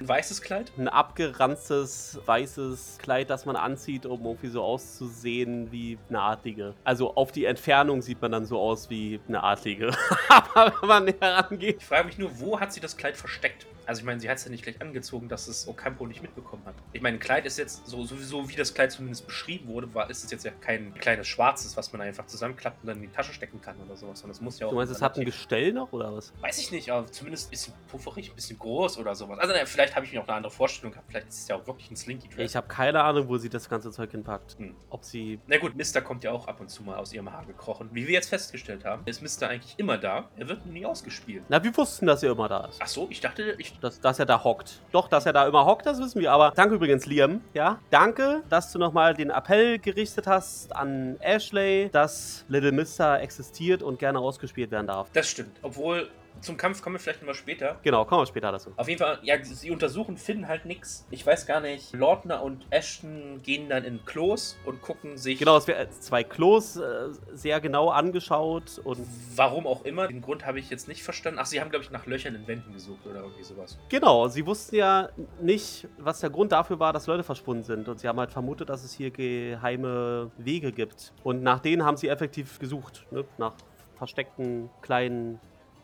Ein 0.00 0.08
weißes 0.08 0.42
Kleid? 0.42 0.72
Ein 0.76 0.88
abgeranztes, 0.88 2.18
weißes 2.26 2.98
Kleid, 3.00 3.30
das 3.30 3.46
man 3.46 3.54
anzieht, 3.54 4.04
um 4.04 4.24
irgendwie 4.24 4.48
so 4.48 4.60
auszusehen 4.60 5.70
wie 5.70 5.96
eine 6.08 6.20
Adlige. 6.20 6.74
Also 6.82 7.14
auf 7.14 7.30
die 7.30 7.44
Entfernung 7.44 8.02
sieht 8.02 8.20
man 8.20 8.32
dann 8.32 8.44
so 8.44 8.58
aus 8.58 8.90
wie 8.90 9.20
eine 9.28 9.44
Adlige. 9.44 9.92
Aber 10.28 10.74
wenn 10.80 10.88
man 10.88 11.04
näher 11.04 11.16
rangeht. 11.20 11.76
Ich 11.78 11.84
frage 11.84 12.06
mich 12.06 12.18
nur, 12.18 12.40
wo 12.40 12.58
hat 12.58 12.72
sie 12.72 12.80
das 12.80 12.96
Kleid 12.96 13.16
versteckt? 13.16 13.64
Also 13.92 14.00
ich 14.00 14.06
meine, 14.06 14.20
sie 14.20 14.30
hat 14.30 14.38
es 14.38 14.44
ja 14.46 14.50
nicht 14.50 14.62
gleich 14.62 14.80
angezogen, 14.80 15.28
dass 15.28 15.48
es 15.48 15.68
Ocampo 15.68 16.06
nicht 16.06 16.22
mitbekommen 16.22 16.64
hat. 16.64 16.74
Ich 16.94 17.02
meine, 17.02 17.18
ein 17.18 17.20
Kleid 17.20 17.44
ist 17.44 17.58
jetzt 17.58 17.86
so 17.86 18.04
sowieso, 18.04 18.48
wie 18.48 18.56
das 18.56 18.72
Kleid 18.72 18.90
zumindest 18.90 19.26
beschrieben 19.26 19.68
wurde, 19.68 19.92
war, 19.92 20.08
ist 20.08 20.24
es 20.24 20.30
jetzt 20.30 20.46
ja 20.46 20.50
kein 20.50 20.94
kleines 20.94 21.28
schwarzes, 21.28 21.76
was 21.76 21.92
man 21.92 22.00
einfach 22.00 22.24
zusammenklappt 22.24 22.82
und 22.82 22.86
dann 22.86 22.96
in 22.96 23.02
die 23.02 23.14
Tasche 23.14 23.34
stecken 23.34 23.60
kann 23.60 23.76
oder 23.84 23.94
sowas. 23.94 24.20
Sondern 24.20 24.34
es 24.34 24.40
muss 24.40 24.58
ja 24.58 24.66
auch. 24.66 24.70
Du 24.70 24.76
meinst, 24.76 24.94
es 24.94 25.02
hat 25.02 25.18
ein 25.18 25.26
Gestell 25.26 25.74
noch 25.74 25.92
oder 25.92 26.10
was? 26.10 26.32
Weiß 26.40 26.56
ich 26.56 26.72
nicht, 26.72 26.88
aber 26.90 27.06
zumindest 27.12 27.48
ein 27.48 27.50
bisschen 27.50 27.74
pufferig, 27.88 28.30
ein 28.30 28.34
bisschen 28.34 28.58
groß 28.58 28.96
oder 28.96 29.14
sowas. 29.14 29.38
Also 29.38 29.52
na, 29.54 29.66
vielleicht 29.66 29.94
habe 29.94 30.06
ich 30.06 30.12
mir 30.14 30.22
auch 30.22 30.28
eine 30.28 30.38
andere 30.38 30.50
Vorstellung 30.50 30.92
gehabt. 30.92 31.10
Vielleicht 31.10 31.28
ist 31.28 31.40
es 31.40 31.48
ja 31.48 31.56
auch 31.56 31.66
wirklich 31.66 31.90
ein 31.90 31.96
Slinky 31.96 32.30
Dress. 32.30 32.48
Ich 32.48 32.56
habe 32.56 32.68
keine 32.68 33.04
Ahnung, 33.04 33.28
wo 33.28 33.36
sie 33.36 33.50
das 33.50 33.68
ganze 33.68 33.90
Zeug 33.90 34.10
hinpackt. 34.10 34.56
Hm. 34.58 34.74
Ob 34.88 35.04
sie. 35.04 35.38
Na 35.48 35.58
gut, 35.58 35.76
Mister 35.76 36.00
kommt 36.00 36.24
ja 36.24 36.32
auch 36.32 36.48
ab 36.48 36.60
und 36.60 36.70
zu 36.70 36.82
mal 36.82 36.96
aus 36.96 37.12
ihrem 37.12 37.30
Haar 37.30 37.44
gekrochen. 37.44 37.90
Wie 37.92 38.06
wir 38.06 38.14
jetzt 38.14 38.30
festgestellt 38.30 38.86
haben, 38.86 39.02
ist 39.04 39.20
Mister 39.20 39.50
eigentlich 39.50 39.74
immer 39.76 39.98
da. 39.98 40.30
Er 40.38 40.48
wird 40.48 40.64
nur 40.64 40.72
nie 40.72 40.86
ausgespielt. 40.86 41.44
Na, 41.50 41.62
wir 41.62 41.76
wussten, 41.76 42.06
dass 42.06 42.22
er 42.22 42.32
immer 42.32 42.48
da 42.48 42.64
ist. 42.64 42.80
Ach 42.80 42.88
so, 42.88 43.06
ich 43.10 43.20
dachte, 43.20 43.54
ich. 43.58 43.81
Dass, 43.82 44.00
dass 44.00 44.18
er 44.20 44.26
da 44.26 44.44
hockt. 44.44 44.80
Doch, 44.92 45.08
dass 45.08 45.26
er 45.26 45.32
da 45.32 45.44
immer 45.46 45.66
hockt, 45.66 45.86
das 45.86 45.98
wissen 45.98 46.20
wir. 46.20 46.30
Aber 46.30 46.52
danke 46.54 46.76
übrigens, 46.76 47.04
Liam. 47.06 47.40
Ja, 47.52 47.80
danke, 47.90 48.44
dass 48.48 48.70
du 48.70 48.78
nochmal 48.78 49.12
den 49.12 49.30
Appell 49.30 49.80
gerichtet 49.80 50.28
hast 50.28 50.74
an 50.74 51.16
Ashley, 51.18 51.90
dass 51.90 52.44
Little 52.48 52.70
Mister 52.70 53.20
existiert 53.20 53.82
und 53.82 53.98
gerne 53.98 54.20
ausgespielt 54.20 54.70
werden 54.70 54.86
darf. 54.86 55.10
Das 55.12 55.28
stimmt. 55.28 55.58
Obwohl, 55.62 56.08
zum 56.42 56.56
Kampf 56.56 56.82
kommen 56.82 56.96
wir 56.96 57.00
vielleicht 57.00 57.20
nochmal 57.20 57.34
später. 57.34 57.78
Genau, 57.82 58.04
kommen 58.04 58.22
wir 58.22 58.26
später 58.26 58.52
dazu. 58.52 58.72
Auf 58.76 58.88
jeden 58.88 58.98
Fall, 58.98 59.18
ja, 59.22 59.42
sie 59.42 59.70
untersuchen, 59.70 60.16
finden 60.16 60.48
halt 60.48 60.64
nichts. 60.64 61.06
Ich 61.10 61.26
weiß 61.26 61.46
gar 61.46 61.60
nicht. 61.60 61.92
Lordner 61.94 62.42
und 62.42 62.66
Ashton 62.70 63.40
gehen 63.42 63.68
dann 63.68 63.84
in 63.84 64.04
Klos 64.04 64.58
und 64.64 64.82
gucken 64.82 65.16
sich. 65.16 65.38
Genau, 65.38 65.56
es 65.56 65.66
werden 65.66 65.90
zwei 66.00 66.24
Klos 66.24 66.76
äh, 66.76 67.08
sehr 67.32 67.60
genau 67.60 67.90
angeschaut 67.90 68.80
und. 68.84 69.06
Warum 69.34 69.66
auch 69.66 69.84
immer. 69.84 70.08
Den 70.08 70.22
Grund 70.22 70.44
habe 70.44 70.58
ich 70.58 70.70
jetzt 70.70 70.88
nicht 70.88 71.02
verstanden. 71.02 71.38
Ach, 71.40 71.46
sie 71.46 71.60
haben, 71.60 71.70
glaube 71.70 71.84
ich, 71.84 71.90
nach 71.90 72.06
Löchern 72.06 72.34
in 72.34 72.46
Wänden 72.46 72.72
gesucht 72.72 73.06
oder 73.06 73.20
irgendwie 73.20 73.44
sowas. 73.44 73.78
Genau, 73.88 74.28
sie 74.28 74.44
wussten 74.46 74.76
ja 74.76 75.08
nicht, 75.40 75.88
was 75.98 76.20
der 76.20 76.30
Grund 76.30 76.52
dafür 76.52 76.78
war, 76.78 76.92
dass 76.92 77.06
Leute 77.06 77.22
verschwunden 77.22 77.62
sind. 77.62 77.88
Und 77.88 78.00
sie 78.00 78.08
haben 78.08 78.18
halt 78.18 78.32
vermutet, 78.32 78.68
dass 78.68 78.84
es 78.84 78.92
hier 78.92 79.10
geheime 79.10 80.30
Wege 80.38 80.72
gibt. 80.72 81.12
Und 81.22 81.42
nach 81.42 81.60
denen 81.60 81.84
haben 81.84 81.96
sie 81.96 82.08
effektiv 82.08 82.58
gesucht. 82.58 83.06
Ne? 83.10 83.24
Nach 83.38 83.54
versteckten 83.96 84.68
kleinen 84.80 85.38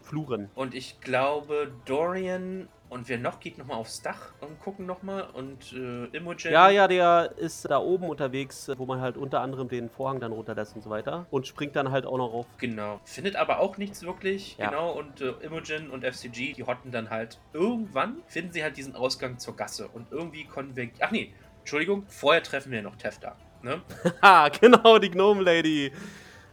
Fluren. 0.08 0.50
Und 0.54 0.74
ich 0.74 1.00
glaube, 1.00 1.70
Dorian 1.84 2.68
und 2.90 3.08
wer 3.08 3.18
noch 3.18 3.38
geht 3.38 3.58
nochmal 3.58 3.76
aufs 3.76 4.00
Dach 4.00 4.32
und 4.40 4.58
gucken 4.60 4.86
nochmal. 4.86 5.28
Und 5.34 5.72
äh, 5.72 6.16
Imogen. 6.16 6.50
Ja, 6.50 6.70
ja, 6.70 6.88
der 6.88 7.32
ist 7.36 7.70
da 7.70 7.78
oben 7.78 8.08
unterwegs, 8.08 8.70
wo 8.76 8.86
man 8.86 9.00
halt 9.00 9.16
unter 9.16 9.40
anderem 9.40 9.68
den 9.68 9.90
Vorhang 9.90 10.20
dann 10.20 10.32
runterlässt 10.32 10.74
und 10.74 10.82
so 10.82 10.90
weiter. 10.90 11.26
Und 11.30 11.46
springt 11.46 11.76
dann 11.76 11.90
halt 11.90 12.06
auch 12.06 12.16
noch 12.16 12.32
auf. 12.32 12.46
Genau. 12.58 13.00
Findet 13.04 13.36
aber 13.36 13.60
auch 13.60 13.76
nichts 13.76 14.02
wirklich. 14.02 14.56
Ja. 14.56 14.70
Genau. 14.70 14.92
Und 14.92 15.20
äh, 15.20 15.32
Imogen 15.42 15.90
und 15.90 16.04
FCG, 16.04 16.54
die 16.54 16.64
hotten 16.64 16.90
dann 16.90 17.10
halt. 17.10 17.38
Irgendwann 17.52 18.22
finden 18.26 18.52
sie 18.52 18.62
halt 18.62 18.76
diesen 18.76 18.94
Ausgang 18.94 19.38
zur 19.38 19.54
Gasse. 19.54 19.88
Und 19.88 20.06
irgendwie 20.10 20.44
konveg. 20.44 20.94
Ach 21.00 21.10
nee, 21.10 21.32
Entschuldigung. 21.60 22.04
Vorher 22.08 22.42
treffen 22.42 22.72
wir 22.72 22.80
noch 22.80 22.96
Tefta. 22.96 23.36
Ne? 23.62 23.82
Ha, 24.22 24.48
genau, 24.48 24.98
die 24.98 25.10
Gnome 25.10 25.42
Lady. 25.42 25.92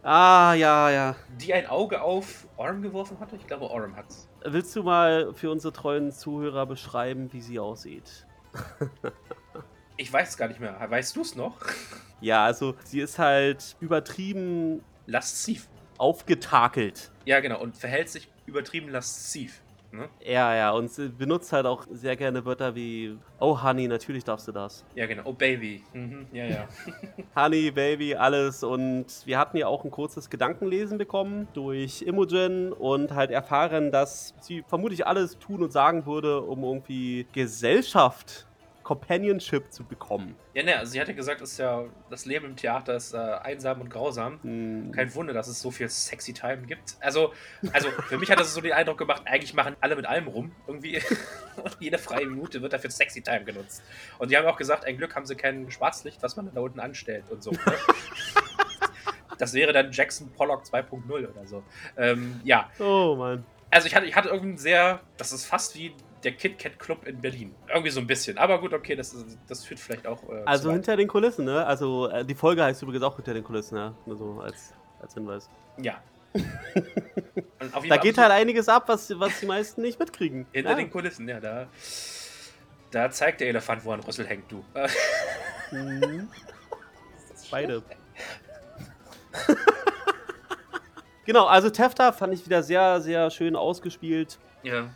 Ah, 0.07 0.53
ja, 0.53 0.91
ja. 0.91 1.15
Die 1.41 1.51
ein 1.51 1.65
Auge 1.65 1.99
auf 1.99 2.47
Orm 2.57 2.83
geworfen 2.83 3.19
hatte. 3.19 3.35
Ich 3.37 3.47
glaube, 3.47 3.65
Orm 3.71 3.95
hat's. 3.95 4.29
Willst 4.43 4.75
du 4.75 4.83
mal 4.83 5.33
für 5.33 5.49
unsere 5.49 5.73
treuen 5.73 6.11
Zuhörer 6.11 6.67
beschreiben, 6.67 7.33
wie 7.33 7.41
sie 7.41 7.59
aussieht? 7.59 8.25
Ich 9.97 10.11
weiß 10.11 10.27
es 10.31 10.37
gar 10.37 10.49
nicht 10.49 10.59
mehr. 10.59 10.75
Weißt 10.89 11.15
du 11.15 11.21
es 11.21 11.35
noch? 11.35 11.57
Ja, 12.21 12.45
also 12.45 12.75
sie 12.83 12.99
ist 13.01 13.17
halt 13.19 13.75
übertrieben 13.81 14.81
Lasziv. 15.05 15.67
aufgetakelt. 15.97 17.11
Ja, 17.25 17.39
genau. 17.39 17.61
Und 17.61 17.77
verhält 17.77 18.09
sich 18.09 18.29
übertrieben 18.45 18.89
lasziv. 18.89 19.61
Ne? 19.91 20.09
Ja, 20.25 20.55
ja, 20.55 20.71
und 20.71 20.91
sie 20.91 21.09
benutzt 21.09 21.53
halt 21.53 21.65
auch 21.65 21.85
sehr 21.89 22.15
gerne 22.15 22.45
Wörter 22.45 22.75
wie 22.75 23.17
Oh, 23.39 23.61
Honey, 23.61 23.87
natürlich 23.87 24.23
darfst 24.23 24.47
du 24.47 24.51
das. 24.51 24.85
Ja, 24.95 25.05
genau. 25.05 25.23
Oh, 25.25 25.33
Baby. 25.33 25.83
Mhm. 25.93 26.27
Ja, 26.31 26.45
ja. 26.45 26.67
Honey, 27.35 27.71
Baby, 27.71 28.15
alles. 28.15 28.63
Und 28.63 29.05
wir 29.25 29.37
hatten 29.37 29.57
ja 29.57 29.67
auch 29.67 29.83
ein 29.83 29.91
kurzes 29.91 30.29
Gedankenlesen 30.29 30.97
bekommen 30.97 31.47
durch 31.53 32.01
Imogen 32.01 32.71
und 32.73 33.13
halt 33.13 33.31
erfahren, 33.31 33.91
dass 33.91 34.33
sie 34.41 34.63
vermutlich 34.67 35.05
alles 35.05 35.37
tun 35.37 35.61
und 35.61 35.71
sagen 35.71 36.05
würde, 36.05 36.41
um 36.41 36.63
irgendwie 36.63 37.27
Gesellschaft, 37.33 38.47
Companionship 38.85 39.73
zu 39.73 39.83
bekommen. 39.83 40.35
ja, 40.53 40.61
ne, 40.61 40.77
also 40.77 40.91
sie 40.91 41.01
hatte 41.01 41.15
gesagt, 41.15 41.41
ist 41.41 41.57
ja, 41.57 41.85
das 42.11 42.25
Leben 42.25 42.45
im 42.45 42.55
Theater 42.55 42.95
ist 42.95 43.15
äh, 43.15 43.17
einsam 43.17 43.81
und 43.81 43.89
grausam. 43.89 44.39
Hm, 44.43 44.91
Kein 44.91 45.13
Wunder, 45.15 45.33
dass 45.33 45.47
es 45.47 45.59
so 45.59 45.71
viel 45.71 45.89
Sexy 45.89 46.33
Time 46.33 46.59
gibt. 46.67 46.95
Also, 46.99 47.33
also 47.73 47.89
für 47.89 48.19
mich 48.19 48.29
hat 48.29 48.39
das 48.39 48.53
so 48.53 48.61
den 48.61 48.73
Eindruck 48.73 48.99
gemacht, 48.99 49.23
eigentlich 49.25 49.55
machen 49.55 49.75
alle 49.81 49.95
mit 49.95 50.05
allem 50.05 50.27
rum. 50.27 50.51
Irgendwie. 50.67 51.01
Jede 51.79 51.97
freie 51.97 52.27
Minute 52.27 52.61
wird 52.61 52.73
dafür 52.73 52.91
Sexy 52.91 53.21
Time 53.23 53.43
genutzt. 53.43 53.81
Und 54.19 54.29
die 54.29 54.37
haben 54.37 54.45
auch 54.45 54.57
gesagt, 54.57 54.85
ein 54.85 54.97
Glück 54.97 55.15
haben 55.15 55.25
sie 55.25 55.35
kein 55.35 55.69
Schwarzlicht, 55.71 56.21
was 56.21 56.35
man 56.35 56.53
da 56.53 56.61
unten 56.61 56.79
anstellt 56.79 57.25
und 57.31 57.41
so. 57.43 57.51
Ne? 57.51 57.57
Das 59.37 59.53
wäre 59.53 59.73
dann 59.73 59.91
Jackson 59.91 60.31
Pollock 60.31 60.63
2.0 60.63 61.09
oder 61.29 61.45
so. 61.45 61.61
Ähm, 61.97 62.39
ja, 62.45 62.69
Oh, 62.79 63.15
Mann. 63.17 63.43
also 63.69 63.85
ich 63.85 63.93
hatte, 63.93 64.05
ich 64.05 64.15
hatte 64.15 64.29
irgendwie 64.29 64.57
sehr, 64.57 65.01
das 65.17 65.33
ist 65.33 65.45
fast 65.45 65.75
wie 65.75 65.93
der 66.25 66.33
Kit 66.33 66.59
Kat 66.59 66.77
Club 66.79 67.07
in 67.07 67.21
Berlin. 67.21 67.55
Irgendwie 67.67 67.91
so 67.91 67.99
ein 67.99 68.07
bisschen. 68.07 68.37
Aber 68.37 68.59
gut, 68.59 68.73
okay, 68.73 68.95
das, 68.95 69.15
das 69.47 69.63
führt 69.63 69.79
vielleicht 69.79 70.07
auch. 70.07 70.21
Äh, 70.27 70.41
Also 70.45 70.71
hinter 70.71 70.97
den 70.97 71.07
Kulissen, 71.07 71.45
ne? 71.45 71.65
Also 71.65 72.09
äh, 72.09 72.25
die 72.25 72.35
Folge 72.35 72.63
heißt 72.63 72.81
übrigens 72.81 73.03
auch 73.03 73.15
hinter 73.15 73.33
den 73.33 73.43
Kulissen, 73.43 73.77
ja? 73.77 73.93
Nur 74.05 74.17
so 74.17 74.41
als, 74.41 74.73
als 75.01 75.13
Hinweis. 75.13 75.49
Ja. 75.77 76.01
Da 77.89 77.97
geht 77.97 78.17
halt 78.17 78.31
einiges 78.31 78.67
ab, 78.67 78.83
was, 78.87 79.09
was 79.19 79.39
die 79.39 79.45
meisten 79.45 79.81
nicht 79.81 79.99
mitkriegen. 79.99 80.45
hinter 80.51 80.71
ja. 80.71 80.75
den 80.75 80.91
Kulissen, 80.91 81.27
ja, 81.27 81.39
da. 81.39 81.67
Da 82.91 83.09
zeigt 83.09 83.41
der 83.41 83.47
Elefant, 83.47 83.83
wo 83.85 83.91
ein 83.91 84.01
Rüssel 84.01 84.27
hängt, 84.27 84.51
du. 84.51 84.63
Mhm. 85.71 86.29
Beide. 87.49 87.81
genau, 91.25 91.45
also 91.45 91.69
Tefta 91.69 92.11
fand 92.11 92.33
ich 92.33 92.45
wieder 92.45 92.61
sehr, 92.63 93.01
sehr 93.01 93.31
schön 93.31 93.55
ausgespielt. 93.55 94.37
Ja. 94.63 94.89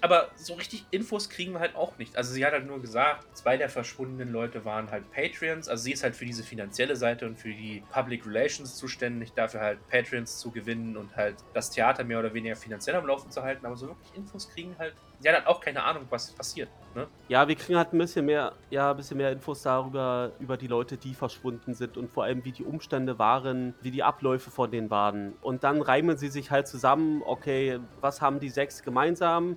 Aber 0.00 0.30
so 0.36 0.54
richtig 0.54 0.86
Infos 0.90 1.28
kriegen 1.28 1.52
wir 1.52 1.60
halt 1.60 1.76
auch 1.76 1.98
nicht. 1.98 2.16
Also 2.16 2.32
sie 2.32 2.44
hat 2.44 2.52
halt 2.52 2.66
nur 2.66 2.80
gesagt, 2.80 3.36
zwei 3.36 3.56
der 3.56 3.68
verschwundenen 3.68 4.32
Leute 4.32 4.64
waren 4.64 4.90
halt 4.90 5.10
Patreons. 5.10 5.68
Also 5.68 5.84
sie 5.84 5.92
ist 5.92 6.02
halt 6.02 6.16
für 6.16 6.24
diese 6.24 6.42
finanzielle 6.42 6.96
Seite 6.96 7.26
und 7.26 7.38
für 7.38 7.50
die 7.50 7.82
Public 7.92 8.26
Relations 8.26 8.76
zuständig, 8.76 9.32
dafür 9.32 9.60
halt 9.60 9.88
Patreons 9.88 10.38
zu 10.38 10.50
gewinnen 10.50 10.96
und 10.96 11.16
halt 11.16 11.36
das 11.54 11.70
Theater 11.70 12.04
mehr 12.04 12.18
oder 12.18 12.32
weniger 12.34 12.56
finanziell 12.56 12.96
am 12.96 13.06
Laufen 13.06 13.30
zu 13.30 13.42
halten. 13.42 13.66
Aber 13.66 13.76
so 13.76 13.88
wirklich 13.88 14.14
Infos 14.14 14.48
kriegen 14.48 14.74
halt. 14.78 14.94
Sie 15.20 15.28
hat 15.28 15.36
halt 15.36 15.46
auch 15.48 15.60
keine 15.60 15.82
Ahnung, 15.82 16.06
was 16.10 16.30
passiert. 16.30 16.68
Ne? 16.94 17.08
Ja, 17.28 17.48
wir 17.48 17.56
kriegen 17.56 17.76
halt 17.76 17.92
ein 17.92 17.98
bisschen 17.98 18.24
mehr, 18.24 18.52
ja, 18.70 18.92
ein 18.92 18.96
bisschen 18.96 19.16
mehr 19.16 19.32
Infos 19.32 19.62
darüber, 19.62 20.32
über 20.38 20.56
die 20.56 20.68
Leute, 20.68 20.96
die 20.96 21.14
verschwunden 21.14 21.74
sind 21.74 21.96
und 21.96 22.10
vor 22.10 22.24
allem, 22.24 22.44
wie 22.44 22.52
die 22.52 22.64
Umstände 22.64 23.18
waren, 23.18 23.74
wie 23.80 23.90
die 23.90 24.02
Abläufe 24.02 24.50
von 24.50 24.70
denen 24.70 24.90
waren. 24.90 25.34
Und 25.42 25.64
dann 25.64 25.82
reimen 25.82 26.16
sie 26.16 26.28
sich 26.28 26.50
halt 26.50 26.68
zusammen, 26.68 27.22
okay, 27.24 27.80
was 28.00 28.20
haben 28.20 28.38
die 28.38 28.48
sechs 28.48 28.82
gemeinsam? 28.82 29.56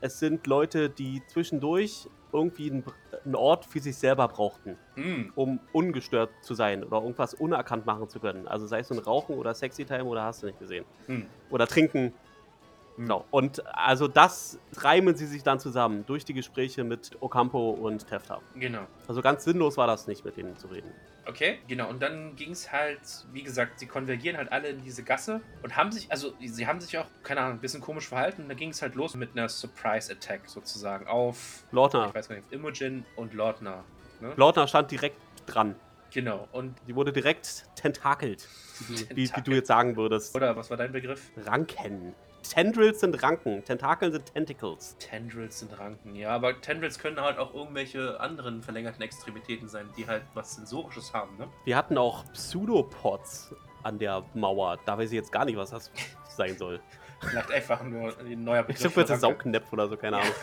Es 0.00 0.18
sind 0.18 0.46
Leute, 0.46 0.90
die 0.90 1.22
zwischendurch 1.26 2.08
irgendwie 2.32 2.70
einen, 2.70 2.84
einen 3.24 3.34
Ort 3.34 3.64
für 3.64 3.80
sich 3.80 3.96
selber 3.96 4.28
brauchten. 4.28 4.76
Hm. 4.94 5.32
um 5.34 5.60
ungestört 5.72 6.30
zu 6.42 6.54
sein 6.54 6.84
oder 6.84 7.00
irgendwas 7.02 7.34
unerkannt 7.34 7.86
machen 7.86 8.08
zu 8.08 8.20
können. 8.20 8.48
Also 8.48 8.66
sei 8.66 8.80
es 8.80 8.90
nun 8.90 8.98
Rauchen 8.98 9.36
oder 9.36 9.54
Sexy 9.54 9.84
Time 9.84 10.04
oder 10.04 10.24
hast 10.24 10.42
du 10.42 10.46
nicht 10.46 10.58
gesehen. 10.58 10.84
Hm. 11.06 11.26
Oder 11.50 11.66
Trinken. 11.66 12.12
Genau. 12.96 13.24
Und 13.30 13.64
also 13.66 14.08
das 14.08 14.58
reimen 14.76 15.14
sie 15.14 15.26
sich 15.26 15.44
dann 15.44 15.60
zusammen 15.60 16.04
durch 16.06 16.24
die 16.24 16.34
Gespräche 16.34 16.82
mit 16.82 17.16
Ocampo 17.20 17.70
und 17.70 18.08
Tefta. 18.08 18.40
Genau. 18.56 18.86
Also 19.06 19.22
ganz 19.22 19.44
sinnlos 19.44 19.76
war 19.76 19.86
das 19.86 20.08
nicht, 20.08 20.24
mit 20.24 20.36
denen 20.36 20.56
zu 20.56 20.66
reden. 20.66 20.90
Okay, 21.28 21.58
genau. 21.68 21.90
Und 21.90 22.00
dann 22.00 22.34
ging 22.36 22.52
es 22.52 22.72
halt, 22.72 23.00
wie 23.32 23.42
gesagt, 23.42 23.78
sie 23.80 23.86
konvergieren 23.86 24.38
halt 24.38 24.50
alle 24.50 24.68
in 24.68 24.82
diese 24.82 25.02
Gasse 25.02 25.42
und 25.62 25.76
haben 25.76 25.92
sich, 25.92 26.10
also 26.10 26.32
sie 26.40 26.66
haben 26.66 26.80
sich 26.80 26.96
auch, 26.96 27.04
keine 27.22 27.42
Ahnung, 27.42 27.58
ein 27.58 27.60
bisschen 27.60 27.82
komisch 27.82 28.08
verhalten. 28.08 28.44
Und 28.44 28.48
da 28.48 28.54
ging 28.54 28.70
es 28.70 28.80
halt 28.80 28.94
los 28.94 29.14
mit 29.14 29.32
einer 29.32 29.48
Surprise 29.50 30.10
Attack 30.10 30.48
sozusagen 30.48 31.06
auf, 31.06 31.64
Lautner. 31.70 32.06
ich 32.08 32.14
weiß 32.14 32.28
gar 32.30 32.36
nicht, 32.36 32.50
Imogen 32.50 33.04
und 33.14 33.34
Lordner. 33.34 33.84
Ne? 34.20 34.32
Lautner 34.36 34.66
stand 34.66 34.90
direkt 34.90 35.18
dran. 35.44 35.74
Genau. 36.12 36.48
Und, 36.52 36.74
Die 36.86 36.94
wurde 36.94 37.12
direkt 37.12 37.66
tentakelt, 37.76 38.48
wie, 38.88 39.04
du- 39.26 39.36
wie, 39.36 39.42
du 39.42 39.50
jetzt 39.52 39.68
sagen 39.68 39.96
würdest. 39.96 40.34
oder 40.34 40.56
was 40.56 40.70
war 40.70 40.78
dein 40.78 40.92
Begriff? 40.92 41.30
Ranken. 41.36 42.14
Tendrils 42.48 43.00
sind 43.00 43.22
Ranken, 43.22 43.64
Tentakeln 43.64 44.12
sind 44.12 44.32
Tentacles. 44.32 44.96
Tendrils 44.98 45.60
sind 45.60 45.78
Ranken, 45.78 46.16
ja, 46.16 46.30
aber 46.30 46.60
Tendrils 46.60 46.98
können 46.98 47.20
halt 47.20 47.38
auch 47.38 47.52
irgendwelche 47.54 48.18
anderen 48.20 48.62
verlängerten 48.62 49.02
Extremitäten 49.02 49.68
sein, 49.68 49.88
die 49.96 50.06
halt 50.06 50.22
was 50.34 50.54
Sensorisches 50.54 51.12
haben, 51.12 51.36
ne? 51.36 51.48
Wir 51.64 51.76
hatten 51.76 51.98
auch 51.98 52.24
Pseudopods 52.32 53.54
an 53.82 53.98
der 53.98 54.24
Mauer. 54.34 54.78
Da 54.86 54.96
weiß 54.96 55.10
ich 55.10 55.16
jetzt 55.16 55.30
gar 55.30 55.44
nicht, 55.44 55.56
was 55.56 55.70
das 55.70 55.90
sein 56.28 56.56
soll. 56.56 56.80
Vielleicht 57.20 57.50
einfach 57.50 57.82
nur 57.82 58.16
ein 58.18 58.44
neuer 58.44 58.62
Begriff. 58.62 58.76
Ich 58.76 58.92
glaube, 58.92 59.00
jetzt 59.00 59.10
ist 59.10 59.20
Saugnäpf 59.20 59.72
oder 59.72 59.88
so, 59.88 59.96
keine 59.96 60.18
Ahnung. 60.18 60.34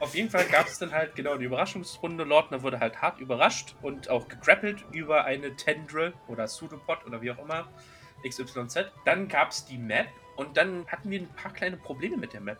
Auf 0.00 0.14
jeden 0.14 0.30
Fall 0.30 0.44
gab 0.44 0.66
es 0.66 0.78
dann 0.78 0.92
halt 0.92 1.14
genau 1.16 1.36
die 1.36 1.46
Überraschungsrunde. 1.46 2.24
Lordner 2.24 2.62
wurde 2.62 2.78
halt 2.78 3.00
hart 3.00 3.20
überrascht 3.20 3.74
und 3.82 4.10
auch 4.10 4.28
gegrappelt 4.28 4.84
über 4.92 5.24
eine 5.24 5.56
Tendril 5.56 6.12
oder 6.28 6.44
Pseudopod 6.44 7.06
oder 7.06 7.22
wie 7.22 7.30
auch 7.30 7.38
immer. 7.38 7.66
XYZ. 8.24 8.86
Dann 9.04 9.28
gab 9.28 9.50
es 9.50 9.64
die 9.64 9.78
Map 9.78 10.08
und 10.36 10.56
dann 10.56 10.86
hatten 10.88 11.10
wir 11.10 11.20
ein 11.20 11.28
paar 11.28 11.52
kleine 11.52 11.76
Probleme 11.76 12.16
mit 12.16 12.32
der 12.32 12.40
Map. 12.40 12.58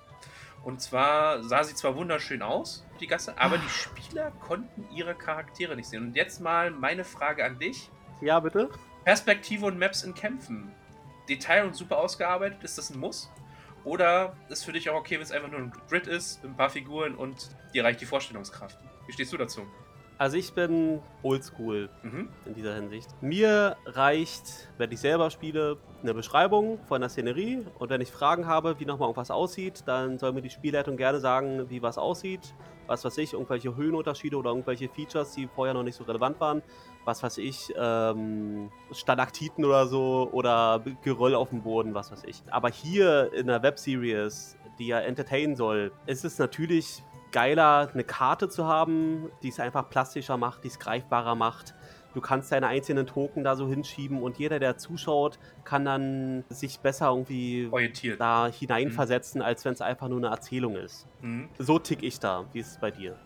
Und 0.64 0.80
zwar 0.80 1.42
sah 1.42 1.62
sie 1.62 1.74
zwar 1.74 1.94
wunderschön 1.94 2.40
aus, 2.40 2.86
die 2.98 3.06
Gasse, 3.06 3.38
aber 3.38 3.58
die 3.58 3.68
Spieler 3.68 4.30
konnten 4.30 4.86
ihre 4.94 5.14
Charaktere 5.14 5.76
nicht 5.76 5.88
sehen. 5.88 6.04
Und 6.04 6.16
jetzt 6.16 6.40
mal 6.40 6.70
meine 6.70 7.04
Frage 7.04 7.44
an 7.44 7.58
dich. 7.58 7.90
Ja, 8.22 8.40
bitte? 8.40 8.70
Perspektive 9.04 9.66
und 9.66 9.78
Maps 9.78 10.04
in 10.04 10.14
Kämpfen. 10.14 10.72
Detail 11.28 11.64
und 11.64 11.76
super 11.76 11.98
ausgearbeitet, 11.98 12.62
ist 12.62 12.78
das 12.78 12.90
ein 12.90 12.98
Muss? 12.98 13.30
Oder 13.84 14.34
ist 14.48 14.64
für 14.64 14.72
dich 14.72 14.88
auch 14.88 14.94
okay, 14.94 15.16
wenn 15.16 15.22
es 15.22 15.32
einfach 15.32 15.50
nur 15.50 15.60
ein 15.60 15.72
Grid 15.88 16.06
ist, 16.06 16.42
ein 16.44 16.56
paar 16.56 16.70
Figuren 16.70 17.14
und 17.14 17.50
dir 17.74 17.84
reicht 17.84 18.00
die 18.00 18.06
Vorstellungskraft? 18.06 18.78
Wie 19.06 19.12
stehst 19.12 19.32
du 19.32 19.36
dazu? 19.36 19.66
Also 20.16 20.36
ich 20.36 20.52
bin 20.52 21.00
oldschool 21.22 21.88
Mhm. 22.02 22.28
in 22.46 22.54
dieser 22.54 22.74
Hinsicht. 22.74 23.08
Mir 23.20 23.76
reicht, 23.84 24.68
wenn 24.78 24.92
ich 24.92 25.00
selber 25.00 25.28
spiele, 25.30 25.76
eine 26.02 26.14
Beschreibung 26.14 26.78
von 26.86 27.00
der 27.00 27.10
Szenerie 27.10 27.64
und 27.78 27.90
wenn 27.90 28.00
ich 28.00 28.12
Fragen 28.12 28.46
habe, 28.46 28.78
wie 28.78 28.84
nochmal 28.84 29.08
irgendwas 29.08 29.30
aussieht, 29.32 29.82
dann 29.86 30.18
soll 30.18 30.32
mir 30.32 30.42
die 30.42 30.50
Spielleitung 30.50 30.96
gerne 30.96 31.18
sagen, 31.18 31.68
wie 31.68 31.82
was 31.82 31.98
aussieht. 31.98 32.54
Was 32.86 33.02
weiß 33.04 33.16
ich, 33.18 33.32
irgendwelche 33.32 33.74
Höhenunterschiede 33.74 34.36
oder 34.36 34.50
irgendwelche 34.50 34.88
Features, 34.90 35.32
die 35.32 35.48
vorher 35.48 35.72
noch 35.74 35.82
nicht 35.82 35.96
so 35.96 36.04
relevant 36.04 36.38
waren. 36.38 36.62
Was 37.06 37.22
weiß 37.22 37.38
ich, 37.38 37.72
ähm, 37.76 38.70
Stalaktiten 38.92 39.64
oder 39.64 39.86
so 39.86 40.28
oder 40.32 40.82
Geröll 41.02 41.34
auf 41.34 41.48
dem 41.48 41.62
Boden, 41.62 41.94
was 41.94 42.12
weiß 42.12 42.22
ich. 42.26 42.42
Aber 42.50 42.68
hier 42.68 43.32
in 43.32 43.46
der 43.46 43.62
Webseries, 43.62 44.56
die 44.78 44.88
ja 44.88 45.00
entertainen 45.00 45.56
soll, 45.56 45.92
ist 46.06 46.24
es 46.26 46.38
natürlich 46.38 47.02
geiler, 47.35 47.91
eine 47.93 48.05
Karte 48.05 48.49
zu 48.49 48.66
haben, 48.66 49.28
die 49.43 49.49
es 49.49 49.59
einfach 49.59 49.91
plastischer 49.91 50.37
macht, 50.37 50.62
die 50.62 50.68
es 50.68 50.78
greifbarer 50.78 51.35
macht. 51.35 51.74
Du 52.14 52.20
kannst 52.20 52.53
deine 52.53 52.68
einzelnen 52.68 53.09
Token 53.09 53.43
da 53.43 53.57
so 53.57 53.68
hinschieben 53.68 54.22
und 54.22 54.39
jeder, 54.39 54.61
der 54.61 54.78
zuschaut, 54.78 55.41
kann 55.64 55.85
dann 55.85 56.45
sich 56.49 56.78
besser 56.78 57.09
irgendwie 57.09 57.68
Orientiert. 57.72 58.20
da 58.20 58.47
hineinversetzen, 58.47 59.43
als 59.43 59.64
wenn 59.64 59.72
es 59.72 59.80
einfach 59.80 60.09
nur 60.09 60.18
eine 60.18 60.28
Erzählung 60.28 60.76
ist. 60.76 61.09
Mhm. 61.22 61.49
So 61.59 61.80
tick 61.80 62.05
ich 62.05 62.20
da. 62.20 62.45
Wie 62.53 62.61
ist 62.61 62.68
es 62.70 62.78
bei 62.78 62.93
dir? 62.93 63.16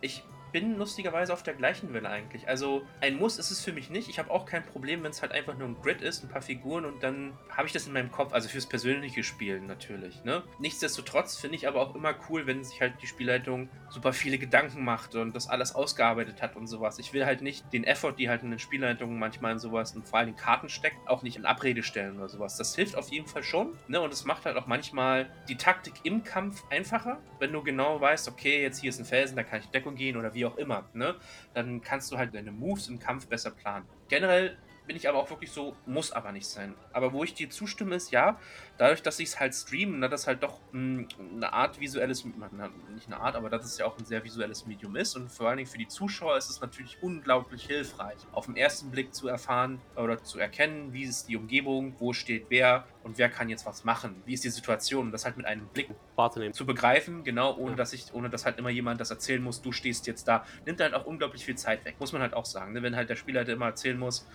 Ich 0.00 0.24
bin 0.52 0.76
lustigerweise 0.76 1.32
auf 1.32 1.42
der 1.42 1.54
gleichen 1.54 1.92
Welle 1.92 2.08
eigentlich. 2.08 2.48
Also 2.48 2.82
ein 3.00 3.16
Muss 3.16 3.38
ist 3.38 3.50
es 3.50 3.60
für 3.60 3.72
mich 3.72 3.90
nicht. 3.90 4.08
Ich 4.08 4.18
habe 4.18 4.30
auch 4.30 4.46
kein 4.46 4.64
Problem, 4.64 5.02
wenn 5.02 5.10
es 5.10 5.22
halt 5.22 5.32
einfach 5.32 5.56
nur 5.56 5.68
ein 5.68 5.76
Grid 5.80 6.02
ist, 6.02 6.22
ein 6.22 6.28
paar 6.28 6.42
Figuren 6.42 6.84
und 6.84 7.02
dann 7.02 7.32
habe 7.50 7.66
ich 7.66 7.72
das 7.72 7.86
in 7.86 7.92
meinem 7.92 8.10
Kopf. 8.10 8.32
Also 8.32 8.48
fürs 8.48 8.66
persönliche 8.66 9.22
Spielen 9.22 9.66
natürlich. 9.66 10.22
Ne? 10.24 10.42
Nichtsdestotrotz 10.58 11.36
finde 11.36 11.56
ich 11.56 11.66
aber 11.66 11.80
auch 11.80 11.94
immer 11.94 12.14
cool, 12.28 12.46
wenn 12.46 12.64
sich 12.64 12.80
halt 12.80 12.94
die 13.02 13.06
Spielleitung 13.06 13.68
super 13.88 14.12
viele 14.12 14.38
Gedanken 14.38 14.84
macht 14.84 15.14
und 15.14 15.34
das 15.34 15.48
alles 15.48 15.74
ausgearbeitet 15.74 16.42
hat 16.42 16.56
und 16.56 16.66
sowas. 16.66 16.98
Ich 16.98 17.12
will 17.12 17.24
halt 17.24 17.42
nicht 17.42 17.72
den 17.72 17.84
Effort, 17.84 18.12
die 18.12 18.28
halt 18.28 18.42
in 18.42 18.50
den 18.50 18.58
Spielleitungen 18.58 19.18
manchmal 19.18 19.52
in 19.52 19.58
sowas 19.58 19.94
und 19.94 20.06
vor 20.06 20.18
allem 20.18 20.30
in 20.30 20.36
Karten 20.36 20.68
steckt, 20.68 20.96
auch 21.08 21.22
nicht 21.22 21.36
in 21.36 21.46
Abrede 21.46 21.82
stellen 21.82 22.16
oder 22.18 22.28
sowas. 22.28 22.56
Das 22.56 22.74
hilft 22.74 22.96
auf 22.96 23.08
jeden 23.08 23.26
Fall 23.26 23.42
schon. 23.42 23.78
Ne? 23.88 24.00
Und 24.00 24.12
es 24.12 24.24
macht 24.24 24.44
halt 24.44 24.56
auch 24.56 24.66
manchmal 24.66 25.30
die 25.48 25.56
Taktik 25.56 25.94
im 26.04 26.24
Kampf 26.24 26.62
einfacher, 26.70 27.20
wenn 27.38 27.52
du 27.52 27.62
genau 27.62 28.00
weißt, 28.00 28.28
okay, 28.28 28.62
jetzt 28.62 28.80
hier 28.80 28.90
ist 28.90 28.98
ein 28.98 29.04
Felsen, 29.04 29.36
da 29.36 29.42
kann 29.42 29.60
ich 29.60 29.66
Deckung 29.66 29.94
gehen 29.94 30.16
oder 30.16 30.34
wie 30.34 30.41
auch 30.44 30.56
immer. 30.56 30.88
Ne? 30.94 31.16
Dann 31.54 31.80
kannst 31.80 32.12
du 32.12 32.18
halt 32.18 32.34
deine 32.34 32.52
Moves 32.52 32.88
im 32.88 32.98
Kampf 32.98 33.26
besser 33.26 33.50
planen. 33.50 33.86
Generell 34.08 34.56
bin 34.86 34.96
ich 34.96 35.08
aber 35.08 35.18
auch 35.18 35.30
wirklich 35.30 35.52
so, 35.52 35.76
muss 35.86 36.12
aber 36.12 36.32
nicht 36.32 36.46
sein. 36.46 36.74
Aber 36.92 37.12
wo 37.12 37.22
ich 37.24 37.34
dir 37.34 37.48
zustimme, 37.50 37.94
ist 37.94 38.10
ja, 38.10 38.38
dadurch, 38.78 39.02
dass 39.02 39.18
ich 39.20 39.28
es 39.28 39.40
halt 39.40 39.54
streamen, 39.54 40.00
da 40.00 40.08
das 40.08 40.26
halt 40.26 40.42
doch 40.42 40.60
mh, 40.72 41.06
eine 41.36 41.52
Art 41.52 41.78
visuelles, 41.80 42.24
na, 42.50 42.68
nicht 42.94 43.06
eine 43.06 43.20
Art, 43.20 43.36
aber 43.36 43.48
dass 43.48 43.64
es 43.64 43.78
ja 43.78 43.86
auch 43.86 43.96
ein 43.98 44.04
sehr 44.04 44.24
visuelles 44.24 44.66
Medium 44.66 44.96
ist 44.96 45.14
und 45.16 45.30
vor 45.30 45.48
allen 45.48 45.58
Dingen 45.58 45.68
für 45.70 45.78
die 45.78 45.88
Zuschauer 45.88 46.36
ist 46.36 46.50
es 46.50 46.60
natürlich 46.60 46.98
unglaublich 47.00 47.64
hilfreich, 47.66 48.18
auf 48.32 48.46
den 48.46 48.56
ersten 48.56 48.90
Blick 48.90 49.14
zu 49.14 49.28
erfahren 49.28 49.80
oder 49.96 50.22
zu 50.22 50.38
erkennen, 50.38 50.92
wie 50.92 51.04
ist 51.04 51.28
die 51.28 51.36
Umgebung, 51.36 51.94
wo 51.98 52.12
steht 52.12 52.46
wer 52.48 52.86
und 53.04 53.18
wer 53.18 53.28
kann 53.28 53.48
jetzt 53.48 53.66
was 53.66 53.84
machen, 53.84 54.22
wie 54.26 54.34
ist 54.34 54.44
die 54.44 54.50
Situation 54.50 55.06
und 55.06 55.12
das 55.12 55.24
halt 55.24 55.36
mit 55.36 55.46
einem 55.46 55.68
Blick 55.68 55.90
Wahrzunehmen. 56.16 56.52
zu 56.52 56.66
begreifen, 56.66 57.24
genau, 57.24 57.56
ohne 57.56 57.70
Ja. 57.72 57.76
dass 57.76 57.92
ich, 57.92 58.12
ohne 58.12 58.30
dass 58.30 58.44
halt 58.44 58.58
immer 58.58 58.70
jemand 58.70 59.00
das 59.00 59.10
erzählen 59.10 59.42
muss, 59.42 59.62
du 59.62 59.72
stehst 59.72 60.06
jetzt 60.06 60.26
da, 60.28 60.44
nimmt 60.66 60.80
halt 60.80 60.94
auch 60.94 61.04
unglaublich 61.06 61.44
viel 61.44 61.56
Zeit 61.56 61.84
weg, 61.84 61.96
muss 62.00 62.12
man 62.12 62.20
halt 62.22 62.34
auch 62.34 62.44
sagen. 62.44 62.72
Ne? 62.72 62.82
Wenn 62.82 62.96
halt 62.96 63.08
der 63.08 63.16
Spieler 63.16 63.40
halt 63.40 63.48
immer 63.48 63.66
erzählen 63.66 63.98
muss, 63.98 64.26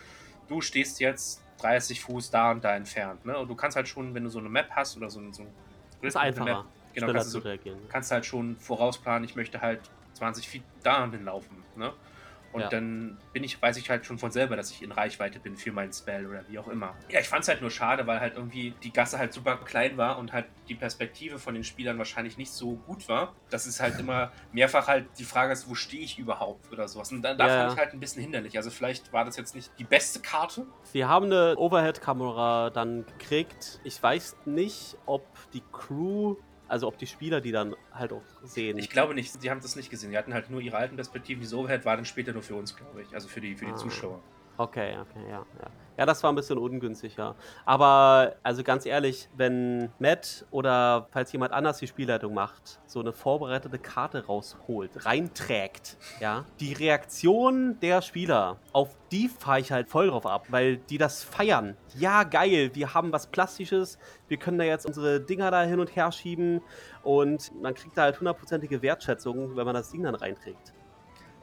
du 0.47 0.61
stehst 0.61 0.99
jetzt 0.99 1.41
30 1.59 2.01
Fuß 2.01 2.29
da 2.31 2.51
und 2.51 2.63
da 2.63 2.75
entfernt, 2.75 3.25
ne? 3.25 3.37
Und 3.37 3.47
du 3.49 3.55
kannst 3.55 3.75
halt 3.75 3.87
schon, 3.87 4.13
wenn 4.13 4.23
du 4.23 4.29
so 4.29 4.39
eine 4.39 4.49
Map 4.49 4.69
hast 4.71 4.95
oder 4.97 5.09
so, 5.09 5.19
ein- 5.19 5.33
so 5.33 5.43
ein 5.43 5.49
Ist 6.01 6.15
einfacher, 6.15 6.45
Map, 6.45 6.65
genau, 6.93 7.07
kannst 7.13 7.33
du, 7.33 7.39
kannst 7.89 8.11
halt 8.11 8.25
schon 8.25 8.55
vorausplanen, 8.57 9.23
ich 9.23 9.35
möchte 9.35 9.59
halt 9.61 9.79
20 10.13 10.47
Feet 10.47 10.63
da 10.83 11.09
hinlaufen, 11.09 11.63
ne? 11.75 11.91
Und 12.53 12.61
Ja. 12.61 12.69
dann 12.69 13.19
bin 13.33 13.43
ich, 13.43 13.61
weiß 13.61 13.77
ich 13.77 13.89
halt 13.89 14.05
schon 14.05 14.17
von 14.17 14.31
selber, 14.31 14.55
dass 14.55 14.71
ich 14.71 14.81
in 14.81 14.91
Reichweite 14.91 15.39
bin 15.39 15.57
für 15.57 15.71
meinen 15.71 15.91
Spell 15.91 16.25
oder 16.25 16.47
wie 16.47 16.57
auch 16.57 16.67
immer. 16.67 16.97
Ja, 17.09 17.19
ich 17.19 17.27
fand 17.27 17.43
es 17.43 17.49
halt 17.49 17.61
nur 17.61 17.69
schade, 17.69 18.07
weil 18.07 18.19
halt 18.19 18.35
irgendwie 18.35 18.73
die 18.83 18.91
Gasse 18.91 19.17
halt 19.19 19.33
super 19.33 19.57
klein 19.57 19.97
war 19.97 20.17
und 20.17 20.33
halt 20.33 20.45
die 20.67 20.75
Perspektive 20.75 21.39
von 21.39 21.53
den 21.53 21.63
Spielern 21.63 21.97
wahrscheinlich 21.97 22.37
nicht 22.37 22.53
so 22.53 22.77
gut 22.77 23.07
war. 23.09 23.35
Das 23.49 23.67
ist 23.67 23.79
halt 23.79 23.99
immer 23.99 24.31
mehrfach 24.51 24.87
halt 24.87 25.05
die 25.19 25.23
Frage 25.23 25.53
ist, 25.53 25.69
wo 25.69 25.75
stehe 25.75 26.03
ich 26.03 26.17
überhaupt 26.17 26.71
oder 26.71 26.87
sowas. 26.87 27.11
Und 27.11 27.21
dann 27.21 27.37
da 27.37 27.47
Ja, 27.47 27.59
fand 27.59 27.73
ich 27.73 27.77
halt 27.79 27.93
ein 27.93 27.99
bisschen 27.99 28.21
hinderlich. 28.21 28.57
Also 28.57 28.71
vielleicht 28.71 29.11
war 29.13 29.25
das 29.25 29.37
jetzt 29.37 29.53
nicht 29.53 29.69
die 29.77 29.83
beste 29.83 30.19
Karte. 30.21 30.65
Wir 30.93 31.09
haben 31.09 31.25
eine 31.25 31.55
Overhead-Kamera 31.57 32.69
dann 32.69 33.05
gekriegt. 33.05 33.79
Ich 33.83 34.01
weiß 34.01 34.37
nicht, 34.45 34.97
ob 35.05 35.21
die 35.53 35.63
Crew, 35.71 36.35
also 36.67 36.87
ob 36.87 36.97
die 36.97 37.07
Spieler 37.07 37.41
die 37.41 37.51
dann 37.51 37.75
halt 37.91 38.11
auch 38.13 38.21
sehen. 38.43 38.77
Ich 38.77 38.89
glaube 38.89 39.13
nicht, 39.13 39.41
sie 39.41 39.49
haben 39.49 39.61
das 39.61 39.75
nicht 39.75 39.89
gesehen. 39.89 40.11
Die 40.11 40.17
hatten 40.17 40.33
halt 40.33 40.49
nur 40.49 40.61
ihre 40.61 40.77
alten 40.77 40.95
Perspektiven. 40.95 41.41
Diese 41.41 41.57
Overhead 41.57 41.85
war 41.85 41.95
dann 41.95 42.05
später 42.05 42.33
nur 42.33 42.43
für 42.43 42.55
uns, 42.55 42.75
glaube 42.75 43.01
ich. 43.01 43.13
Also 43.13 43.27
für 43.27 43.41
die, 43.41 43.55
für 43.55 43.65
die 43.65 43.71
Ah. 43.71 43.75
Zuschauer. 43.77 44.21
Okay, 44.57 44.97
okay, 44.99 45.29
ja, 45.29 45.45
ja. 45.61 45.69
Ja, 45.97 46.05
das 46.05 46.21
war 46.21 46.31
ein 46.31 46.35
bisschen 46.35 46.59
ungünstig, 46.59 47.15
ja. 47.15 47.33
Aber, 47.65 48.35
also 48.43 48.61
ganz 48.61 48.85
ehrlich, 48.85 49.29
wenn 49.35 49.89
Matt 49.97 50.45
oder 50.51 51.07
falls 51.11 51.31
jemand 51.31 51.53
anders 51.53 51.79
die 51.79 51.87
Spielleitung 51.87 52.35
macht, 52.35 52.79
so 52.85 52.99
eine 52.99 53.13
vorbereitete 53.13 53.79
Karte 53.79 54.27
rausholt, 54.27 55.05
reinträgt, 55.05 55.97
ja, 56.19 56.45
die 56.59 56.73
Reaktion 56.73 57.79
der 57.79 58.03
Spieler, 58.03 58.57
auf 58.73 58.95
die 59.11 59.27
fahre 59.27 59.59
ich 59.59 59.71
halt 59.71 59.89
voll 59.89 60.09
drauf 60.09 60.27
ab, 60.27 60.45
weil 60.49 60.77
die 60.77 60.99
das 60.99 61.23
feiern. 61.23 61.75
Ja, 61.95 62.23
geil, 62.23 62.69
wir 62.73 62.93
haben 62.93 63.11
was 63.11 63.25
Plastisches, 63.25 63.97
wir 64.27 64.37
können 64.37 64.59
da 64.59 64.65
jetzt 64.65 64.85
unsere 64.85 65.19
Dinger 65.19 65.49
da 65.49 65.63
hin 65.63 65.79
und 65.79 65.95
her 65.95 66.11
schieben 66.11 66.61
und 67.01 67.51
man 67.59 67.73
kriegt 67.73 67.97
da 67.97 68.03
halt 68.03 68.19
hundertprozentige 68.19 68.83
Wertschätzung, 68.83 69.55
wenn 69.55 69.65
man 69.65 69.73
das 69.73 69.89
Ding 69.89 70.03
dann 70.03 70.15
reinträgt. 70.15 70.73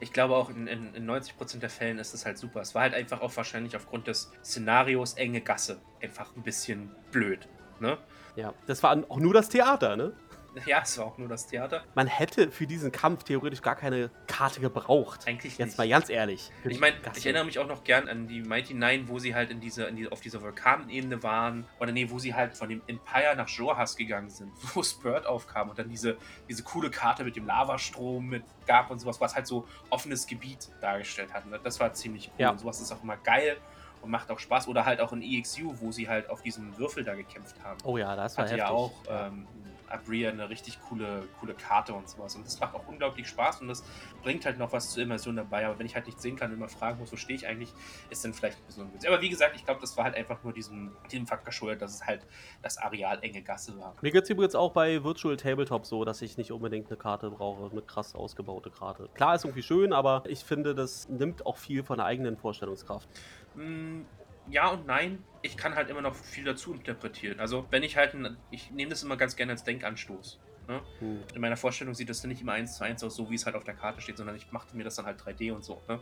Ich 0.05 0.13
glaube 0.13 0.35
auch 0.35 0.51
in, 0.51 0.67
in, 0.67 0.93
in 0.93 1.09
90% 1.09 1.57
der 1.57 1.69
Fällen 1.71 1.97
ist 1.97 2.13
es 2.13 2.27
halt 2.27 2.37
super. 2.37 2.61
Es 2.61 2.75
war 2.75 2.83
halt 2.83 2.93
einfach 2.93 3.21
auch 3.21 3.35
wahrscheinlich 3.35 3.75
aufgrund 3.75 4.05
des 4.05 4.31
Szenarios 4.43 5.15
enge 5.15 5.41
Gasse. 5.41 5.81
Einfach 5.99 6.29
ein 6.35 6.43
bisschen 6.43 6.91
blöd. 7.09 7.47
Ne? 7.79 7.97
Ja, 8.35 8.53
das 8.67 8.83
war 8.83 9.03
auch 9.09 9.17
nur 9.17 9.33
das 9.33 9.49
Theater, 9.49 9.97
ne? 9.97 10.13
Ja, 10.65 10.81
es 10.81 10.97
war 10.97 11.05
auch 11.05 11.17
nur 11.17 11.27
das 11.27 11.47
Theater. 11.47 11.83
Man 11.95 12.07
hätte 12.07 12.51
für 12.51 12.65
diesen 12.65 12.91
Kampf 12.91 13.23
theoretisch 13.23 13.61
gar 13.61 13.75
keine 13.75 14.09
Karte 14.27 14.59
gebraucht. 14.59 15.27
Eigentlich 15.27 15.57
Jetzt 15.57 15.69
nicht. 15.69 15.77
mal 15.77 15.89
ganz 15.89 16.09
ehrlich. 16.09 16.51
Ich 16.63 16.79
meine, 16.79 16.95
ich 17.15 17.25
erinnere 17.25 17.45
mich 17.45 17.59
auch 17.59 17.67
noch 17.67 17.83
gern 17.83 18.07
an 18.07 18.27
die 18.27 18.41
Mighty 18.41 18.73
Nine, 18.73 19.07
wo 19.07 19.19
sie 19.19 19.35
halt 19.35 19.51
in 19.51 19.59
diese, 19.59 19.83
in 19.85 19.95
die, 19.95 20.11
auf 20.11 20.21
dieser 20.21 20.41
Vulkanebene 20.41 21.21
waren. 21.23 21.65
Oder 21.79 21.91
nee, 21.91 22.09
wo 22.09 22.19
sie 22.19 22.33
halt 22.33 22.55
von 22.55 22.69
dem 22.69 22.81
Empire 22.87 23.35
nach 23.35 23.49
Jorhas 23.49 23.95
gegangen 23.95 24.29
sind, 24.29 24.51
wo 24.73 24.83
Spurt 24.83 25.25
aufkam 25.25 25.69
und 25.69 25.77
dann 25.77 25.89
diese, 25.89 26.17
diese 26.49 26.63
coole 26.63 26.89
Karte 26.89 27.23
mit 27.23 27.35
dem 27.35 27.45
Lavastrom 27.45 28.27
mit 28.27 28.43
gab 28.65 28.89
und 28.89 28.99
sowas, 28.99 29.21
was 29.21 29.35
halt 29.35 29.47
so 29.47 29.67
offenes 29.89 30.25
Gebiet 30.25 30.69
dargestellt 30.81 31.33
hat. 31.33 31.45
Und 31.45 31.59
das 31.63 31.79
war 31.79 31.93
ziemlich 31.93 32.29
cool. 32.29 32.41
Ja. 32.41 32.49
Und 32.51 32.59
sowas 32.59 32.79
ist 32.79 32.91
auch 32.91 33.03
immer 33.03 33.17
geil 33.17 33.57
und 34.01 34.11
macht 34.11 34.31
auch 34.31 34.39
Spaß. 34.39 34.67
Oder 34.67 34.85
halt 34.85 35.01
auch 35.01 35.11
in 35.13 35.21
EXU, 35.21 35.73
wo 35.79 35.91
sie 35.91 36.07
halt 36.07 36.29
auf 36.29 36.41
diesem 36.41 36.77
Würfel 36.77 37.03
da 37.03 37.15
gekämpft 37.15 37.61
haben. 37.63 37.77
Oh 37.83 37.97
ja, 37.97 38.15
das 38.15 38.37
war 38.37 38.45
hatte 38.45 38.55
heftig. 38.55 38.69
ja 38.69 38.73
auch 38.73 38.93
ähm, 39.09 39.47
Abria 39.89 40.29
eine 40.29 40.49
richtig 40.49 40.79
coole, 40.81 41.23
coole 41.39 41.53
Karte 41.53 41.93
und 41.93 42.09
sowas. 42.09 42.35
Und 42.35 42.45
das 42.45 42.59
macht 42.59 42.75
auch 42.75 42.87
unglaublich 42.87 43.27
Spaß 43.27 43.61
und 43.61 43.67
das 43.67 43.83
bringt 44.23 44.45
halt 44.45 44.57
noch 44.57 44.71
was 44.71 44.91
zur 44.91 45.03
Immersion 45.03 45.35
dabei. 45.35 45.65
Aber 45.65 45.79
wenn 45.79 45.85
ich 45.85 45.95
halt 45.95 46.05
nicht 46.05 46.21
sehen 46.21 46.35
kann 46.35 46.51
und 46.51 46.57
immer 46.57 46.69
fragen 46.69 46.99
muss, 46.99 47.11
wo 47.11 47.15
stehe 47.15 47.37
ich 47.37 47.47
eigentlich, 47.47 47.73
ist 48.09 48.23
dann 48.23 48.33
vielleicht 48.33 48.57
ein 48.57 48.65
bisschen 48.65 48.83
ungünstig. 48.83 49.09
Aber 49.11 49.21
wie 49.21 49.29
gesagt, 49.29 49.55
ich 49.55 49.65
glaube, 49.65 49.81
das 49.81 49.95
war 49.97 50.05
halt 50.05 50.15
einfach 50.15 50.43
nur 50.43 50.53
diesem, 50.53 50.91
diesem 51.11 51.27
Fakt 51.27 51.45
geschuldet, 51.45 51.81
dass 51.81 51.93
es 51.93 52.05
halt 52.05 52.25
das 52.61 52.77
Areal 52.77 53.19
enge 53.21 53.41
Gasse 53.41 53.77
war. 53.79 53.95
Mir 54.01 54.11
geht 54.11 54.23
es 54.23 54.29
übrigens 54.29 54.55
auch 54.55 54.71
bei 54.71 55.03
Virtual 55.03 55.37
Tabletop 55.37 55.85
so, 55.85 56.05
dass 56.05 56.21
ich 56.21 56.37
nicht 56.37 56.51
unbedingt 56.51 56.87
eine 56.87 56.97
Karte 56.97 57.29
brauche, 57.29 57.71
eine 57.71 57.81
krass 57.81 58.15
ausgebaute 58.15 58.69
Karte. 58.69 59.09
Klar 59.13 59.35
ist 59.35 59.45
irgendwie 59.45 59.63
schön, 59.63 59.93
aber 59.93 60.23
ich 60.27 60.43
finde, 60.43 60.75
das 60.75 61.09
nimmt 61.09 61.45
auch 61.45 61.57
viel 61.57 61.83
von 61.83 61.97
der 61.97 62.05
eigenen 62.05 62.37
Vorstellungskraft. 62.37 63.07
Mm, 63.55 64.01
ja 64.49 64.69
und 64.69 64.85
nein. 64.85 65.23
Ich 65.41 65.57
kann 65.57 65.75
halt 65.75 65.89
immer 65.89 66.01
noch 66.01 66.15
viel 66.15 66.43
dazu 66.43 66.73
interpretieren. 66.73 67.39
Also, 67.39 67.67
wenn 67.69 67.83
ich 67.83 67.97
halt, 67.97 68.15
ein, 68.15 68.37
ich 68.49 68.71
nehme 68.71 68.89
das 68.89 69.03
immer 69.03 69.15
ganz 69.15 69.35
gerne 69.35 69.51
als 69.51 69.63
Denkanstoß. 69.63 70.39
Ne? 70.67 70.81
Hm. 70.99 71.23
In 71.33 71.41
meiner 71.41 71.57
Vorstellung 71.57 71.93
sieht 71.93 72.09
das 72.09 72.21
dann 72.21 72.29
nicht 72.29 72.41
immer 72.41 72.53
eins 72.53 72.77
zu 72.77 72.83
eins 72.83 73.03
aus, 73.03 73.15
so 73.15 73.29
wie 73.29 73.35
es 73.35 73.45
halt 73.45 73.55
auf 73.55 73.63
der 73.63 73.75
Karte 73.75 74.01
steht, 74.01 74.17
sondern 74.17 74.35
ich 74.35 74.51
machte 74.51 74.75
mir 74.75 74.83
das 74.83 74.95
dann 74.95 75.05
halt 75.05 75.21
3D 75.21 75.53
und 75.53 75.63
so. 75.63 75.81
Ne? 75.87 75.99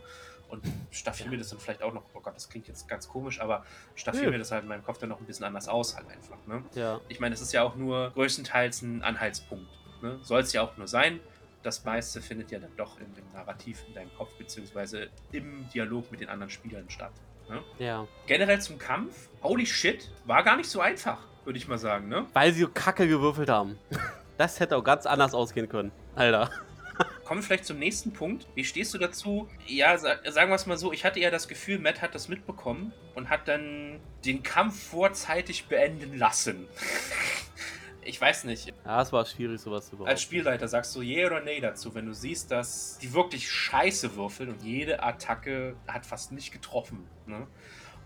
Und 0.48 0.64
staffiere 0.90 1.28
mir 1.28 1.38
das 1.38 1.50
dann 1.50 1.58
vielleicht 1.58 1.82
auch 1.82 1.92
noch, 1.92 2.04
oh 2.14 2.20
Gott, 2.20 2.34
das 2.34 2.48
klingt 2.48 2.68
jetzt 2.68 2.88
ganz 2.88 3.08
komisch, 3.08 3.40
aber 3.40 3.64
staffiere 3.94 4.26
Nö. 4.26 4.32
mir 4.32 4.38
das 4.38 4.52
halt 4.52 4.62
in 4.62 4.68
meinem 4.68 4.84
Kopf 4.84 4.98
dann 4.98 5.08
noch 5.08 5.20
ein 5.20 5.26
bisschen 5.26 5.44
anders 5.44 5.68
aus, 5.68 5.96
halt 5.96 6.08
einfach. 6.08 6.38
Ne? 6.46 6.64
Ja. 6.74 7.00
Ich 7.08 7.20
meine, 7.20 7.34
es 7.34 7.40
ist 7.40 7.52
ja 7.52 7.62
auch 7.62 7.76
nur 7.76 8.10
größtenteils 8.12 8.82
ein 8.82 9.02
Anhaltspunkt. 9.02 9.68
Ne? 10.02 10.18
Soll 10.22 10.40
es 10.40 10.52
ja 10.52 10.62
auch 10.62 10.76
nur 10.76 10.88
sein. 10.88 11.20
Das 11.62 11.84
meiste 11.84 12.20
findet 12.20 12.50
ja 12.50 12.58
dann 12.58 12.74
doch 12.76 12.98
im, 13.00 13.06
im 13.16 13.32
Narrativ 13.32 13.84
in 13.88 13.94
deinem 13.94 14.14
Kopf, 14.14 14.34
beziehungsweise 14.36 15.08
im 15.32 15.68
Dialog 15.70 16.10
mit 16.10 16.20
den 16.20 16.28
anderen 16.28 16.50
Spielern 16.50 16.88
statt. 16.90 17.12
Ne? 17.48 17.62
Ja. 17.78 18.06
Generell 18.26 18.60
zum 18.60 18.78
Kampf, 18.78 19.28
holy 19.42 19.66
shit, 19.66 20.10
war 20.24 20.42
gar 20.42 20.56
nicht 20.56 20.68
so 20.68 20.80
einfach, 20.80 21.18
würde 21.44 21.58
ich 21.58 21.68
mal 21.68 21.78
sagen, 21.78 22.08
ne? 22.08 22.26
Weil 22.32 22.52
sie 22.52 22.62
so 22.62 22.68
kacke 22.68 23.06
gewürfelt 23.08 23.48
haben. 23.48 23.78
Das 24.36 24.58
hätte 24.58 24.76
auch 24.76 24.82
ganz 24.82 25.06
anders 25.06 25.32
ausgehen 25.32 25.68
können. 25.68 25.92
Alter. 26.16 26.50
Kommen 27.24 27.40
wir 27.40 27.46
vielleicht 27.46 27.66
zum 27.66 27.78
nächsten 27.78 28.12
Punkt. 28.12 28.48
Wie 28.56 28.64
stehst 28.64 28.92
du 28.92 28.98
dazu? 28.98 29.48
Ja, 29.66 29.96
sa 29.96 30.16
sagen 30.28 30.50
wir 30.50 30.56
es 30.56 30.66
mal 30.66 30.76
so, 30.76 30.92
ich 30.92 31.04
hatte 31.04 31.20
ja 31.20 31.30
das 31.30 31.46
Gefühl, 31.46 31.78
Matt 31.78 32.02
hat 32.02 32.16
das 32.16 32.28
mitbekommen 32.28 32.92
und 33.14 33.30
hat 33.30 33.46
dann 33.46 34.00
den 34.24 34.42
Kampf 34.42 34.88
vorzeitig 34.90 35.66
beenden 35.66 36.18
lassen. 36.18 36.66
ich 38.04 38.20
weiß 38.20 38.44
nicht. 38.44 38.72
Ja, 38.84 39.02
es 39.02 39.12
war 39.12 39.24
schwierig, 39.24 39.60
sowas 39.60 39.86
zu 39.86 39.92
behaupten. 39.92 40.10
Als 40.10 40.22
Spielleiter 40.22 40.68
sagst 40.68 40.94
du 40.94 41.02
je 41.02 41.26
oder 41.26 41.40
nee 41.40 41.60
dazu, 41.60 41.94
wenn 41.94 42.06
du 42.06 42.14
siehst, 42.14 42.50
dass 42.50 42.98
die 42.98 43.12
wirklich 43.12 43.50
scheiße 43.50 44.14
würfeln 44.16 44.50
und 44.50 44.62
jede 44.62 45.02
Attacke 45.02 45.76
hat 45.88 46.06
fast 46.06 46.32
nicht 46.32 46.52
getroffen. 46.52 47.06
Ne? 47.26 47.46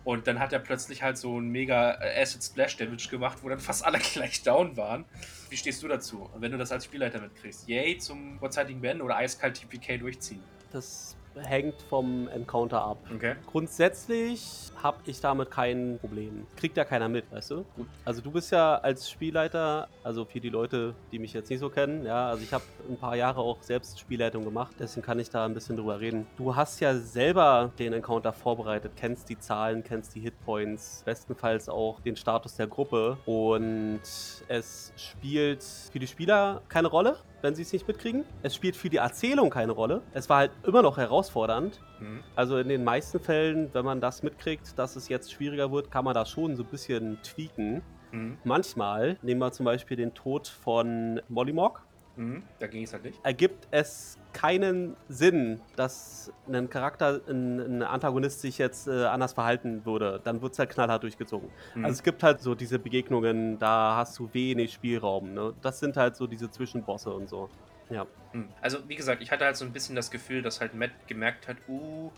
Und 0.05 0.27
dann 0.27 0.39
hat 0.39 0.55
er 0.55 0.59
plötzlich 0.61 1.03
halt 1.03 1.19
so 1.19 1.39
ein 1.39 1.49
mega 1.49 2.01
äh, 2.01 2.23
Acid 2.23 2.43
Splash 2.43 2.79
Damage 2.79 3.09
gemacht, 3.11 3.41
wo 3.43 3.49
dann 3.51 3.59
fast 3.59 3.85
alle 3.85 3.99
gleich 4.15 4.43
down 4.43 4.75
waren. 4.79 5.05
Wie 5.51 5.57
stehst 5.59 5.83
du 5.83 5.89
dazu, 5.89 6.31
wenn 6.39 6.51
du 6.51 6.57
das 6.57 6.73
als 6.73 6.87
Spielleiter 6.87 7.21
mitkriegst? 7.21 7.69
Yay 7.69 7.99
zum 7.99 8.39
vorzeitigen 8.39 8.81
Beenden 8.81 9.03
oder 9.03 9.17
eiskalt 9.17 9.61
TPK 9.61 9.99
durchziehen? 9.99 10.43
Das 10.73 11.18
hängt 11.37 11.81
vom 11.83 12.29
Encounter 12.29 12.83
ab. 12.83 12.99
Okay. 13.15 13.37
Grundsätzlich 13.47 14.71
habe 14.83 14.99
ich 15.07 15.21
damit 15.21 15.51
kein 15.51 15.99
Problem. 16.01 16.47
Kriegt 16.57 16.77
ja 16.77 16.85
keiner 16.85 17.09
mit, 17.09 17.31
weißt 17.33 17.51
du? 17.51 17.65
Gut. 17.77 17.87
Also 18.05 18.21
du 18.21 18.31
bist 18.31 18.53
ja 18.53 18.77
als 18.77 19.11
Spielleiter, 19.11 19.89
also 20.03 20.25
für 20.25 20.41
die 20.41 20.49
Leute, 20.49 20.95
die 21.13 21.19
mich 21.19 21.33
jetzt 21.33 21.51
nicht 21.51 21.61
so 21.61 21.69
kennen, 21.69 22.05
ja, 22.05 22.29
also 22.29 22.43
ich 22.43 22.53
habe 22.53 22.65
ein 22.89 22.97
paar 22.97 23.17
Jahre 23.17 23.41
auch 23.41 23.63
selbst 23.63 23.99
Spielleitung 23.99 24.45
gemacht, 24.45 24.75
deswegen 24.79 25.05
kann 25.05 25.19
ich 25.19 25.31
da 25.31 25.45
ein 25.45 25.55
bisschen 25.55 25.77
drüber 25.77 26.01
reden. 26.01 26.27
Du 26.37 26.55
hast 26.55 26.81
ja 26.81 26.95
selber 26.97 27.73
den 27.79 27.93
Encounter 27.93 28.33
vorbereitet, 28.33 28.93
kennst 28.97 29.29
die 29.29 29.39
Zahlen, 29.39 29.83
kennst 29.83 30.15
die 30.15 30.21
Hitpoints, 30.21 31.03
bestenfalls 31.05 31.69
auch 31.69 32.01
den 32.01 32.17
Status 32.17 32.57
der 32.57 32.67
Gruppe 32.67 33.19
und 33.27 34.01
es 34.49 34.93
spielt 34.97 35.63
für 35.63 35.99
die 35.99 36.07
Spieler 36.07 36.63
keine 36.69 36.89
Rolle, 36.89 37.17
wenn 37.43 37.55
sie 37.55 37.63
es 37.63 37.73
nicht 37.73 37.87
mitkriegen. 37.87 38.25
Es 38.43 38.55
spielt 38.55 38.77
für 38.77 38.89
die 38.91 38.97
Erzählung 38.99 39.51
keine 39.51 39.73
Rolle. 39.73 40.03
Es 40.13 40.29
war 40.29 40.39
halt 40.39 40.51
immer 40.65 40.83
noch 40.83 40.97
herausfordernd, 40.99 41.81
Mhm. 42.01 42.21
also 42.37 42.59
in 42.59 42.69
den 42.69 42.85
meisten 42.85 43.19
Fällen, 43.21 43.71
wenn 43.73 43.85
man 43.85 44.01
das 44.01 44.23
mitkriegt, 44.23 44.79
dass 44.79 44.97
es 44.97 45.09
jetzt 45.09 45.33
schwieriger 45.33 45.71
wird, 45.73 45.91
kann 45.91 46.05
man 46.05 46.15
da 46.15 46.25
schon 46.27 46.57
so 46.57 46.63
ein 46.63 46.69
bisschen 46.69 47.19
tweaken. 47.23 47.83
Mhm. 48.13 48.39
Manchmal, 48.45 49.19
nehmen 49.23 49.41
wir 49.41 49.53
zum 49.53 49.65
Beispiel 49.67 49.97
den 49.97 50.15
Tod 50.15 50.49
von 50.49 51.21
Mollymog, 51.29 51.83
Mhm. 52.17 52.43
Da 52.59 52.67
ging 52.67 52.83
es 52.83 52.93
halt 52.93 53.05
nicht. 53.05 53.21
ergibt 53.23 53.69
es 53.71 54.19
keinen 54.39 54.97
Sinn, 55.09 55.61
dass 55.75 56.33
ein 56.47 56.71
Charakter, 56.71 57.21
ein, 57.29 57.59
ein 57.59 57.83
Antagonist 57.83 58.41
sich 58.41 58.59
jetzt 58.59 58.87
äh, 58.87 59.07
anders 59.07 59.33
verhalten 59.33 59.85
würde. 59.85 60.21
Dann 60.23 60.41
wird 60.43 60.53
es 60.53 60.59
halt 60.61 60.71
knallhart 60.71 61.03
durchgezogen. 61.03 61.51
Mhm. 61.75 61.85
Also 61.85 61.99
es 61.99 62.03
gibt 62.05 62.23
halt 62.23 62.41
so 62.41 62.55
diese 62.55 62.79
Begegnungen, 62.79 63.59
da 63.59 63.97
hast 63.97 64.17
du 64.19 64.31
wenig 64.33 64.73
Spielraum. 64.73 65.35
Ne? 65.35 65.55
Das 65.61 65.81
sind 65.81 65.97
halt 65.97 66.15
so 66.15 66.29
diese 66.29 66.49
Zwischenbosse 66.51 67.11
und 67.11 67.29
so. 67.29 67.49
Ja. 67.91 68.07
Hm. 68.33 68.49
Also, 68.61 68.87
wie 68.87 68.95
gesagt, 68.97 69.23
ich 69.23 69.31
hatte 69.33 69.45
halt 69.45 69.57
so 69.57 69.65
ein 69.65 69.73
bisschen 69.73 69.97
das 69.97 70.11
Gefühl, 70.11 70.43
dass 70.43 70.61
halt 70.61 70.75
Matt 70.75 70.91
gemerkt 71.07 71.49
hat, 71.49 71.57
uh, 71.69 72.13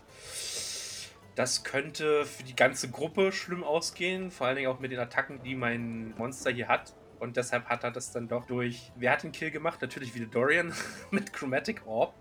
das 1.35 1.63
könnte 1.63 2.25
für 2.25 2.43
die 2.43 2.55
ganze 2.55 2.89
Gruppe 2.89 3.31
schlimm 3.31 3.63
ausgehen, 3.63 4.31
vor 4.31 4.47
allen 4.47 4.57
Dingen 4.57 4.69
auch 4.69 4.79
mit 4.79 4.91
den 4.91 4.99
Attacken, 4.99 5.41
die 5.43 5.55
mein 5.55 6.13
Monster 6.17 6.51
hier 6.51 6.67
hat. 6.67 6.93
Und 7.21 7.37
deshalb 7.37 7.65
hat 7.65 7.83
er 7.83 7.91
das 7.91 8.11
dann 8.11 8.27
doch 8.27 8.47
durch. 8.47 8.91
Wer 8.95 9.11
hat 9.11 9.21
den 9.21 9.31
Kill 9.31 9.51
gemacht? 9.51 9.79
Natürlich 9.79 10.15
wieder 10.15 10.25
Dorian 10.25 10.73
mit 11.11 11.31
Chromatic 11.31 11.85
Orb. 11.85 12.15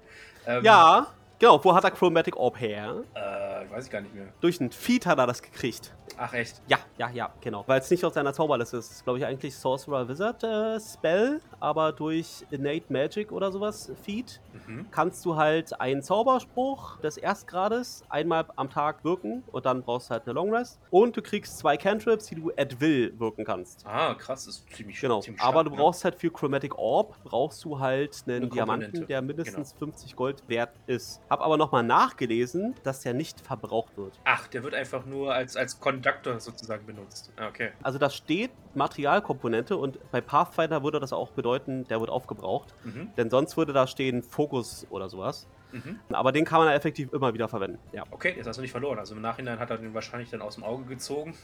Ähm, 0.46 0.62
Ja, 0.62 1.07
genau. 1.41 1.64
Wo 1.64 1.74
hat 1.74 1.82
er 1.82 1.91
Chromatic 1.91 2.36
Orb 2.36 2.61
her? 2.61 3.03
Äh, 3.14 3.68
weiß 3.70 3.86
ich 3.86 3.91
gar 3.91 4.01
nicht 4.01 4.14
mehr. 4.14 4.28
Durch 4.41 4.61
einen 4.61 4.70
Feed 4.70 5.07
hat 5.07 5.18
er 5.18 5.26
das 5.26 5.43
gekriegt. 5.43 5.93
Ach, 6.16 6.32
echt? 6.34 6.61
Ja, 6.66 6.78
ja, 6.99 7.09
ja, 7.11 7.30
genau. 7.41 7.64
Weil 7.66 7.80
es 7.80 7.91
nicht 7.91 8.05
aus 8.05 8.14
seiner 8.14 8.32
Zauberliste 8.32 8.76
ist. 8.76 8.86
Es 8.86 8.97
ist, 8.97 9.05
glaube 9.05 9.18
ich, 9.18 9.24
eigentlich 9.24 9.57
Sorcerer 9.57 10.09
Wizard 10.09 10.43
äh, 10.45 10.78
Spell, 10.80 11.41
aber 11.61 11.93
durch 11.93 12.45
Innate 12.51 12.93
Magic 12.93 13.32
oder 13.32 13.51
sowas 13.51 13.91
Feed 14.03 14.41
Mhm. 14.66 14.88
kannst 14.91 15.24
du 15.24 15.36
halt 15.36 15.80
einen 15.80 16.03
Zauberspruch 16.03 16.99
des 16.99 17.16
Erstgrades 17.16 18.03
einmal 18.09 18.47
am 18.57 18.68
Tag 18.68 19.05
wirken 19.05 19.45
und 19.53 19.64
dann 19.64 19.82
brauchst 19.82 20.11
du 20.11 20.14
halt 20.14 20.24
eine 20.26 20.34
Long 20.34 20.53
Rest. 20.53 20.80
Und 20.91 21.16
du 21.16 21.22
kriegst 21.22 21.57
zwei 21.59 21.76
Cantrips, 21.76 22.26
die 22.26 22.34
du 22.34 22.51
at 22.57 22.80
will 22.80 23.14
wirken 23.18 23.45
kannst. 23.45 23.86
Ah, 23.86 24.14
krass, 24.14 24.47
das 24.47 24.57
ist 24.57 24.70
ziemlich 24.74 25.01
Genau, 25.01 25.20
ziemlich 25.20 25.41
aber 25.41 25.61
stark, 25.61 25.64
du 25.66 25.70
ne? 25.70 25.76
brauchst 25.76 26.05
halt 26.05 26.16
für 26.16 26.30
Chromatic 26.30 26.76
Orb, 26.76 27.16
brauchst 27.22 27.64
du 27.64 27.78
halt 27.78 28.22
einen 28.26 28.43
Eine 28.43 28.49
Diamanten, 28.49 29.07
der 29.07 29.22
mindestens 29.22 29.72
50 29.74 30.16
Gold 30.16 30.43
wert 30.49 30.74
ist. 30.86 31.20
Hab 31.31 31.43
aber 31.43 31.57
nochmal 31.57 31.85
nachgelesen, 31.85 32.74
dass 32.83 33.03
der 33.03 33.14
nicht 33.14 33.41
verbraucht 33.41 33.97
wird. 33.97 34.18
Ach, 34.24 34.49
der 34.49 34.64
wird 34.64 34.74
einfach 34.74 35.07
nur 35.07 35.33
als, 35.33 35.57
als 35.57 35.78
Conductor 35.78 36.41
sozusagen 36.41 36.85
benutzt. 36.85 37.33
Ah, 37.37 37.47
okay. 37.47 37.70
Also 37.85 37.99
da 37.99 38.11
steht 38.11 38.51
Materialkomponente 38.74 39.76
und 39.76 39.99
bei 40.11 40.20
Pathfinder 40.20 40.83
würde 40.83 40.99
das 40.99 41.12
auch 41.12 41.31
bedeuten, 41.31 41.87
der 41.87 42.01
wird 42.01 42.11
aufgebraucht. 42.11 42.74
Mhm. 42.83 43.11
Denn 43.16 43.31
sonst 43.31 43.57
würde 43.57 43.72
da 43.72 43.87
stehen 43.87 44.24
Fokus 44.24 44.89
oder 44.91 45.09
sowas. 45.09 45.47
Mhm. 45.70 46.01
Aber 46.11 46.33
den 46.33 46.45
kann 46.45 46.64
man 46.64 46.74
effektiv 46.74 47.12
immer 47.12 47.33
wieder 47.33 47.49
verwenden. 47.49 47.78
Ja. 47.93 48.03
Okay, 48.11 48.35
jetzt 48.37 48.49
hast 48.49 48.57
du 48.57 48.62
nicht 48.62 48.72
verloren. 48.72 48.99
Also 48.99 49.14
im 49.14 49.20
Nachhinein 49.20 49.61
hat 49.61 49.70
er 49.70 49.78
den 49.78 49.95
wahrscheinlich 49.95 50.31
dann 50.31 50.43
aus 50.43 50.57
dem 50.57 50.64
Auge 50.64 50.85
gezogen 50.85 51.35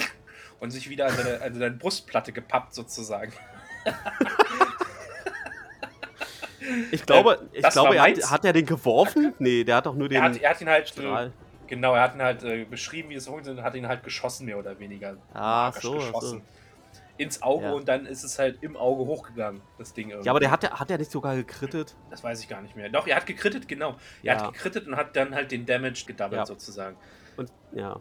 und 0.60 0.70
sich 0.72 0.90
wieder 0.90 1.06
an 1.06 1.14
seine, 1.14 1.40
an 1.40 1.54
seine 1.54 1.70
Brustplatte 1.70 2.32
gepappt, 2.32 2.74
sozusagen. 2.74 3.32
Ich 6.90 7.04
glaube, 7.06 7.48
ich 7.52 7.62
das 7.62 7.74
glaube 7.74 7.96
er 7.96 8.02
hat, 8.02 8.30
hat 8.30 8.44
er 8.44 8.52
den 8.52 8.66
geworfen? 8.66 9.34
Nee, 9.38 9.64
der 9.64 9.76
hat 9.76 9.86
doch 9.86 9.94
nur 9.94 10.08
den 10.08 10.16
Er 10.18 10.24
hat, 10.24 10.36
er 10.40 10.50
hat 10.50 10.60
ihn 10.60 10.68
halt. 10.68 10.96
Äh, 10.98 11.30
genau, 11.66 11.94
er 11.94 12.02
hat 12.02 12.14
ihn 12.14 12.22
halt 12.22 12.42
äh, 12.44 12.64
beschrieben, 12.64 13.10
wie 13.10 13.14
es 13.14 13.26
funktioniert 13.26 13.60
und 13.60 13.64
hat 13.64 13.74
ihn 13.74 13.88
halt 13.88 14.02
geschossen, 14.04 14.46
mehr 14.46 14.58
oder 14.58 14.78
weniger. 14.78 15.16
Ah, 15.34 15.66
Magisch 15.66 15.82
so, 15.82 16.20
so. 16.20 16.40
Ins 17.18 17.42
Auge 17.42 17.66
Ja. 17.66 17.72
und 17.72 17.86
dann 17.88 18.06
ist 18.06 18.24
es 18.24 18.38
halt 18.38 18.62
im 18.62 18.76
Auge 18.76 19.04
hochgegangen, 19.04 19.60
das 19.78 19.92
Ding 19.92 20.08
irgendwie. 20.10 20.26
Ja, 20.26 20.32
aber 20.32 20.40
der 20.40 20.50
hat, 20.50 20.68
hat 20.70 20.90
er 20.90 20.98
nicht 20.98 21.10
sogar 21.10 21.36
gekrittet? 21.36 21.94
Das 22.10 22.24
weiß 22.24 22.40
ich 22.40 22.48
gar 22.48 22.62
nicht 22.62 22.74
mehr. 22.74 22.88
Doch, 22.88 23.06
er 23.06 23.16
hat 23.16 23.26
gekrittet, 23.26 23.68
genau. 23.68 23.96
Er 24.22 24.34
Ja. 24.36 24.42
hat 24.42 24.54
gekrittet 24.54 24.86
und 24.86 24.96
hat 24.96 25.14
dann 25.14 25.34
halt 25.34 25.52
den 25.52 25.66
Damage 25.66 26.04
gedoubled, 26.06 26.38
Ja. 26.38 26.46
sozusagen. 26.46 26.96
Und 27.36 27.50
ja. 27.72 28.00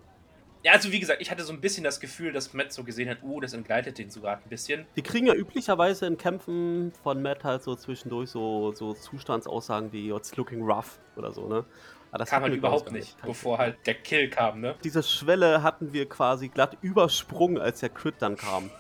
Ja, 0.64 0.74
also 0.74 0.92
wie 0.92 1.00
gesagt, 1.00 1.22
ich 1.22 1.32
hatte 1.32 1.44
so 1.44 1.54
ein 1.54 1.62
bisschen 1.62 1.84
das 1.84 2.00
Gefühl, 2.00 2.32
dass 2.32 2.54
Matt 2.54 2.72
so 2.72 2.84
gesehen 2.84 3.10
hat, 3.10 3.24
uh, 3.24 3.40
das 3.40 3.54
entgleitet 3.54 3.98
den 3.98 4.12
sogar 4.12 4.38
ein 4.38 4.50
bisschen. 4.50 4.86
Die 4.96 5.02
kriegen 5.02 5.26
ja 5.26 5.34
üblicherweise 5.34 6.06
in 6.06 6.18
Kämpfen 6.18 6.92
von 7.04 7.22
Matt 7.22 7.44
halt 7.44 7.64
so 7.64 7.76
zwischendurch 7.76 8.30
so, 8.30 8.72
so 8.74 8.94
Zustandsaussagen 8.94 9.92
wie 9.92 10.10
It's 10.10 10.36
looking 10.36 10.62
rough 10.62 11.00
oder 11.16 11.32
so, 11.32 11.48
ne? 11.48 11.66
Aber 12.12 12.20
das 12.20 12.30
kam 12.30 12.44
halt 12.44 12.54
überhaupt 12.54 12.92
nicht, 12.92 13.20
bevor 13.24 13.58
halt 13.58 13.78
der 13.88 13.96
Kill 13.96 14.30
kam, 14.30 14.60
ne? 14.60 14.76
Diese 14.84 15.02
Schwelle 15.02 15.64
hatten 15.64 15.94
wir 15.94 16.08
quasi 16.08 16.50
glatt 16.50 16.78
übersprungen, 16.82 17.58
als 17.58 17.80
der 17.80 17.90
Crit 17.90 18.16
dann 18.20 18.36
kam. 18.36 18.70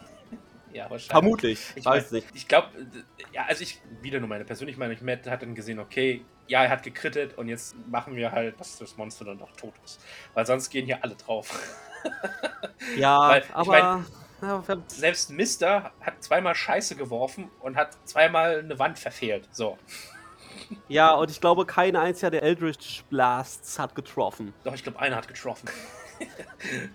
Ja, 0.73 0.83
wahrscheinlich. 0.83 1.07
Vermutlich. 1.07 1.59
Ich 1.75 1.83
weiß 1.83 2.03
weiß 2.05 2.11
nicht. 2.13 2.27
Ich 2.33 2.47
glaube, 2.47 2.69
ja, 3.33 3.43
also 3.43 3.61
ich, 3.61 3.81
wieder 4.01 4.21
nur 4.21 4.29
meine 4.29 4.45
persönliche 4.45 4.79
Meinung, 4.79 4.95
Matt 5.01 5.27
hat 5.27 5.41
dann 5.41 5.53
gesehen, 5.53 5.79
okay, 5.79 6.23
ja, 6.47 6.63
er 6.63 6.69
hat 6.69 6.83
gekrittet 6.83 7.37
und 7.37 7.47
jetzt 7.47 7.75
machen 7.87 8.15
wir 8.15 8.31
halt, 8.31 8.59
dass 8.59 8.77
das 8.77 8.97
Monster 8.97 9.25
dann 9.25 9.37
doch 9.39 9.51
tot 9.53 9.73
ist. 9.85 9.99
Weil 10.33 10.45
sonst 10.45 10.69
gehen 10.69 10.85
hier 10.85 11.03
alle 11.03 11.15
drauf. 11.15 11.77
Ja, 12.97 13.29
Weil, 13.29 13.41
ich 13.43 13.53
aber. 13.55 14.03
mein- 14.41 14.83
Selbst 14.87 15.29
Mister 15.29 15.91
hat 16.01 16.23
zweimal 16.23 16.55
Scheiße 16.55 16.95
geworfen 16.95 17.49
und 17.61 17.75
hat 17.75 17.95
zweimal 18.05 18.57
eine 18.59 18.79
Wand 18.79 18.97
verfehlt. 18.97 19.47
So. 19.51 19.77
ja, 20.87 21.13
und 21.13 21.29
ich 21.29 21.39
glaube, 21.39 21.67
kein 21.67 21.95
einziger 21.95 22.31
der 22.31 22.41
Eldritch 22.41 23.03
Blasts 23.11 23.77
hat 23.77 23.93
getroffen. 23.93 24.53
Doch, 24.63 24.73
ich 24.73 24.81
glaube, 24.81 24.99
einer 24.99 25.15
hat 25.15 25.27
getroffen. 25.27 25.69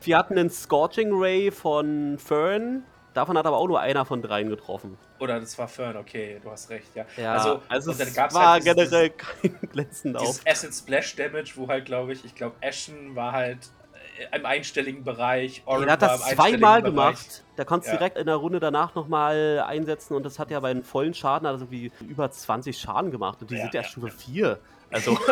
Wir 0.03 0.19
hatten 0.19 0.37
einen 0.39 0.51
Scorching 0.51 1.11
Ray 1.13 1.53
von 1.53 2.19
Fern. 2.19 2.85
Davon 3.17 3.39
hat 3.39 3.47
aber 3.47 3.57
auch 3.57 3.67
nur 3.67 3.81
einer 3.81 4.05
von 4.05 4.21
dreien 4.21 4.51
getroffen. 4.51 4.99
Oder 5.21 5.41
das 5.41 5.59
war 5.59 5.69
Fern, 5.69 5.97
okay, 5.97 6.39
du 6.43 6.51
hast 6.51 6.69
recht, 6.69 6.95
ja. 6.95 7.07
Ja, 7.17 7.33
also, 7.33 7.63
also, 7.69 7.91
es 7.93 8.17
war 8.17 8.31
halt 8.53 8.65
dieses- 8.67 8.77
generell 8.91 9.09
kein 9.11 9.59
glänzender 9.73 10.21
Auf. 10.21 10.41
Acid 10.47 10.75
Splash 10.75 11.17
Damage, 11.17 11.53
wo 11.57 11.67
halt, 11.67 11.87
glaube 11.87 12.13
ich, 12.13 12.27
ich 12.27 12.35
glaube, 12.35 12.57
Ashen 12.63 13.17
war 13.17 13.33
halt 13.33 13.71
äh, 14.33 14.37
im 14.37 14.45
einstelligen 14.45 15.03
Bereich. 15.03 15.63
Er 15.67 15.91
hat 15.93 16.03
das 16.03 16.29
im 16.31 16.37
zweimal 16.37 16.83
Bereich. 16.83 16.85
gemacht. 16.85 17.45
Der 17.57 17.65
konnte 17.65 17.87
es 17.87 17.93
Ja. 17.93 17.97
direkt 17.99 18.19
in 18.19 18.27
der 18.27 18.37
Runde 18.37 18.61
danach 18.61 18.95
nochmal 18.95 19.65
einsetzen 19.67 20.15
und 20.15 20.25
das 20.27 20.39
hat 20.39 20.51
ja 20.51 20.61
bei 20.61 20.69
einem 20.71 20.83
vollen 20.85 21.15
Schaden 21.15 21.47
also 21.47 21.71
wie 21.71 21.91
über 22.07 22.31
20 22.31 22.79
Schaden 22.79 23.11
gemacht. 23.11 23.39
Und 23.41 23.51
die 23.51 23.55
Ja, 23.55 23.63
sind 23.63 23.73
ja 23.73 23.81
ja, 23.81 23.89
Stufe 23.89 24.11
4. 24.11 24.59
Also. 24.91 25.19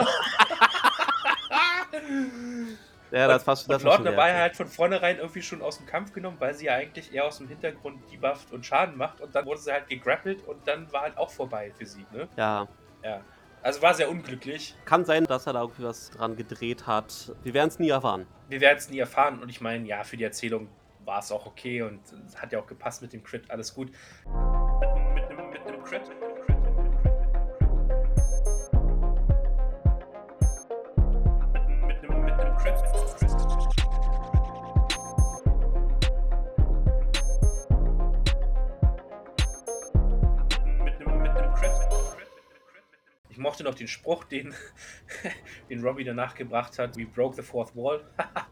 Ja, 3.14 3.28
das 3.28 3.46
war, 3.46 3.54
das 3.54 3.64
Und 3.64 3.70
war 3.70 3.78
schon 3.78 3.88
Lordner 3.88 4.16
war 4.16 4.28
ja 4.28 4.34
halt 4.36 4.56
von 4.56 4.66
vornherein 4.66 5.18
irgendwie 5.18 5.42
schon 5.42 5.62
aus 5.62 5.78
dem 5.78 5.86
Kampf 5.86 6.12
genommen, 6.12 6.36
weil 6.40 6.54
sie 6.54 6.66
ja 6.66 6.74
eigentlich 6.74 7.14
eher 7.14 7.24
aus 7.26 7.38
dem 7.38 7.48
Hintergrund 7.48 8.00
debufft 8.10 8.52
und 8.52 8.66
Schaden 8.66 8.96
macht. 8.96 9.20
Und 9.20 9.34
dann 9.34 9.46
wurde 9.46 9.60
sie 9.60 9.72
halt 9.72 9.88
gegrappelt 9.88 10.46
und 10.46 10.66
dann 10.66 10.92
war 10.92 11.02
halt 11.02 11.16
auch 11.16 11.30
vorbei 11.30 11.72
für 11.76 11.86
sie. 11.86 12.04
Ne? 12.12 12.28
Ja, 12.36 12.66
Ja. 13.02 13.20
Also 13.62 13.80
war 13.80 13.94
sehr 13.94 14.10
unglücklich. 14.10 14.76
kann 14.84 15.06
sein, 15.06 15.24
dass 15.24 15.46
er 15.46 15.54
da 15.54 15.62
irgendwie 15.62 15.84
was 15.84 16.10
dran 16.10 16.36
gedreht 16.36 16.86
hat. 16.86 17.32
Wir 17.42 17.54
werden 17.54 17.68
es 17.68 17.78
nie 17.78 17.88
erfahren. 17.88 18.26
Wir 18.50 18.60
werden 18.60 18.76
es 18.76 18.90
nie 18.90 18.98
erfahren. 18.98 19.40
Und 19.40 19.48
ich 19.48 19.62
meine, 19.62 19.86
ja, 19.86 20.04
für 20.04 20.18
die 20.18 20.24
Erzählung 20.24 20.68
war 21.06 21.20
es 21.20 21.32
auch 21.32 21.46
okay 21.46 21.80
und 21.80 22.00
hat 22.36 22.52
ja 22.52 22.58
auch 22.58 22.66
gepasst 22.66 23.00
mit 23.00 23.14
dem 23.14 23.22
Crit, 23.22 23.50
alles 23.50 23.72
gut. 23.74 23.90
Mit 24.26 25.66
einem 25.66 25.82
Crit. 25.82 26.02
Ich 43.34 43.38
mochte 43.38 43.64
noch 43.64 43.74
den 43.74 43.88
Spruch, 43.88 44.22
den, 44.22 44.54
den 45.68 45.82
Robbie 45.84 46.04
danach 46.04 46.36
gebracht 46.36 46.78
hat. 46.78 46.96
We 46.96 47.04
broke 47.04 47.34
the 47.34 47.42
fourth 47.42 47.74
wall. 47.74 48.00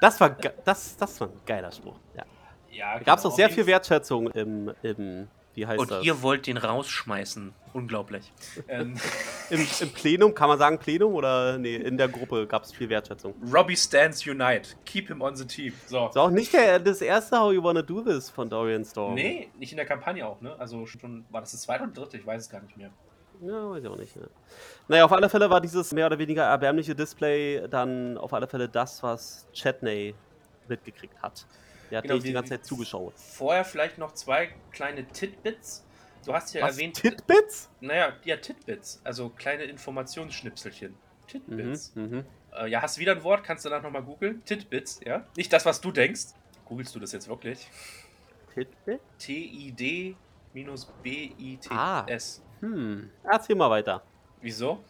Das 0.00 0.18
war, 0.20 0.30
ge- 0.30 0.52
das, 0.64 0.96
das 0.96 1.20
war 1.20 1.28
ein 1.28 1.40
geiler 1.46 1.70
Spruch. 1.70 1.98
Ja. 2.16 2.24
Ja, 2.70 2.98
Da 2.98 3.04
gab 3.04 3.18
es 3.18 3.22
genau, 3.22 3.32
auch 3.32 3.36
sehr 3.36 3.46
auf 3.48 3.52
viel 3.54 3.66
Wertschätzung 3.66 4.28
im, 4.30 4.72
im 4.82 5.28
wie 5.54 5.66
heißt 5.66 5.78
Und 5.78 5.90
das? 5.90 6.04
ihr 6.04 6.22
wollt 6.22 6.46
den 6.46 6.56
rausschmeißen. 6.56 7.54
Unglaublich. 7.72 8.32
Ähm, 8.68 8.96
Im, 9.50 9.66
Im 9.80 9.90
Plenum, 9.92 10.34
kann 10.34 10.48
man 10.48 10.58
sagen 10.58 10.78
Plenum 10.78 11.14
oder 11.14 11.56
nee, 11.56 11.76
in 11.76 11.96
der 11.96 12.08
Gruppe 12.08 12.46
gab 12.46 12.64
es 12.64 12.72
viel 12.72 12.88
Wertschätzung. 12.88 13.34
Robbie 13.50 13.76
stands 13.76 14.26
unite. 14.26 14.76
Keep 14.84 15.08
him 15.08 15.22
on 15.22 15.36
the 15.36 15.46
team. 15.46 15.72
So. 15.86 16.08
Ist 16.08 16.18
auch 16.18 16.30
nicht 16.30 16.52
der, 16.52 16.78
das 16.78 17.00
erste 17.00 17.38
How 17.38 17.52
You 17.52 17.62
Wanna 17.62 17.80
Do 17.82 18.02
This 18.02 18.28
von 18.28 18.50
Dorian 18.50 18.84
Storm. 18.84 19.14
Nee, 19.14 19.48
nicht 19.58 19.72
in 19.72 19.76
der 19.76 19.86
Kampagne 19.86 20.26
auch, 20.26 20.40
ne? 20.40 20.54
Also 20.58 20.84
schon, 20.86 21.24
war 21.30 21.40
das 21.40 21.52
das 21.52 21.62
zweite 21.62 21.84
oder 21.84 21.92
dritte? 21.92 22.18
Ich 22.18 22.26
weiß 22.26 22.42
es 22.42 22.50
gar 22.50 22.60
nicht 22.60 22.76
mehr. 22.76 22.90
Ja, 23.40 23.70
weiß 23.70 23.82
ich 23.82 23.88
auch 23.88 23.96
nicht. 23.96 24.16
Ne? 24.16 24.28
Naja, 24.88 25.04
auf 25.04 25.12
alle 25.12 25.28
Fälle 25.28 25.48
war 25.48 25.60
dieses 25.60 25.92
mehr 25.92 26.06
oder 26.06 26.18
weniger 26.18 26.42
erbärmliche 26.44 26.94
Display 26.94 27.66
dann 27.70 28.18
auf 28.18 28.32
alle 28.34 28.48
Fälle 28.48 28.68
das, 28.68 29.02
was 29.02 29.46
Chetney 29.54 30.14
mitgekriegt 30.68 31.22
hat. 31.22 31.46
Der 31.90 31.98
hat 31.98 32.04
Genau, 32.04 32.18
die 32.18 32.32
ganze 32.32 32.50
Zeit 32.50 32.66
zugeschaut. 32.66 33.14
Vorher 33.16 33.64
vielleicht 33.64 33.96
noch 33.98 34.12
zwei 34.12 34.50
kleine 34.72 35.06
Titbits. 35.06 35.84
Du 36.24 36.32
hast 36.34 36.52
ja 36.54 36.62
Was? 36.62 36.76
erwähnt. 36.76 36.96
Titbits? 36.96 37.70
naja, 37.80 38.12
ja, 38.24 38.36
Titbits. 38.36 39.00
Also 39.04 39.30
kleine 39.30 39.64
Informationsschnipselchen. 39.64 40.90
Mhm, 40.92 40.96
Titbits. 41.26 41.94
mhm. 41.94 42.24
Äh, 42.56 42.68
ja, 42.68 42.82
hast 42.82 42.96
du 42.96 43.00
wieder 43.00 43.12
ein 43.12 43.22
Wort? 43.22 43.44
Kannst 43.44 43.64
du 43.64 43.68
danach 43.68 43.82
nochmal 43.84 44.02
googeln? 44.02 44.42
Titbits, 44.44 45.00
ja? 45.04 45.26
Nicht 45.36 45.52
das, 45.52 45.64
was 45.66 45.80
du 45.80 45.90
denkst. 45.92 46.28
Googlest 46.64 46.94
du 46.94 47.00
das 47.00 47.12
jetzt 47.12 47.28
wirklich? 47.28 47.68
Titbit? 48.54 49.00
T-I-D-B-I-T-S. 51.18 52.42
Hm. 52.60 53.10
Erzähl 53.24 53.56
mal 53.56 53.70
weiter. 53.70 54.02
Wieso? 54.40 54.84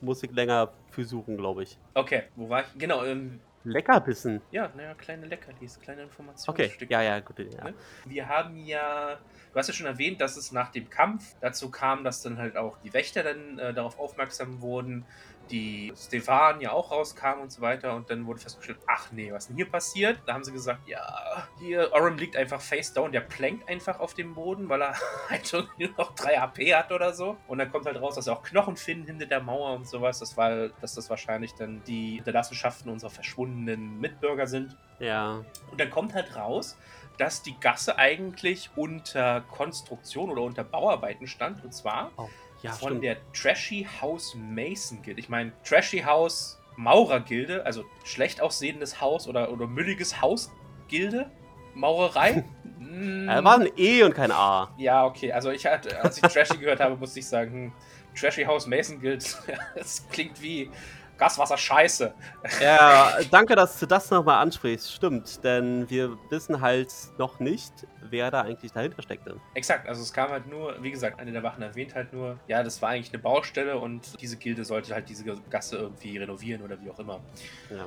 Muss 0.00 0.22
ich 0.22 0.30
länger 0.30 0.72
für 0.90 1.04
suchen, 1.04 1.36
glaube 1.36 1.64
ich. 1.64 1.76
Okay, 1.94 2.24
wo 2.36 2.48
war 2.48 2.62
ich? 2.62 2.66
Genau, 2.78 3.04
ähm, 3.04 3.40
Leckerbissen. 3.64 4.40
ja, 4.50 4.70
naja, 4.76 4.94
kleine 4.94 5.26
Leckerlis, 5.26 5.78
kleine 5.80 6.02
Okay, 6.02 6.08
Informationsstücke. 6.08 6.92
ja, 6.92 7.02
ja, 7.02 7.20
gut. 7.20 7.38
Ja. 7.38 7.64
Ne? 7.64 7.74
Wir 8.06 8.28
haben 8.28 8.56
ja, 8.56 9.18
du 9.52 9.58
hast 9.58 9.66
ja 9.68 9.74
schon 9.74 9.86
erwähnt, 9.86 10.20
dass 10.20 10.36
es 10.36 10.52
nach 10.52 10.70
dem 10.70 10.88
Kampf 10.88 11.34
dazu 11.40 11.70
kam, 11.70 12.04
dass 12.04 12.22
dann 12.22 12.38
halt 12.38 12.56
auch 12.56 12.78
die 12.78 12.92
Wächter 12.92 13.22
dann 13.22 13.58
äh, 13.58 13.74
darauf 13.74 13.98
aufmerksam 13.98 14.60
wurden, 14.60 15.04
die 15.50 15.92
Stefan 15.96 16.60
ja 16.60 16.72
auch 16.72 16.90
rauskam 16.90 17.40
und 17.42 17.52
so 17.52 17.60
weiter 17.60 17.94
und 17.94 18.10
dann 18.10 18.26
wurde 18.26 18.40
festgestellt, 18.40 18.78
ach 18.86 19.10
nee, 19.12 19.32
was 19.32 19.46
denn 19.48 19.56
hier 19.56 19.68
passiert? 19.70 20.20
Da 20.26 20.34
haben 20.34 20.44
sie 20.44 20.52
gesagt, 20.52 20.86
ja, 20.88 21.48
hier, 21.58 21.90
Oren 21.92 22.18
liegt 22.18 22.36
einfach 22.36 22.60
face 22.60 22.92
down, 22.92 23.12
der 23.12 23.20
plankt 23.20 23.68
einfach 23.68 24.00
auf 24.00 24.14
dem 24.14 24.34
Boden, 24.34 24.68
weil 24.68 24.82
er 24.82 24.94
halt 25.28 25.52
irgendwie 25.52 25.86
nur 25.86 25.96
noch 25.96 26.14
3 26.14 26.36
HP 26.38 26.74
hat 26.74 26.92
oder 26.92 27.12
so. 27.12 27.36
Und 27.46 27.58
dann 27.58 27.70
kommt 27.70 27.86
halt 27.86 28.00
raus, 28.00 28.14
dass 28.14 28.26
er 28.26 28.34
auch 28.34 28.42
Knochen 28.42 28.76
finden 28.76 29.06
hinter 29.06 29.26
der 29.26 29.40
Mauer 29.40 29.74
und 29.74 29.88
sowas. 29.88 30.18
Das 30.18 30.36
war, 30.36 30.68
dass 30.68 30.94
das 30.94 31.10
wahrscheinlich 31.10 31.54
dann 31.54 31.82
die 31.84 32.16
Hinterlassenschaften 32.16 32.90
unserer 32.90 33.10
verschwundenen 33.10 33.98
Mitbürger 34.00 34.46
sind. 34.46 34.76
ja. 34.98 35.44
Und 35.70 35.80
dann 35.80 35.90
kommt 35.90 36.14
halt 36.14 36.34
raus, 36.36 36.76
dass 37.18 37.42
die 37.42 37.58
Gasse 37.58 37.98
eigentlich 37.98 38.70
unter 38.76 39.40
Konstruktion 39.42 40.30
oder 40.30 40.42
unter 40.42 40.64
Bauarbeiten 40.64 41.26
stand. 41.26 41.64
Und 41.64 41.74
zwar 41.74 42.12
Oh, 42.16 42.28
ja, 42.62 42.72
von 42.72 42.88
stimmt. 42.88 43.04
der 43.04 43.16
Trashy 43.32 43.86
House 44.00 44.34
Mason 44.36 45.02
Guild. 45.02 45.18
Ich 45.18 45.28
meine, 45.28 45.52
Trashy 45.64 46.00
House 46.00 46.58
Maurer 46.76 47.20
Gilde, 47.20 47.64
also 47.66 47.84
schlecht 48.04 48.40
aussehendes 48.40 49.00
Haus 49.00 49.26
oder, 49.26 49.50
oder 49.50 49.66
mülliges 49.66 50.20
Haus 50.22 50.50
Gilde. 50.88 51.30
Maurerei? 51.74 52.44
Mm, 52.78 53.28
Äh, 53.28 53.44
war 53.44 53.60
ein 53.60 53.68
E 53.76 54.02
und 54.02 54.14
kein 54.14 54.32
A. 54.32 54.72
ja, 54.78 55.04
okay. 55.04 55.32
Also 55.32 55.50
ich 55.50 55.66
hatte, 55.66 56.00
als 56.02 56.16
ich 56.16 56.22
Trashy 56.22 56.56
gehört 56.56 56.80
habe, 56.80 56.96
musste 57.00 57.18
ich 57.18 57.26
sagen, 57.26 57.52
hm, 57.52 57.72
Trashy 58.18 58.44
House 58.44 58.66
Mason 58.66 59.00
Guild, 59.00 59.36
das 59.76 60.08
klingt 60.08 60.40
wie 60.40 60.70
Gaswasser 61.18 61.58
Scheiße. 61.58 62.14
Ja, 62.62 63.12
danke, 63.30 63.54
dass 63.54 63.78
du 63.78 63.86
das 63.86 64.10
nochmal 64.10 64.40
ansprichst. 64.42 64.92
Stimmt, 64.92 65.42
denn 65.44 65.90
wir 65.90 66.16
wissen 66.30 66.60
halt 66.60 66.92
noch 67.18 67.40
nicht, 67.40 67.72
wer 68.02 68.30
da 68.30 68.42
eigentlich 68.42 68.72
dahinter 68.72 69.02
steckte. 69.02 69.36
Exakt, 69.54 69.88
also 69.88 70.02
es 70.02 70.12
kam 70.12 70.30
halt 70.30 70.46
nur, 70.46 70.82
wie 70.82 70.90
gesagt, 70.90 71.18
eine 71.18 71.32
der 71.32 71.42
Wachen 71.42 71.62
erwähnt 71.62 71.94
halt 71.94 72.12
nur, 72.12 72.38
ja, 72.46 72.62
das 72.62 72.80
war 72.80 72.90
eigentlich 72.90 73.12
eine 73.12 73.22
Baustelle 73.22 73.78
und 73.78 74.20
diese 74.20 74.36
Gilde 74.36 74.64
sollte 74.64 74.94
halt 74.94 75.08
diese 75.08 75.24
Gasse 75.50 75.76
irgendwie 75.76 76.16
renovieren 76.18 76.62
oder 76.62 76.80
wie 76.80 76.90
auch 76.90 76.98
immer. 76.98 77.20
Ja. 77.70 77.86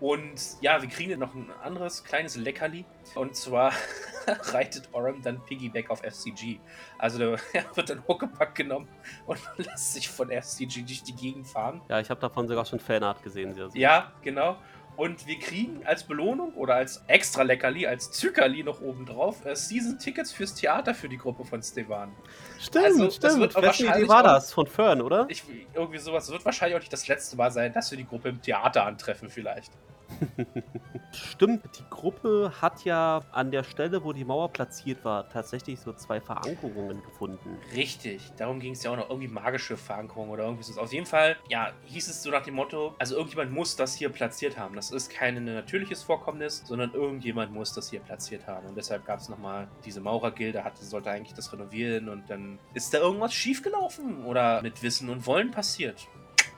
Und 0.00 0.40
ja, 0.62 0.80
wir 0.80 0.88
kriegen 0.88 1.18
noch 1.20 1.34
ein 1.34 1.50
anderes 1.62 2.02
kleines 2.04 2.36
Leckerli. 2.36 2.86
Und 3.14 3.36
zwar 3.36 3.72
reitet 4.26 4.88
Oram 4.92 5.20
dann 5.22 5.44
Piggyback 5.44 5.90
auf 5.90 6.00
FCG. 6.00 6.58
Also 6.98 7.22
er 7.22 7.38
wird 7.76 7.90
dann 7.90 8.02
Huckepack 8.08 8.54
genommen 8.54 8.88
und 9.26 9.38
lässt 9.58 9.92
sich 9.92 10.08
von 10.08 10.30
FCG 10.30 10.82
durch 10.82 11.02
die 11.02 11.14
Gegend 11.14 11.46
fahren. 11.46 11.82
Ja, 11.88 12.00
ich 12.00 12.08
habe 12.08 12.20
davon 12.20 12.48
sogar 12.48 12.64
schon 12.64 12.80
Fanart 12.80 13.22
gesehen. 13.22 13.52
Sehr. 13.52 13.68
Ja, 13.74 14.12
genau. 14.22 14.56
Und 15.00 15.26
wir 15.26 15.38
kriegen 15.38 15.80
als 15.86 16.04
Belohnung 16.04 16.52
oder 16.52 16.74
als 16.74 17.02
extra 17.06 17.40
Leckerli, 17.42 17.86
als 17.86 18.10
Zuckerli 18.10 18.62
noch 18.62 18.82
obendrauf, 18.82 19.46
äh, 19.46 19.56
Season-Tickets 19.56 20.30
fürs 20.30 20.54
Theater 20.54 20.92
für 20.92 21.08
die 21.08 21.16
Gruppe 21.16 21.42
von 21.46 21.62
Stevan. 21.62 22.12
Stimmt, 22.58 22.84
Also, 22.84 23.04
das 23.06 23.14
stimmt. 23.14 23.38
wird 23.40 23.54
Wessen 23.54 23.64
wahrscheinlich 23.86 24.08
war 24.10 24.22
das? 24.22 24.52
Von 24.52 24.66
Fern, 24.66 25.00
oder? 25.00 25.24
Ich, 25.30 25.42
irgendwie 25.72 25.96
sowas. 25.96 26.26
Das 26.26 26.32
wird 26.34 26.44
wahrscheinlich 26.44 26.76
auch 26.76 26.80
nicht 26.80 26.92
das 26.92 27.08
letzte 27.08 27.34
Mal 27.38 27.50
sein, 27.50 27.72
dass 27.72 27.90
wir 27.90 27.96
die 27.96 28.06
Gruppe 28.06 28.28
im 28.28 28.42
Theater 28.42 28.84
antreffen, 28.84 29.30
vielleicht. 29.30 29.72
Stimmt, 31.12 31.64
die 31.78 31.84
Gruppe 31.90 32.52
hat 32.60 32.84
ja 32.84 33.22
an 33.32 33.50
der 33.50 33.64
Stelle, 33.64 34.04
wo 34.04 34.12
die 34.12 34.24
Mauer 34.24 34.48
platziert 34.48 35.04
war, 35.04 35.28
tatsächlich 35.28 35.80
so 35.80 35.92
zwei 35.92 36.20
Verankerungen 36.20 37.02
gefunden. 37.02 37.58
Richtig, 37.74 38.30
darum 38.36 38.60
ging 38.60 38.72
es 38.72 38.82
ja 38.82 38.90
auch 38.90 38.96
noch 38.96 39.10
irgendwie 39.10 39.28
magische 39.28 39.76
Verankerung 39.76 40.30
oder 40.30 40.44
irgendwie 40.44 40.64
so. 40.64 40.80
Auf 40.80 40.92
jeden 40.92 41.06
Fall, 41.06 41.36
ja, 41.48 41.72
hieß 41.86 42.08
es 42.08 42.22
so 42.22 42.30
nach 42.30 42.42
dem 42.42 42.54
Motto, 42.54 42.94
also 42.98 43.16
irgendjemand 43.16 43.52
muss 43.52 43.76
das 43.76 43.94
hier 43.94 44.08
platziert 44.08 44.56
haben. 44.56 44.74
Das 44.76 44.90
ist 44.90 45.10
kein 45.10 45.42
natürliches 45.44 46.02
Vorkommnis, 46.02 46.62
sondern 46.64 46.92
irgendjemand 46.92 47.52
muss 47.52 47.72
das 47.72 47.90
hier 47.90 48.00
platziert 48.00 48.46
haben. 48.46 48.66
Und 48.66 48.76
deshalb 48.76 49.04
gab 49.04 49.20
es 49.20 49.28
nochmal 49.28 49.68
diese 49.84 50.00
Maurergilde, 50.00 50.64
hatte, 50.64 50.84
sollte 50.84 51.10
eigentlich 51.10 51.34
das 51.34 51.52
renovieren 51.52 52.08
und 52.08 52.28
dann 52.30 52.58
ist 52.74 52.94
da 52.94 52.98
irgendwas 52.98 53.34
schiefgelaufen 53.34 54.24
oder 54.24 54.62
mit 54.62 54.82
Wissen 54.82 55.08
und 55.10 55.26
Wollen 55.26 55.50
passiert. 55.50 56.08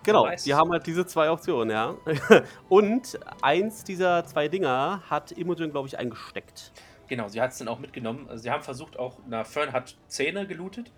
Genau, 0.05 0.24
weiß. 0.24 0.44
die 0.44 0.55
haben 0.55 0.70
halt 0.70 0.86
diese 0.86 1.07
zwei 1.07 1.30
Optionen, 1.30 1.70
ja. 1.70 1.96
Und 2.68 3.18
eins 3.40 3.84
dieser 3.84 4.24
zwei 4.24 4.48
Dinger 4.48 5.03
hat 5.09 5.32
Imogen, 5.32 5.70
glaube 5.70 5.88
ich, 5.88 5.98
eingesteckt. 5.98 6.72
Genau, 7.09 7.28
sie 7.28 7.40
hat 7.40 7.53
es 7.53 7.59
dann 7.59 7.68
auch 7.68 7.78
mitgenommen. 7.78 8.26
Also 8.28 8.42
sie 8.42 8.50
haben 8.50 8.62
versucht 8.62 8.98
auch, 8.98 9.18
na, 9.28 9.44
Fern 9.44 9.72
hat 9.72 9.96
Zähne 10.09 10.46
gelootet. 10.46 10.90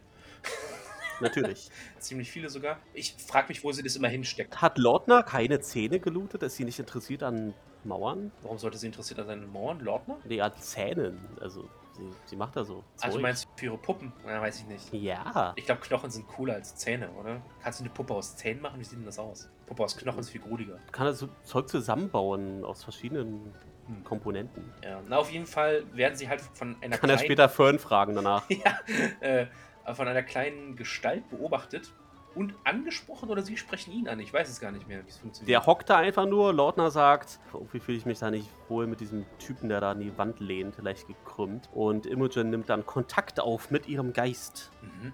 Natürlich. 1.20 1.70
Ziemlich 1.98 2.30
viele 2.30 2.48
sogar. 2.48 2.78
Ich 2.92 3.14
frage 3.14 3.48
mich, 3.48 3.62
wo 3.62 3.72
sie 3.72 3.82
das 3.82 3.96
immer 3.96 4.08
hinsteckt. 4.08 4.60
Hat 4.60 4.78
Lordner 4.78 5.22
keine 5.22 5.60
Zähne 5.60 6.00
gelootet? 6.00 6.42
Ist 6.42 6.56
sie 6.56 6.64
nicht 6.64 6.78
interessiert 6.78 7.22
an 7.22 7.54
Mauern? 7.84 8.32
Warum 8.42 8.58
sollte 8.58 8.78
sie 8.78 8.86
interessiert 8.86 9.20
an 9.20 9.26
seinen 9.26 9.52
Mauern? 9.52 9.80
Lordner? 9.80 10.18
Nee, 10.24 10.40
an 10.40 10.52
Zähnen. 10.58 11.18
Also, 11.40 11.68
sie, 11.94 12.10
sie 12.26 12.36
macht 12.36 12.56
da 12.56 12.64
so. 12.64 12.84
Also 13.00 13.16
Zeug. 13.16 13.22
meinst 13.22 13.44
du 13.44 13.48
für 13.56 13.64
ihre 13.66 13.78
Puppen? 13.78 14.12
Ja, 14.26 14.40
weiß 14.40 14.60
ich 14.60 14.66
nicht. 14.66 14.92
Ja. 14.92 15.52
Ich 15.56 15.64
glaube, 15.64 15.80
Knochen 15.80 16.10
sind 16.10 16.26
cooler 16.26 16.54
als 16.54 16.76
Zähne, 16.76 17.10
oder? 17.12 17.40
Kannst 17.62 17.80
du 17.80 17.84
eine 17.84 17.92
Puppe 17.92 18.14
aus 18.14 18.36
Zähnen 18.36 18.60
machen? 18.60 18.80
Wie 18.80 18.84
sieht 18.84 18.98
denn 18.98 19.06
das 19.06 19.18
aus? 19.18 19.50
Puppe 19.66 19.82
aus 19.84 19.96
Knochen 19.96 20.20
ist 20.20 20.30
viel 20.30 20.40
gruseliger. 20.40 20.78
Kann 20.92 21.06
er 21.06 21.14
so 21.14 21.28
Zeug 21.44 21.68
zusammenbauen 21.68 22.64
aus 22.64 22.84
verschiedenen 22.84 23.54
Hm. 23.86 24.04
Komponenten. 24.04 24.72
Ja, 24.82 25.00
na, 25.08 25.18
auf 25.18 25.30
jeden 25.30 25.46
Fall 25.46 25.84
werden 25.92 26.16
sie 26.16 26.28
halt 26.28 26.40
von 26.40 26.76
einer 26.80 26.96
Kann 26.96 27.10
er 27.10 27.16
kleinen, 27.16 27.18
später 27.18 27.48
Fern 27.48 27.78
fragen 27.78 28.14
danach. 28.14 28.44
ja, 28.48 28.78
äh, 29.20 29.46
von 29.94 30.08
einer 30.08 30.22
kleinen 30.22 30.76
Gestalt 30.76 31.28
beobachtet 31.28 31.92
und 32.34 32.54
angesprochen 32.64 33.28
oder 33.30 33.42
sie 33.42 33.56
sprechen 33.56 33.92
ihn 33.92 34.08
an. 34.08 34.18
Ich 34.20 34.32
weiß 34.32 34.48
es 34.48 34.60
gar 34.60 34.70
nicht 34.72 34.88
mehr, 34.88 35.04
wie 35.04 35.08
es 35.08 35.18
funktioniert. 35.18 35.48
Der 35.50 35.66
hockt 35.66 35.90
da 35.90 35.96
einfach 35.98 36.26
nur. 36.26 36.52
Lordner 36.52 36.90
sagt, 36.90 37.38
irgendwie 37.52 37.80
fühle 37.80 37.98
ich 37.98 38.06
mich 38.06 38.18
da 38.18 38.30
nicht 38.30 38.48
wohl 38.68 38.86
mit 38.86 39.00
diesem 39.00 39.24
Typen, 39.38 39.68
der 39.68 39.80
da 39.80 39.92
an 39.92 40.00
die 40.00 40.16
Wand 40.18 40.40
lehnt, 40.40 40.76
leicht 40.82 41.06
gekrümmt. 41.06 41.68
Und 41.72 42.06
Imogen 42.06 42.50
nimmt 42.50 42.68
dann 42.68 42.84
Kontakt 42.86 43.40
auf 43.40 43.70
mit 43.70 43.88
ihrem 43.88 44.12
Geist. 44.12 44.70
Mhm. 44.82 45.12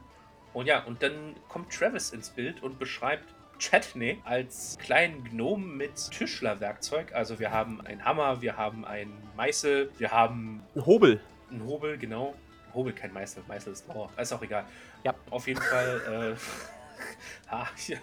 Und 0.53 0.66
ja, 0.66 0.83
und 0.85 1.03
dann 1.03 1.37
kommt 1.49 1.73
Travis 1.73 2.11
ins 2.11 2.31
Bild 2.31 2.62
und 2.62 2.79
beschreibt 2.79 3.35
Chatney 3.61 4.21
als 4.25 4.79
kleinen 4.81 5.23
Gnomen 5.25 5.77
mit 5.77 5.95
Tischlerwerkzeug. 6.11 7.12
Also 7.14 7.39
wir 7.39 7.51
haben 7.53 7.81
einen 7.83 8.05
Hammer, 8.05 8.41
wir 8.41 8.57
haben 8.57 8.85
einen 8.85 9.12
Meißel, 9.37 9.91
wir 9.99 10.11
haben 10.11 10.62
Ein 10.75 10.87
Hobel. 10.87 11.21
einen 11.51 11.64
Hobel, 11.66 11.99
genau. 11.99 12.35
Hobel, 12.73 12.93
kein 12.93 13.12
Meißel. 13.12 13.43
Meißel 13.49 13.73
ist 13.73 13.87
Mauer. 13.89 14.11
Ist 14.16 14.33
auch 14.33 14.43
egal. 14.43 14.64
Ja. 15.05 15.14
Auf 15.31 15.47
jeden 15.47 15.61
Fall. 15.61 16.35
Äh, 16.37 16.41
ah, 17.49 17.67
ich 17.77 17.97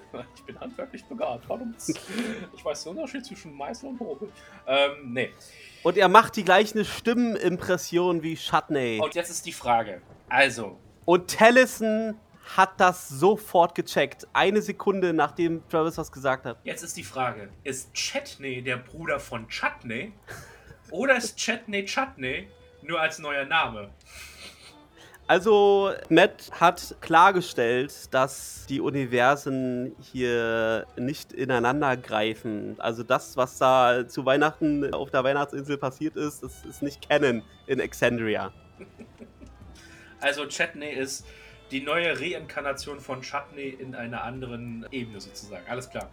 bin 0.45 0.59
handwerklich 0.59 1.03
begabt. 1.05 1.47
Warum? 1.47 1.75
Ich 1.77 2.65
weiß 2.65 2.83
den 2.83 2.91
Unterschied 2.91 3.25
zwischen 3.25 3.53
Meißel 3.53 3.89
und 3.89 3.99
Hobel. 3.99 4.29
Ähm, 4.65 5.13
nee. 5.13 5.33
Und 5.83 5.97
er 5.97 6.09
macht 6.09 6.35
die 6.35 6.43
gleichen 6.43 6.83
Stimmenimpressionen 6.83 8.23
wie 8.23 8.35
Chutney. 8.35 8.99
Und 9.01 9.15
jetzt 9.15 9.29
ist 9.29 9.45
die 9.45 9.53
Frage. 9.53 10.01
Also, 10.29 10.77
Und 11.05 11.27
Tellison 11.27 12.15
hat 12.55 12.79
das 12.79 13.09
sofort 13.09 13.75
gecheckt. 13.75 14.27
Eine 14.33 14.61
Sekunde 14.61 15.13
nachdem 15.13 15.67
Travis 15.69 15.97
was 15.97 16.11
gesagt 16.11 16.45
hat. 16.45 16.57
jetzt 16.63 16.83
ist 16.83 16.95
die 16.97 17.03
Frage. 17.03 17.49
Ist 17.63 17.93
Chatney 17.93 18.61
der 18.61 18.77
Bruder 18.77 19.19
von 19.19 19.47
Chutney? 19.49 20.13
Oder 20.91 21.17
ist 21.17 21.37
Chatney 21.37 21.85
Chutney 21.85 22.47
nur 22.81 23.01
als 23.01 23.19
neuer 23.19 23.45
Name? 23.45 23.89
Also, 25.27 25.91
Matt 26.07 26.49
hat 26.53 26.95
klargestellt, 27.01 28.13
dass 28.13 28.65
die 28.69 28.79
Universen 28.79 29.93
hier 29.99 30.87
nicht 30.95 31.33
ineinander 31.33 31.97
greifen. 31.97 32.79
Also 32.79 33.03
das, 33.03 33.35
was 33.35 33.57
da 33.57 34.07
zu 34.07 34.25
Weihnachten 34.25 34.93
auf 34.93 35.11
der 35.11 35.25
Weihnachtsinsel 35.25 35.77
passiert 35.77 36.15
ist, 36.15 36.43
das 36.43 36.63
ist 36.63 36.81
nicht 36.81 37.09
Canon 37.09 37.43
in 37.65 37.81
Exandria. 37.81 38.53
Also 40.21 40.47
Chatney 40.47 40.91
ist 40.91 41.25
die 41.71 41.81
neue 41.81 42.17
Reinkarnation 42.17 43.01
von 43.01 43.21
Chutney 43.21 43.67
in 43.67 43.95
einer 43.95 44.23
anderen 44.23 44.85
Ebene 44.91 45.19
sozusagen. 45.19 45.67
Alles 45.67 45.89
klar. 45.89 46.09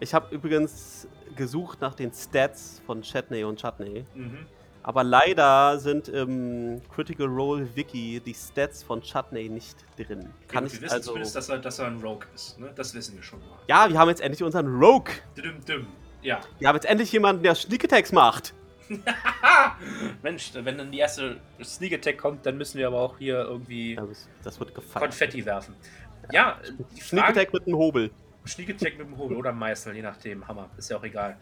Ich 0.00 0.14
habe 0.14 0.34
übrigens 0.34 1.06
gesucht 1.36 1.82
nach 1.82 1.94
den 1.94 2.12
Stats 2.12 2.80
von 2.86 3.02
Chatney 3.02 3.44
und 3.44 3.60
Chutney. 3.60 4.04
Mhm. 4.14 4.46
Aber 4.88 5.04
leider 5.04 5.78
sind 5.78 6.08
im 6.08 6.80
Critical 6.94 7.26
Role 7.26 7.68
Wiki 7.76 8.22
die 8.24 8.32
Stats 8.32 8.82
von 8.82 9.02
Chutney 9.02 9.50
nicht 9.50 9.76
drin. 9.98 10.30
Kann 10.48 10.64
wir 10.64 10.72
ich 10.72 10.80
wissen 10.80 10.94
also. 10.94 11.10
zumindest, 11.10 11.36
dass 11.36 11.50
er, 11.50 11.58
dass 11.58 11.78
er 11.78 11.88
ein 11.88 12.00
Rogue 12.00 12.26
ist. 12.34 12.58
Ne? 12.58 12.72
Das 12.74 12.94
wissen 12.94 13.14
wir 13.14 13.22
schon 13.22 13.38
mal. 13.40 13.58
Ja, 13.66 13.90
wir 13.90 13.98
haben 13.98 14.08
jetzt 14.08 14.22
endlich 14.22 14.42
unseren 14.42 14.66
Rogue. 14.66 15.12
Düm, 15.36 15.62
düm. 15.66 15.86
Ja. 16.22 16.40
Wir 16.58 16.68
haben 16.68 16.76
jetzt 16.76 16.86
endlich 16.86 17.12
jemanden, 17.12 17.42
der 17.42 17.54
Sneak 17.54 17.84
Attacks 17.84 18.12
macht. 18.12 18.54
Mensch, 20.22 20.52
wenn 20.54 20.78
dann 20.78 20.90
die 20.90 21.00
erste 21.00 21.38
Sneak 21.62 21.92
Attack 21.92 22.16
kommt, 22.16 22.46
dann 22.46 22.56
müssen 22.56 22.78
wir 22.78 22.86
aber 22.86 23.00
auch 23.02 23.18
hier 23.18 23.40
irgendwie 23.40 23.92
Ja, 23.92 24.06
Das, 24.42 24.58
wird 24.58 24.74
gefallen. 24.74 25.02
Konfetti 25.04 25.44
werfen. 25.44 25.74
Ja, 26.32 26.58
Sneak 26.98 27.24
Frage, 27.24 27.40
Attack 27.40 27.52
mit 27.52 27.66
einem 27.66 27.76
Hobel. 27.76 28.10
Sneak 28.46 28.70
Attack 28.70 28.96
mit 28.96 29.06
dem 29.06 29.18
Hobel 29.18 29.36
oder 29.36 29.50
einem 29.50 29.58
Meißel, 29.58 29.94
je 29.94 30.00
nachdem. 30.00 30.48
Hammer, 30.48 30.70
ist 30.78 30.88
ja 30.88 30.96
auch 30.96 31.04
egal. 31.04 31.36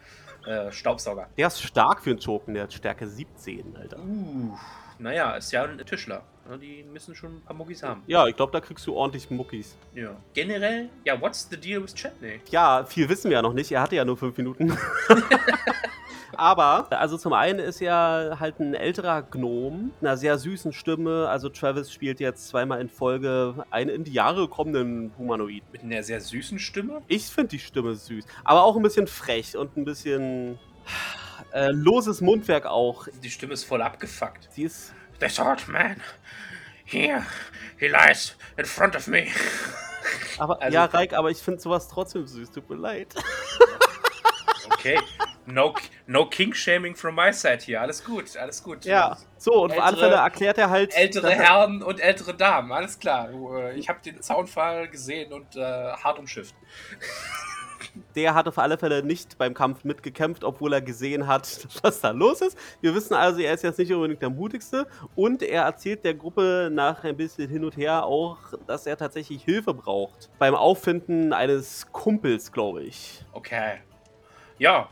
Äh, 0.47 0.70
Staubsauger. 0.70 1.28
Der 1.36 1.49
ist 1.49 1.61
stark 1.61 2.03
für 2.03 2.11
einen 2.11 2.20
Joken, 2.20 2.55
der 2.55 2.64
hat 2.64 2.72
Stärke 2.72 3.07
17, 3.07 3.76
Alter. 3.76 3.99
Uh, 3.99 4.57
naja, 4.99 5.36
ist 5.36 5.51
ja 5.53 5.64
ein 5.64 5.78
Tischler. 5.78 6.22
Die 6.62 6.84
müssen 6.84 7.16
schon 7.16 7.38
ein 7.38 7.42
paar 7.42 7.57
Muckis 7.57 7.82
haben. 7.82 8.05
Ja, 8.07 8.26
ich 8.28 8.36
glaube, 8.36 8.53
da 8.53 8.61
kriegst 8.61 8.86
du 8.86 8.94
ordentlich 8.94 9.28
Muckis. 9.30 9.76
Ja. 9.94 10.16
Generell, 10.32 10.88
ja, 11.05 11.20
what's 11.20 11.49
the 11.51 11.57
deal 11.57 11.82
with 11.82 11.92
Chatney? 11.92 12.40
Ja, 12.51 12.84
viel 12.84 13.09
wissen 13.09 13.30
wir 13.30 13.38
ja 13.38 13.42
noch 13.42 13.53
nicht. 13.53 13.72
Er 13.72 13.82
hatte 13.82 13.97
ja 13.97 14.05
nur 14.05 14.16
fünf 14.16 14.36
Minuten. 14.36 14.68
Aber, 16.37 16.87
also 16.91 17.16
zum 17.16 17.33
einen 17.33 17.59
ist 17.61 17.81
er 17.81 18.37
halt 18.41 18.59
ein 18.61 18.74
älterer 18.74 19.22
Gnom, 19.22 19.87
mit 19.87 19.95
einer 20.01 20.16
sehr 20.16 20.39
süßen 20.39 20.72
Stimme. 20.72 21.29
Also 21.29 21.49
Travis 21.49 21.93
spielt 21.93 22.20
jetzt 22.20 22.49
zweimal 22.49 22.81
in 22.81 22.89
Folge 22.89 23.64
einen 23.70 23.91
in 23.91 24.05
die 24.05 24.12
Jahre 24.12 24.49
kommenden 24.49 25.12
Humanoid. 25.18 25.62
Mit 25.72 25.83
einer 25.83 26.03
sehr 26.03 26.20
süßen 26.20 26.59
Stimme. 26.59 27.03
Ich 27.09 27.27
finde 27.27 27.49
die 27.51 27.59
Stimme 27.59 27.95
süß, 27.95 28.24
aber 28.45 28.64
auch 28.64 28.77
ein 28.77 28.83
bisschen 28.83 29.07
frech 29.07 29.57
und 29.57 29.77
ein 29.77 29.85
bisschen 29.85 30.59
äh, 31.53 31.70
loses 31.70 32.20
Mundwerk 32.20 32.66
auch. 32.66 33.07
Die 33.22 33.31
Stimme 33.31 33.55
ist 33.55 33.64
voll 33.64 33.83
abgefuckt. 33.83 34.49
Sie 34.53 34.64
ist 34.64 34.93
This 35.18 35.39
old 35.41 35.66
man, 35.68 35.97
here, 36.85 37.22
he 37.79 37.87
lies 37.89 38.37
in 38.59 38.64
front 38.66 38.95
of 38.95 39.07
me. 39.07 39.29
aber 40.39 40.61
Also- 40.61 40.74
ja, 40.74 40.85
Reik, 40.85 41.14
aber 41.14 41.31
ich 41.31 41.39
finde 41.39 41.61
sowas 41.61 41.89
trotzdem 41.89 42.27
süß. 42.27 42.51
Tut 42.51 42.68
mir 42.68 42.77
leid. 42.77 43.14
Okay, 44.74 44.99
no, 45.47 45.74
no 46.07 46.26
King-Shaming 46.26 46.94
from 46.97 47.14
my 47.14 47.32
side 47.32 47.59
hier. 47.62 47.80
Alles 47.80 48.05
gut, 48.05 48.36
alles 48.36 48.62
gut. 48.62 48.84
Ja, 48.84 49.16
so 49.38 49.64
und 49.64 49.72
auf 49.72 49.78
alle 49.80 49.97
Ältere- 49.97 50.01
Fälle 50.11 50.16
erklärt 50.22 50.59
er 50.59 50.70
halt 50.70 50.97
Ältere 50.97 51.30
er- 51.32 51.38
Herren 51.38 51.82
und 51.82 52.01
ältere 52.01 52.34
Damen, 52.34 52.72
alles 52.72 52.99
klar. 52.99 53.30
Äh, 53.30 53.78
Ich 53.78 53.88
habe 53.88 54.01
den 54.05 54.20
Zaunfall 54.22 54.88
gesehen 54.88 55.32
und 55.32 55.57
äh, 55.57 55.61
hart 55.62 56.18
umschifft. 56.18 56.55
Der 58.14 58.34
hat 58.34 58.47
auf 58.49 58.59
alle 58.59 58.76
Fälle 58.78 59.03
nicht 59.03 59.38
beim 59.38 59.55
Kampf 59.55 59.84
mitgekämpft, 59.84 60.44
obwohl 60.44 60.72
er 60.72 60.82
gesehen 60.82 61.26
hat, 61.26 61.66
was 61.82 62.01
da 62.01 62.11
los 62.11 62.40
ist. 62.42 62.59
Wir 62.80 62.94
wissen 62.94 63.14
also, 63.14 63.40
er 63.40 63.55
ist 63.55 63.62
jetzt 63.62 63.78
nicht 63.78 63.92
unbedingt 63.92 64.20
der 64.20 64.30
mutigste. 64.30 64.86
Und 65.14 65.42
er 65.42 65.62
erzählt 65.62 66.05
der 66.05 66.14
Gruppe 66.14 66.68
nach 66.72 67.05
ein 67.05 67.16
bisschen 67.16 67.49
hin 67.49 67.64
und 67.64 67.76
her 67.76 68.05
auch, 68.05 68.38
dass 68.66 68.86
er 68.86 68.97
tatsächlich 68.97 69.42
Hilfe 69.44 69.72
braucht. 69.72 70.30
Beim 70.38 70.55
Auffinden 70.55 71.32
eines 71.32 71.90
Kumpels, 71.92 72.53
glaube 72.53 72.82
ich. 72.82 73.24
Okay. 73.32 73.78
Ja. 74.59 74.88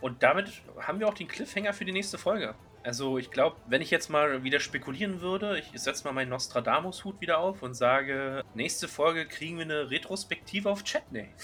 Und 0.00 0.22
damit 0.22 0.62
haben 0.80 1.00
wir 1.00 1.08
auch 1.08 1.14
den 1.14 1.28
Cliffhanger 1.28 1.72
für 1.72 1.84
die 1.84 1.92
nächste 1.92 2.18
Folge. 2.18 2.54
Also 2.82 3.18
ich 3.18 3.30
glaube, 3.30 3.56
wenn 3.66 3.82
ich 3.82 3.90
jetzt 3.90 4.08
mal 4.08 4.42
wieder 4.42 4.58
spekulieren 4.58 5.20
würde, 5.20 5.58
ich 5.58 5.70
setze 5.74 6.04
mal 6.04 6.12
meinen 6.12 6.30
Nostradamus-Hut 6.30 7.20
wieder 7.20 7.38
auf 7.38 7.62
und 7.62 7.74
sage, 7.74 8.42
nächste 8.54 8.88
Folge 8.88 9.26
kriegen 9.26 9.58
wir 9.58 9.64
eine 9.64 9.90
Retrospektive 9.90 10.70
auf 10.70 10.84
Chatney. 10.84 11.28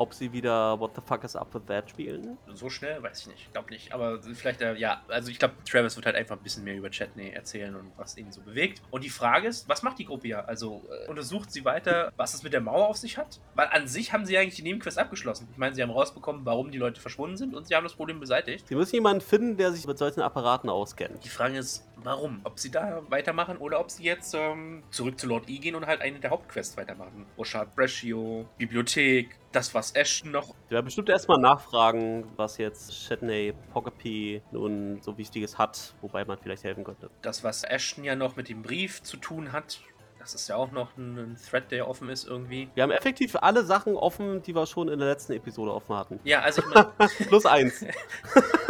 Ob 0.00 0.14
sie 0.14 0.32
wieder 0.32 0.80
What 0.80 0.92
the 0.94 1.02
fuck 1.04 1.24
is 1.24 1.36
up 1.36 1.52
with 1.52 1.66
that 1.66 1.90
spielen? 1.90 2.38
So 2.54 2.70
schnell, 2.70 3.02
weiß 3.02 3.20
ich 3.20 3.26
nicht. 3.26 3.52
Glaube 3.52 3.68
nicht. 3.68 3.92
Aber 3.92 4.22
vielleicht, 4.22 4.62
äh, 4.62 4.74
ja, 4.76 5.02
also 5.08 5.30
ich 5.30 5.38
glaube, 5.38 5.56
Travis 5.68 5.94
wird 5.94 6.06
halt 6.06 6.16
einfach 6.16 6.38
ein 6.38 6.42
bisschen 6.42 6.64
mehr 6.64 6.74
über 6.74 6.88
Chatney 6.88 7.28
erzählen 7.28 7.76
und 7.76 7.92
was 7.98 8.16
ihn 8.16 8.32
so 8.32 8.40
bewegt. 8.40 8.80
Und 8.90 9.04
die 9.04 9.10
Frage 9.10 9.48
ist, 9.48 9.68
was 9.68 9.82
macht 9.82 9.98
die 9.98 10.06
Gruppe 10.06 10.28
ja? 10.28 10.40
Also 10.40 10.82
äh, 10.90 11.10
untersucht 11.10 11.52
sie 11.52 11.66
weiter, 11.66 12.14
was 12.16 12.32
es 12.32 12.42
mit 12.42 12.54
der 12.54 12.62
Mauer 12.62 12.88
auf 12.88 12.96
sich 12.96 13.18
hat? 13.18 13.40
Weil 13.54 13.68
an 13.68 13.86
sich 13.88 14.14
haben 14.14 14.24
sie 14.24 14.38
eigentlich 14.38 14.56
die 14.56 14.62
Nebenquest 14.62 14.98
abgeschlossen. 14.98 15.48
Ich 15.52 15.58
meine, 15.58 15.74
sie 15.74 15.82
haben 15.82 15.90
rausbekommen, 15.90 16.46
warum 16.46 16.70
die 16.70 16.78
Leute 16.78 16.98
verschwunden 16.98 17.36
sind 17.36 17.54
und 17.54 17.66
sie 17.66 17.74
haben 17.74 17.84
das 17.84 17.94
Problem 17.94 18.20
beseitigt. 18.20 18.68
Sie 18.68 18.76
müssen 18.76 18.94
jemanden 18.94 19.20
finden, 19.20 19.58
der 19.58 19.70
sich 19.70 19.86
mit 19.86 19.98
solchen 19.98 20.22
Apparaten 20.22 20.70
auskennt. 20.70 21.22
Die 21.26 21.28
Frage 21.28 21.58
ist, 21.58 21.86
warum? 21.96 22.40
Ob 22.44 22.58
sie 22.58 22.70
da 22.70 23.02
weitermachen 23.10 23.58
oder 23.58 23.80
ob 23.80 23.90
sie 23.90 24.04
jetzt 24.04 24.34
ähm, 24.34 24.82
zurück 24.90 25.20
zu 25.20 25.26
Lord 25.26 25.50
E 25.50 25.58
gehen 25.58 25.74
und 25.74 25.86
halt 25.86 26.00
eine 26.00 26.20
der 26.20 26.30
Hauptquests 26.30 26.78
weitermachen. 26.78 27.26
Rochard 27.36 27.74
Braccio, 27.76 28.48
Bibliothek, 28.56 29.36
das, 29.52 29.74
was 29.74 29.94
Ashton 29.94 30.30
noch 30.30 30.54
werde 30.68 30.84
bestimmt 30.84 31.08
erstmal 31.08 31.38
nachfragen, 31.38 32.24
was 32.36 32.58
jetzt 32.58 32.94
Shatney 32.94 33.54
Pockapy 33.72 34.42
nun 34.52 35.00
so 35.02 35.18
Wichtiges 35.18 35.58
hat, 35.58 35.94
wobei 36.00 36.24
man 36.24 36.38
vielleicht 36.38 36.64
helfen 36.64 36.84
könnte. 36.84 37.10
das, 37.22 37.42
was 37.42 37.64
Ashton 37.64 38.04
ja 38.04 38.14
noch 38.14 38.36
mit 38.36 38.48
dem 38.48 38.62
Brief 38.62 39.02
zu 39.02 39.16
tun 39.16 39.52
hat, 39.52 39.80
das 40.18 40.34
ist 40.34 40.48
ja 40.48 40.56
auch 40.56 40.70
noch 40.70 40.96
ein, 40.98 41.18
ein 41.18 41.36
Thread, 41.36 41.70
der 41.70 41.88
offen 41.88 42.10
ist 42.10 42.28
irgendwie. 42.28 42.68
Wir 42.74 42.82
haben 42.82 42.90
effektiv 42.90 43.36
alle 43.36 43.64
Sachen 43.64 43.96
offen, 43.96 44.42
die 44.42 44.54
wir 44.54 44.66
schon 44.66 44.88
in 44.88 44.98
der 44.98 45.08
letzten 45.08 45.32
Episode 45.32 45.72
offen 45.72 45.96
hatten. 45.96 46.20
Ja, 46.24 46.40
also 46.40 46.60
ich 46.62 46.68
meine, 46.74 46.92
Plus 47.26 47.46
eins. 47.46 47.84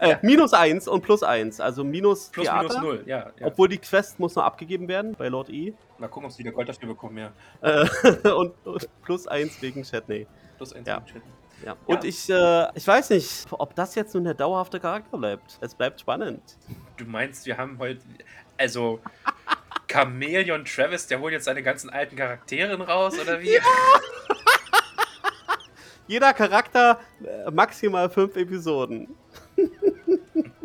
äh, 0.00 0.16
minus 0.22 0.52
eins 0.52 0.88
und 0.88 1.02
plus 1.02 1.22
eins. 1.22 1.60
Also 1.60 1.84
minus 1.84 2.28
plus 2.30 2.46
Theater. 2.46 2.62
minus 2.68 2.82
null, 2.82 3.02
ja. 3.06 3.30
ja. 3.38 3.46
Obwohl 3.46 3.68
die 3.68 3.78
Quest 3.78 4.18
muss 4.18 4.34
noch 4.34 4.44
abgegeben 4.44 4.88
werden 4.88 5.14
bei 5.16 5.28
Lord 5.28 5.50
E. 5.50 5.74
Mal 5.98 6.08
gucken, 6.08 6.26
ob 6.26 6.32
sie 6.32 6.40
wieder 6.40 6.52
Gold 6.52 6.68
dafür 6.68 6.88
bekommen, 6.88 7.18
ja. 7.18 7.32
Äh, 7.60 8.30
und, 8.30 8.54
und 8.66 8.88
plus 9.02 9.26
eins 9.26 9.60
wegen 9.62 9.84
Shatney. 9.84 10.26
Plus 10.56 10.72
eins 10.72 10.88
Ja. 10.88 10.96
im 10.98 11.06
Chat. 11.06 11.22
Ja. 11.64 11.76
Und 11.86 12.04
ich, 12.04 12.30
äh, 12.30 12.68
ich 12.74 12.86
weiß 12.86 13.10
nicht, 13.10 13.46
ob 13.50 13.74
das 13.74 13.94
jetzt 13.94 14.14
nun 14.14 14.24
der 14.24 14.32
dauerhafte 14.34 14.80
Charakter 14.80 15.18
bleibt. 15.18 15.58
Es 15.60 15.74
bleibt 15.74 16.00
spannend. 16.00 16.40
Du 16.96 17.04
meinst, 17.04 17.44
wir 17.44 17.58
haben 17.58 17.78
heute, 17.78 18.00
also 18.56 19.00
Chameleon 19.86 20.64
Travis, 20.64 21.06
der 21.06 21.20
holt 21.20 21.32
jetzt 21.32 21.44
seine 21.44 21.62
ganzen 21.62 21.90
alten 21.90 22.16
Charakteren 22.16 22.80
raus, 22.80 23.18
oder 23.20 23.40
wie? 23.42 23.58
Jeder 26.06 26.32
Charakter 26.32 26.98
äh, 27.22 27.50
maximal 27.50 28.08
fünf 28.10 28.36
Episoden. 28.36 29.14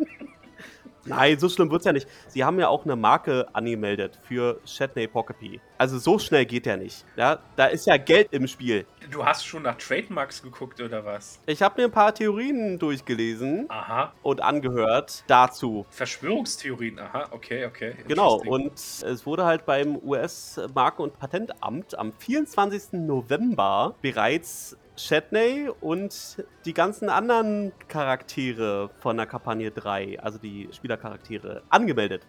Nein, 1.06 1.38
so 1.38 1.48
schlimm 1.48 1.70
wird's 1.70 1.84
ja 1.84 1.92
nicht. 1.92 2.08
Sie 2.26 2.42
haben 2.42 2.58
ja 2.58 2.68
auch 2.68 2.84
eine 2.84 2.96
Marke 2.96 3.46
angemeldet 3.52 4.18
für 4.24 4.60
Shatney 4.64 5.06
Pockapy. 5.06 5.60
Also 5.78 5.98
so 5.98 6.18
schnell 6.18 6.44
geht 6.44 6.66
der 6.66 6.78
nicht. 6.78 7.04
Ja, 7.16 7.38
da 7.54 7.66
ist 7.66 7.86
ja 7.86 7.96
Geld 7.96 8.32
im 8.32 8.48
Spiel. 8.48 8.84
Du 9.10 9.24
hast 9.24 9.46
schon 9.46 9.62
nach 9.62 9.76
Trademarks 9.76 10.42
geguckt, 10.42 10.80
oder 10.80 11.04
was? 11.04 11.40
Ich 11.46 11.62
habe 11.62 11.80
mir 11.80 11.86
ein 11.86 11.92
paar 11.92 12.12
Theorien 12.12 12.78
durchgelesen 12.78 13.66
Aha. 13.68 14.14
und 14.22 14.42
angehört 14.42 15.22
dazu. 15.28 15.86
Verschwörungstheorien, 15.90 16.98
aha, 16.98 17.28
okay, 17.30 17.66
okay. 17.66 17.94
Genau, 18.08 18.40
und 18.44 18.72
es 18.72 19.26
wurde 19.26 19.44
halt 19.44 19.64
beim 19.64 19.96
US-Marken- 19.96 21.02
und 21.02 21.18
Patentamt 21.18 21.96
am 21.96 22.12
24. 22.12 22.94
November 22.94 23.94
bereits 24.02 24.76
Shatney 24.96 25.68
und 25.80 26.44
die 26.64 26.74
ganzen 26.74 27.08
anderen 27.08 27.72
Charaktere 27.88 28.90
von 29.00 29.16
der 29.16 29.26
Kampagne 29.26 29.70
3, 29.70 30.20
also 30.20 30.38
die 30.38 30.68
Spielercharaktere, 30.72 31.62
angemeldet. 31.68 32.26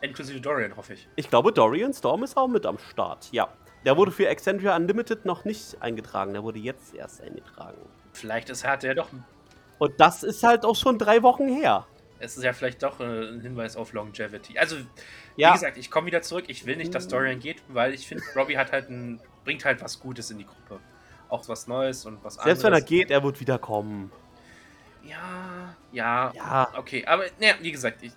Inklusive 0.00 0.40
Dorian, 0.40 0.76
hoffe 0.76 0.94
ich. 0.94 1.08
Ich 1.16 1.28
glaube, 1.28 1.52
Dorian 1.52 1.92
Storm 1.92 2.22
ist 2.22 2.36
auch 2.36 2.48
mit 2.48 2.66
am 2.66 2.78
Start. 2.78 3.28
Ja. 3.32 3.48
Der 3.84 3.96
wurde 3.96 4.10
für 4.10 4.26
Exandria 4.28 4.74
Unlimited 4.76 5.24
noch 5.24 5.44
nicht 5.44 5.80
eingetragen, 5.80 6.32
der 6.32 6.42
wurde 6.42 6.58
jetzt 6.58 6.94
erst 6.94 7.22
eingetragen. 7.22 7.78
Vielleicht 8.12 8.50
ist, 8.50 8.66
hat 8.66 8.82
er 8.84 8.94
doch. 8.94 9.08
Und 9.78 10.00
das 10.00 10.24
ist 10.24 10.42
halt 10.42 10.64
auch 10.64 10.74
schon 10.74 10.98
drei 10.98 11.22
Wochen 11.22 11.48
her. 11.48 11.86
Es 12.18 12.36
ist 12.36 12.42
ja 12.42 12.52
vielleicht 12.52 12.82
doch 12.82 12.98
äh, 12.98 13.04
ein 13.04 13.40
Hinweis 13.40 13.76
auf 13.76 13.92
Longevity. 13.92 14.58
Also, 14.58 14.76
Ja. 15.36 15.50
wie 15.50 15.52
gesagt, 15.52 15.76
ich 15.78 15.88
komme 15.90 16.08
wieder 16.08 16.20
zurück. 16.22 16.46
Ich 16.48 16.66
will 16.66 16.76
nicht, 16.76 16.92
dass 16.92 17.06
Dorian 17.06 17.38
geht, 17.38 17.62
weil 17.68 17.94
ich 17.94 18.08
finde, 18.08 18.24
Robbie 18.34 18.58
hat 18.58 18.72
halt 18.72 18.90
ein, 18.90 19.20
bringt 19.44 19.64
halt 19.64 19.80
was 19.80 20.00
Gutes 20.00 20.32
in 20.32 20.38
die 20.38 20.46
Gruppe. 20.46 20.80
Auch 21.28 21.46
was 21.48 21.66
Neues 21.66 22.06
und 22.06 22.22
was 22.24 22.34
Selbst 22.34 22.62
wenn 22.62 22.72
er 22.72 22.76
anderes. 22.76 22.88
geht, 22.88 23.10
er 23.10 23.22
wird 23.22 23.40
wiederkommen. 23.40 24.10
Ja, 25.04 25.74
ja, 25.92 26.32
Ja. 26.34 26.68
Okay, 26.76 27.04
aber 27.06 27.24
naja, 27.40 27.54
wie 27.60 27.72
gesagt, 27.72 28.02
ich, 28.02 28.12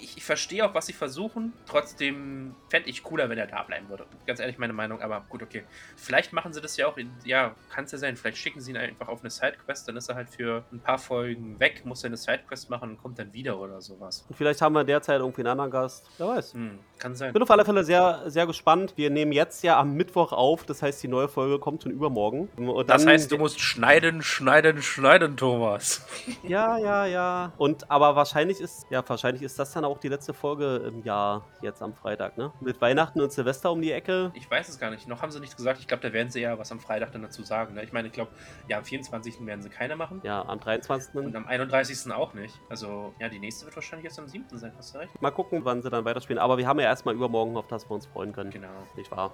ich, 0.00 0.16
ich 0.16 0.24
verstehe 0.24 0.64
auch, 0.64 0.74
was 0.74 0.86
sie 0.86 0.92
versuchen. 0.92 1.52
Trotzdem 1.66 2.54
fände 2.68 2.88
ich 2.88 3.02
cooler, 3.02 3.28
wenn 3.28 3.38
er 3.38 3.46
da 3.46 3.62
bleiben 3.62 3.88
würde. 3.88 4.06
Ganz 4.26 4.40
ehrlich, 4.40 4.58
meine 4.58 4.72
Meinung, 4.72 5.00
aber 5.02 5.24
gut, 5.28 5.42
okay. 5.42 5.64
Vielleicht 5.96 6.32
machen 6.32 6.52
sie 6.52 6.60
das 6.60 6.76
ja 6.76 6.86
auch, 6.86 6.96
in, 6.96 7.10
ja, 7.24 7.54
kann 7.70 7.84
es 7.84 7.92
ja 7.92 7.98
sein. 7.98 8.16
Vielleicht 8.16 8.38
schicken 8.38 8.60
sie 8.60 8.70
ihn 8.72 8.76
einfach 8.76 9.08
auf 9.08 9.20
eine 9.20 9.30
Sidequest, 9.30 9.86
dann 9.88 9.96
ist 9.96 10.08
er 10.08 10.16
halt 10.16 10.30
für 10.30 10.64
ein 10.72 10.80
paar 10.80 10.98
Folgen 10.98 11.60
weg, 11.60 11.84
muss 11.84 12.02
er 12.02 12.08
eine 12.08 12.16
Sidequest 12.16 12.70
machen 12.70 12.90
und 12.90 13.02
kommt 13.02 13.18
dann 13.18 13.32
wieder 13.32 13.58
oder 13.58 13.80
sowas. 13.80 14.24
Und 14.28 14.36
vielleicht 14.36 14.60
haben 14.62 14.72
wir 14.72 14.84
derzeit 14.84 15.20
irgendwie 15.20 15.42
einen 15.42 15.48
anderen 15.50 15.70
Gast. 15.70 16.08
Wer 16.18 16.28
weiß. 16.28 16.54
Hm, 16.54 16.78
kann 16.98 17.14
sein. 17.14 17.28
Ich 17.28 17.32
bin 17.34 17.42
auf 17.42 17.50
alle 17.50 17.64
Fälle 17.64 17.84
sehr, 17.84 18.22
sehr 18.26 18.46
gespannt. 18.46 18.94
Wir 18.96 19.10
nehmen 19.10 19.32
jetzt 19.32 19.62
ja 19.62 19.78
am 19.78 19.94
Mittwoch 19.94 20.32
auf, 20.32 20.64
das 20.64 20.82
heißt, 20.82 21.02
die 21.02 21.08
neue 21.08 21.28
Folge 21.28 21.58
kommt 21.58 21.82
schon 21.82 21.92
übermorgen. 21.92 22.48
Und 22.56 22.88
Das 22.88 23.06
heißt, 23.06 23.30
du 23.30 23.38
musst 23.38 23.60
schneiden, 23.60 24.22
schneiden, 24.22 24.82
schneiden, 24.82 25.36
Thomas. 25.36 26.06
Ja, 26.42 26.78
ja, 26.78 27.06
ja. 27.06 27.52
Und 27.56 27.90
aber 27.90 28.14
wahrscheinlich 28.14 28.60
ist, 28.60 28.86
ja, 28.90 29.02
wahrscheinlich 29.06 29.42
ist 29.42 29.58
das 29.58 29.72
dann 29.72 29.84
auch 29.84 29.98
die 29.98 30.08
letzte 30.08 30.32
Folge 30.32 30.76
im 30.86 31.02
Jahr 31.02 31.44
jetzt 31.60 31.82
am 31.82 31.94
Freitag, 31.94 32.36
ne? 32.38 32.52
Mit 32.60 32.80
Weihnachten 32.80 33.20
und 33.20 33.32
Silvester 33.32 33.72
um 33.72 33.80
die 33.82 33.90
Ecke. 33.92 34.30
Ich 34.34 34.50
weiß 34.50 34.68
es 34.68 34.78
gar 34.78 34.90
nicht. 34.90 35.08
Noch 35.08 35.22
haben 35.22 35.30
sie 35.32 35.40
nichts 35.40 35.56
gesagt. 35.56 35.80
Ich 35.80 35.88
glaube, 35.88 36.02
da 36.02 36.12
werden 36.12 36.30
sie 36.30 36.40
ja 36.40 36.58
was 36.58 36.70
am 36.72 36.78
Freitag 36.80 37.12
dann 37.12 37.22
dazu 37.22 37.42
sagen. 37.42 37.74
Ne? 37.74 37.82
Ich 37.82 37.92
meine, 37.92 38.08
ich 38.08 38.14
glaube, 38.14 38.30
ja, 38.68 38.78
am 38.78 38.84
24. 38.84 39.44
werden 39.46 39.62
sie 39.62 39.68
keine 39.68 39.96
machen. 39.96 40.20
Ja, 40.24 40.44
am 40.46 40.60
23. 40.60 41.14
Und 41.14 41.34
am 41.34 41.46
31. 41.46 42.12
auch 42.12 42.34
nicht. 42.34 42.54
Also, 42.68 43.14
ja, 43.18 43.28
die 43.28 43.38
nächste 43.38 43.66
wird 43.66 43.76
wahrscheinlich 43.76 44.04
erst 44.04 44.18
am 44.18 44.28
7. 44.28 44.44
sein. 44.52 44.72
Hast 44.76 44.94
du 44.94 44.98
recht? 44.98 45.10
Mal 45.20 45.30
gucken, 45.30 45.64
wann 45.64 45.82
sie 45.82 45.90
dann 45.90 46.04
weiterspielen. 46.04 46.40
Aber 46.40 46.58
wir 46.58 46.66
haben 46.66 46.78
ja 46.80 46.85
erstmal 46.86 47.14
übermorgen, 47.14 47.56
auf 47.56 47.66
das 47.66 47.88
wir 47.88 47.94
uns 47.94 48.06
freuen 48.06 48.32
können. 48.32 48.50
Genau, 48.50 48.68
Nicht 48.96 49.10
wahr? 49.10 49.32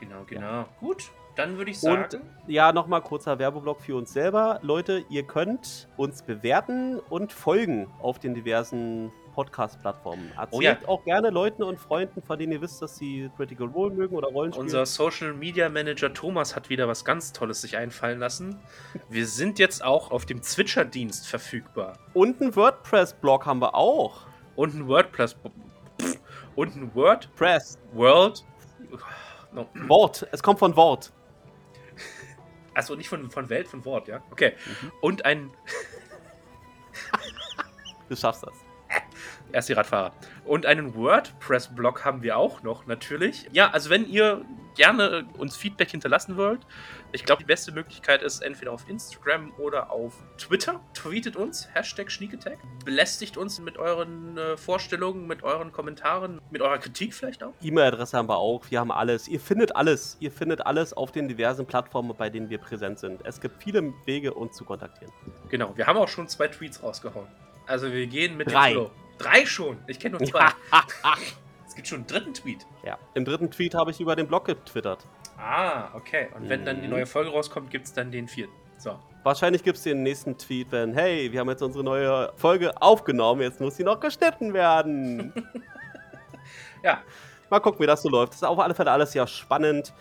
genau, 0.00 0.24
genau. 0.26 0.64
Gut, 0.80 1.10
dann 1.36 1.56
würde 1.58 1.70
ich 1.70 1.78
sagen. 1.80 2.04
Und 2.12 2.20
ja, 2.50 2.72
nochmal 2.72 3.02
kurzer 3.02 3.38
Werbeblock 3.38 3.80
für 3.80 3.96
uns 3.96 4.12
selber. 4.12 4.58
Leute, 4.62 5.04
ihr 5.08 5.22
könnt 5.22 5.88
uns 5.96 6.22
bewerten 6.22 6.98
und 7.08 7.32
folgen 7.32 7.86
auf 8.00 8.18
den 8.18 8.34
diversen 8.34 9.12
Podcast-Plattformen. 9.34 10.30
Erzählt 10.36 10.48
Oh 10.50 10.60
ja. 10.60 10.76
auch 10.88 11.04
gerne 11.04 11.30
Leuten 11.30 11.62
und 11.62 11.78
Freunden, 11.78 12.20
von 12.20 12.38
denen 12.38 12.52
ihr 12.52 12.60
wisst, 12.60 12.82
dass 12.82 12.96
sie 12.98 13.30
Critical 13.36 13.68
Role 13.68 13.94
mögen 13.94 14.14
oder 14.16 14.28
Rollenspiel. 14.28 14.62
Unser 14.62 14.84
Social 14.84 15.32
Media 15.32 15.68
Manager 15.70 16.12
Thomas 16.12 16.54
hat 16.54 16.68
wieder 16.68 16.86
was 16.88 17.02
ganz 17.04 17.32
Tolles 17.32 17.62
sich 17.62 17.76
einfallen 17.78 18.18
lassen. 18.18 18.58
Wir 19.08 19.26
sind 19.26 19.58
jetzt 19.58 19.82
auch 19.84 20.10
auf 20.10 20.26
dem 20.26 20.42
Zwitscher-Dienst 20.42 21.26
verfügbar. 21.26 21.94
und 22.12 22.42
einen 22.42 22.54
WordPress-Blog 22.56 23.46
haben 23.46 23.60
wir 23.62 23.74
auch. 23.74 24.26
Und 24.56 24.74
ein 24.74 24.86
WordPress. 24.88 25.34
Und 26.56 26.76
ein 26.76 26.94
Word 26.94 27.34
Press. 27.34 27.78
World. 27.92 28.44
No. 29.52 29.68
Wort. 29.86 30.26
Es 30.32 30.42
kommt 30.42 30.58
von 30.58 30.74
Wort. 30.76 31.12
Achso, 32.74 32.94
nicht 32.94 33.08
von, 33.08 33.30
von 33.30 33.48
Welt, 33.50 33.68
von 33.68 33.84
Wort, 33.84 34.08
ja? 34.08 34.22
Okay. 34.30 34.54
Und 35.00 35.24
ein. 35.24 35.50
Du 38.08 38.16
schaffst 38.16 38.42
das. 38.42 38.61
Erst 39.52 39.68
die 39.68 39.74
Radfahrer. 39.74 40.12
Und 40.44 40.66
einen 40.66 40.94
WordPress-Blog 40.94 42.04
haben 42.04 42.22
wir 42.22 42.38
auch 42.38 42.62
noch, 42.62 42.86
natürlich. 42.86 43.48
Ja, 43.52 43.70
also 43.70 43.90
wenn 43.90 44.08
ihr 44.08 44.44
gerne 44.74 45.26
uns 45.36 45.56
Feedback 45.56 45.90
hinterlassen 45.90 46.38
wollt, 46.38 46.60
ich 47.12 47.24
glaube, 47.24 47.42
die 47.42 47.46
beste 47.46 47.72
Möglichkeit 47.72 48.22
ist 48.22 48.42
entweder 48.42 48.72
auf 48.72 48.88
Instagram 48.88 49.52
oder 49.58 49.90
auf 49.90 50.14
Twitter. 50.38 50.80
Tweetet 50.94 51.36
uns, 51.36 51.68
Hashtag 51.74 52.10
Schnieketag. 52.10 52.56
Belästigt 52.86 53.36
uns 53.36 53.60
mit 53.60 53.76
euren 53.76 54.38
äh, 54.38 54.56
Vorstellungen, 54.56 55.26
mit 55.26 55.42
euren 55.42 55.72
Kommentaren, 55.72 56.40
mit 56.50 56.62
eurer 56.62 56.78
Kritik 56.78 57.12
vielleicht 57.12 57.44
auch. 57.44 57.52
E-Mail-Adresse 57.60 58.16
haben 58.16 58.30
wir 58.30 58.38
auch. 58.38 58.64
Wir 58.70 58.80
haben 58.80 58.90
alles. 58.90 59.28
Ihr 59.28 59.40
findet 59.40 59.76
alles. 59.76 60.16
Ihr 60.20 60.32
findet 60.32 60.64
alles 60.64 60.94
auf 60.94 61.12
den 61.12 61.28
diversen 61.28 61.66
Plattformen, 61.66 62.14
bei 62.16 62.30
denen 62.30 62.48
wir 62.48 62.58
präsent 62.58 62.98
sind. 62.98 63.20
Es 63.24 63.40
gibt 63.40 63.62
viele 63.62 63.92
Wege, 64.06 64.32
uns 64.32 64.56
zu 64.56 64.64
kontaktieren. 64.64 65.12
Genau, 65.50 65.76
wir 65.76 65.86
haben 65.86 65.98
auch 65.98 66.08
schon 66.08 66.28
zwei 66.28 66.48
Tweets 66.48 66.82
rausgehauen. 66.82 67.28
Also 67.66 67.92
wir 67.92 68.06
gehen 68.06 68.36
mit 68.36 68.50
Drei. 68.50 68.70
dem 68.70 68.74
Flow. 68.74 68.90
Drei 69.18 69.46
schon. 69.46 69.78
Ich 69.86 69.98
kenne 70.00 70.18
nur 70.18 70.26
zwei. 70.26 70.48
es 71.66 71.74
gibt 71.74 71.88
schon 71.88 71.98
einen 71.98 72.06
dritten 72.06 72.34
Tweet. 72.34 72.66
Ja. 72.84 72.98
Im 73.14 73.24
dritten 73.24 73.50
Tweet 73.50 73.74
habe 73.74 73.90
ich 73.90 74.00
über 74.00 74.16
den 74.16 74.26
Blog 74.26 74.44
getwittert. 74.46 75.06
Ah, 75.38 75.94
okay. 75.94 76.28
Und 76.34 76.48
wenn 76.48 76.64
dann 76.64 76.80
die 76.80 76.86
Mhm. 76.86 76.92
neue 76.94 77.06
Folge 77.06 77.30
rauskommt, 77.30 77.70
gibt 77.70 77.86
es 77.86 77.92
dann 77.92 78.10
den 78.10 78.28
vierten. 78.28 78.52
So. 78.78 78.98
Wahrscheinlich 79.22 79.62
gibt 79.62 79.78
es 79.78 79.84
den 79.84 80.02
nächsten 80.02 80.36
Tweet, 80.36 80.72
wenn, 80.72 80.92
hey, 80.94 81.30
wir 81.30 81.38
haben 81.40 81.48
jetzt 81.48 81.62
unsere 81.62 81.84
neue 81.84 82.32
Folge 82.36 82.72
aufgenommen, 82.82 83.40
jetzt 83.42 83.60
muss 83.60 83.76
sie 83.76 83.84
noch 83.84 84.00
geschnitten 84.00 84.52
werden. 84.54 85.32
Ja, 86.82 87.00
Mal 87.48 87.60
gucken, 87.60 87.80
wie 87.80 87.86
das 87.86 88.02
so 88.02 88.08
läuft. 88.08 88.32
Das 88.32 88.36
ist 88.38 88.44
auf 88.44 88.58
alle 88.58 88.74
Fälle 88.74 88.90
alles 88.90 89.14
ja 89.14 89.26
spannend. 89.26 89.92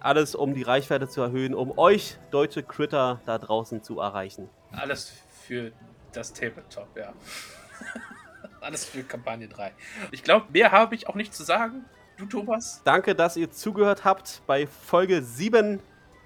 Alles, 0.00 0.34
um 0.34 0.52
die 0.54 0.62
Reichweite 0.64 1.08
zu 1.08 1.22
erhöhen, 1.22 1.54
um 1.54 1.78
euch 1.78 2.18
deutsche 2.30 2.62
Critter 2.62 3.20
da 3.24 3.38
draußen 3.38 3.82
zu 3.82 4.00
erreichen. 4.00 4.50
alles 4.72 5.12
für 5.46 5.72
das 6.12 6.32
Tabletop, 6.34 6.88
ja. 6.96 7.12
alles 8.66 8.84
für 8.84 9.02
Kampagne 9.02 9.48
3. 9.48 9.72
Ich 10.10 10.22
glaube, 10.22 10.46
mehr 10.52 10.72
habe 10.72 10.94
ich 10.94 11.08
auch 11.08 11.14
nicht 11.14 11.32
zu 11.32 11.44
sagen. 11.44 11.84
Du, 12.18 12.26
Thomas? 12.26 12.82
Danke, 12.84 13.14
dass 13.14 13.36
ihr 13.36 13.50
zugehört 13.50 14.04
habt 14.04 14.42
bei 14.46 14.66
Folge 14.66 15.22
7 15.22 15.80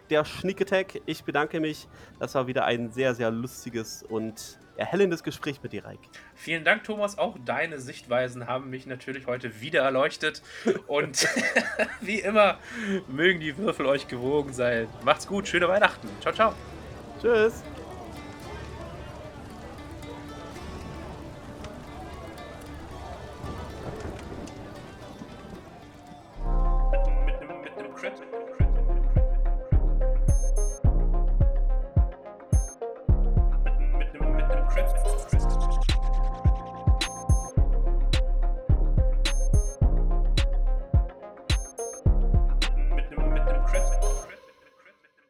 der 0.09 0.25
Sneak 0.25 0.61
Attack. 0.63 1.01
Ich 1.07 1.25
bedanke 1.25 1.61
mich. 1.61 1.89
Das 2.19 2.35
war 2.35 2.47
wieder 2.47 2.65
ein 2.65 2.91
sehr, 2.91 3.15
sehr 3.15 3.31
lustiges 3.31 4.03
und 4.03 4.59
erhellendes 4.77 5.23
Gespräch 5.23 5.63
mit 5.63 5.73
dir, 5.73 5.85
Reik. 5.85 6.01
Vielen 6.35 6.65
Dank, 6.65 6.85
Thomas. 6.85 7.19
Auch 7.19 7.37
deine 7.45 7.79
Sichtweisen 7.79 8.47
haben 8.47 8.71
mich 8.71 8.87
natürlich 8.87 9.27
heute 9.27 9.61
wieder 9.61 9.83
erleuchtet. 9.83 10.43
Und 10.87 11.29
wie 12.01 12.21
immer, 12.21 12.59
mögen 13.09 13.41
die 13.41 13.57
Würfel 13.57 13.87
euch 13.87 14.09
gewogen 14.09 14.53
sein. 14.53 14.89
Macht's 15.05 15.27
gut, 15.27 15.47
schöne 15.47 15.69
Weihnachten. 15.69 16.09
Ciao, 16.21 16.33
ciao. 16.33 16.55
Tschüss. 17.21 17.63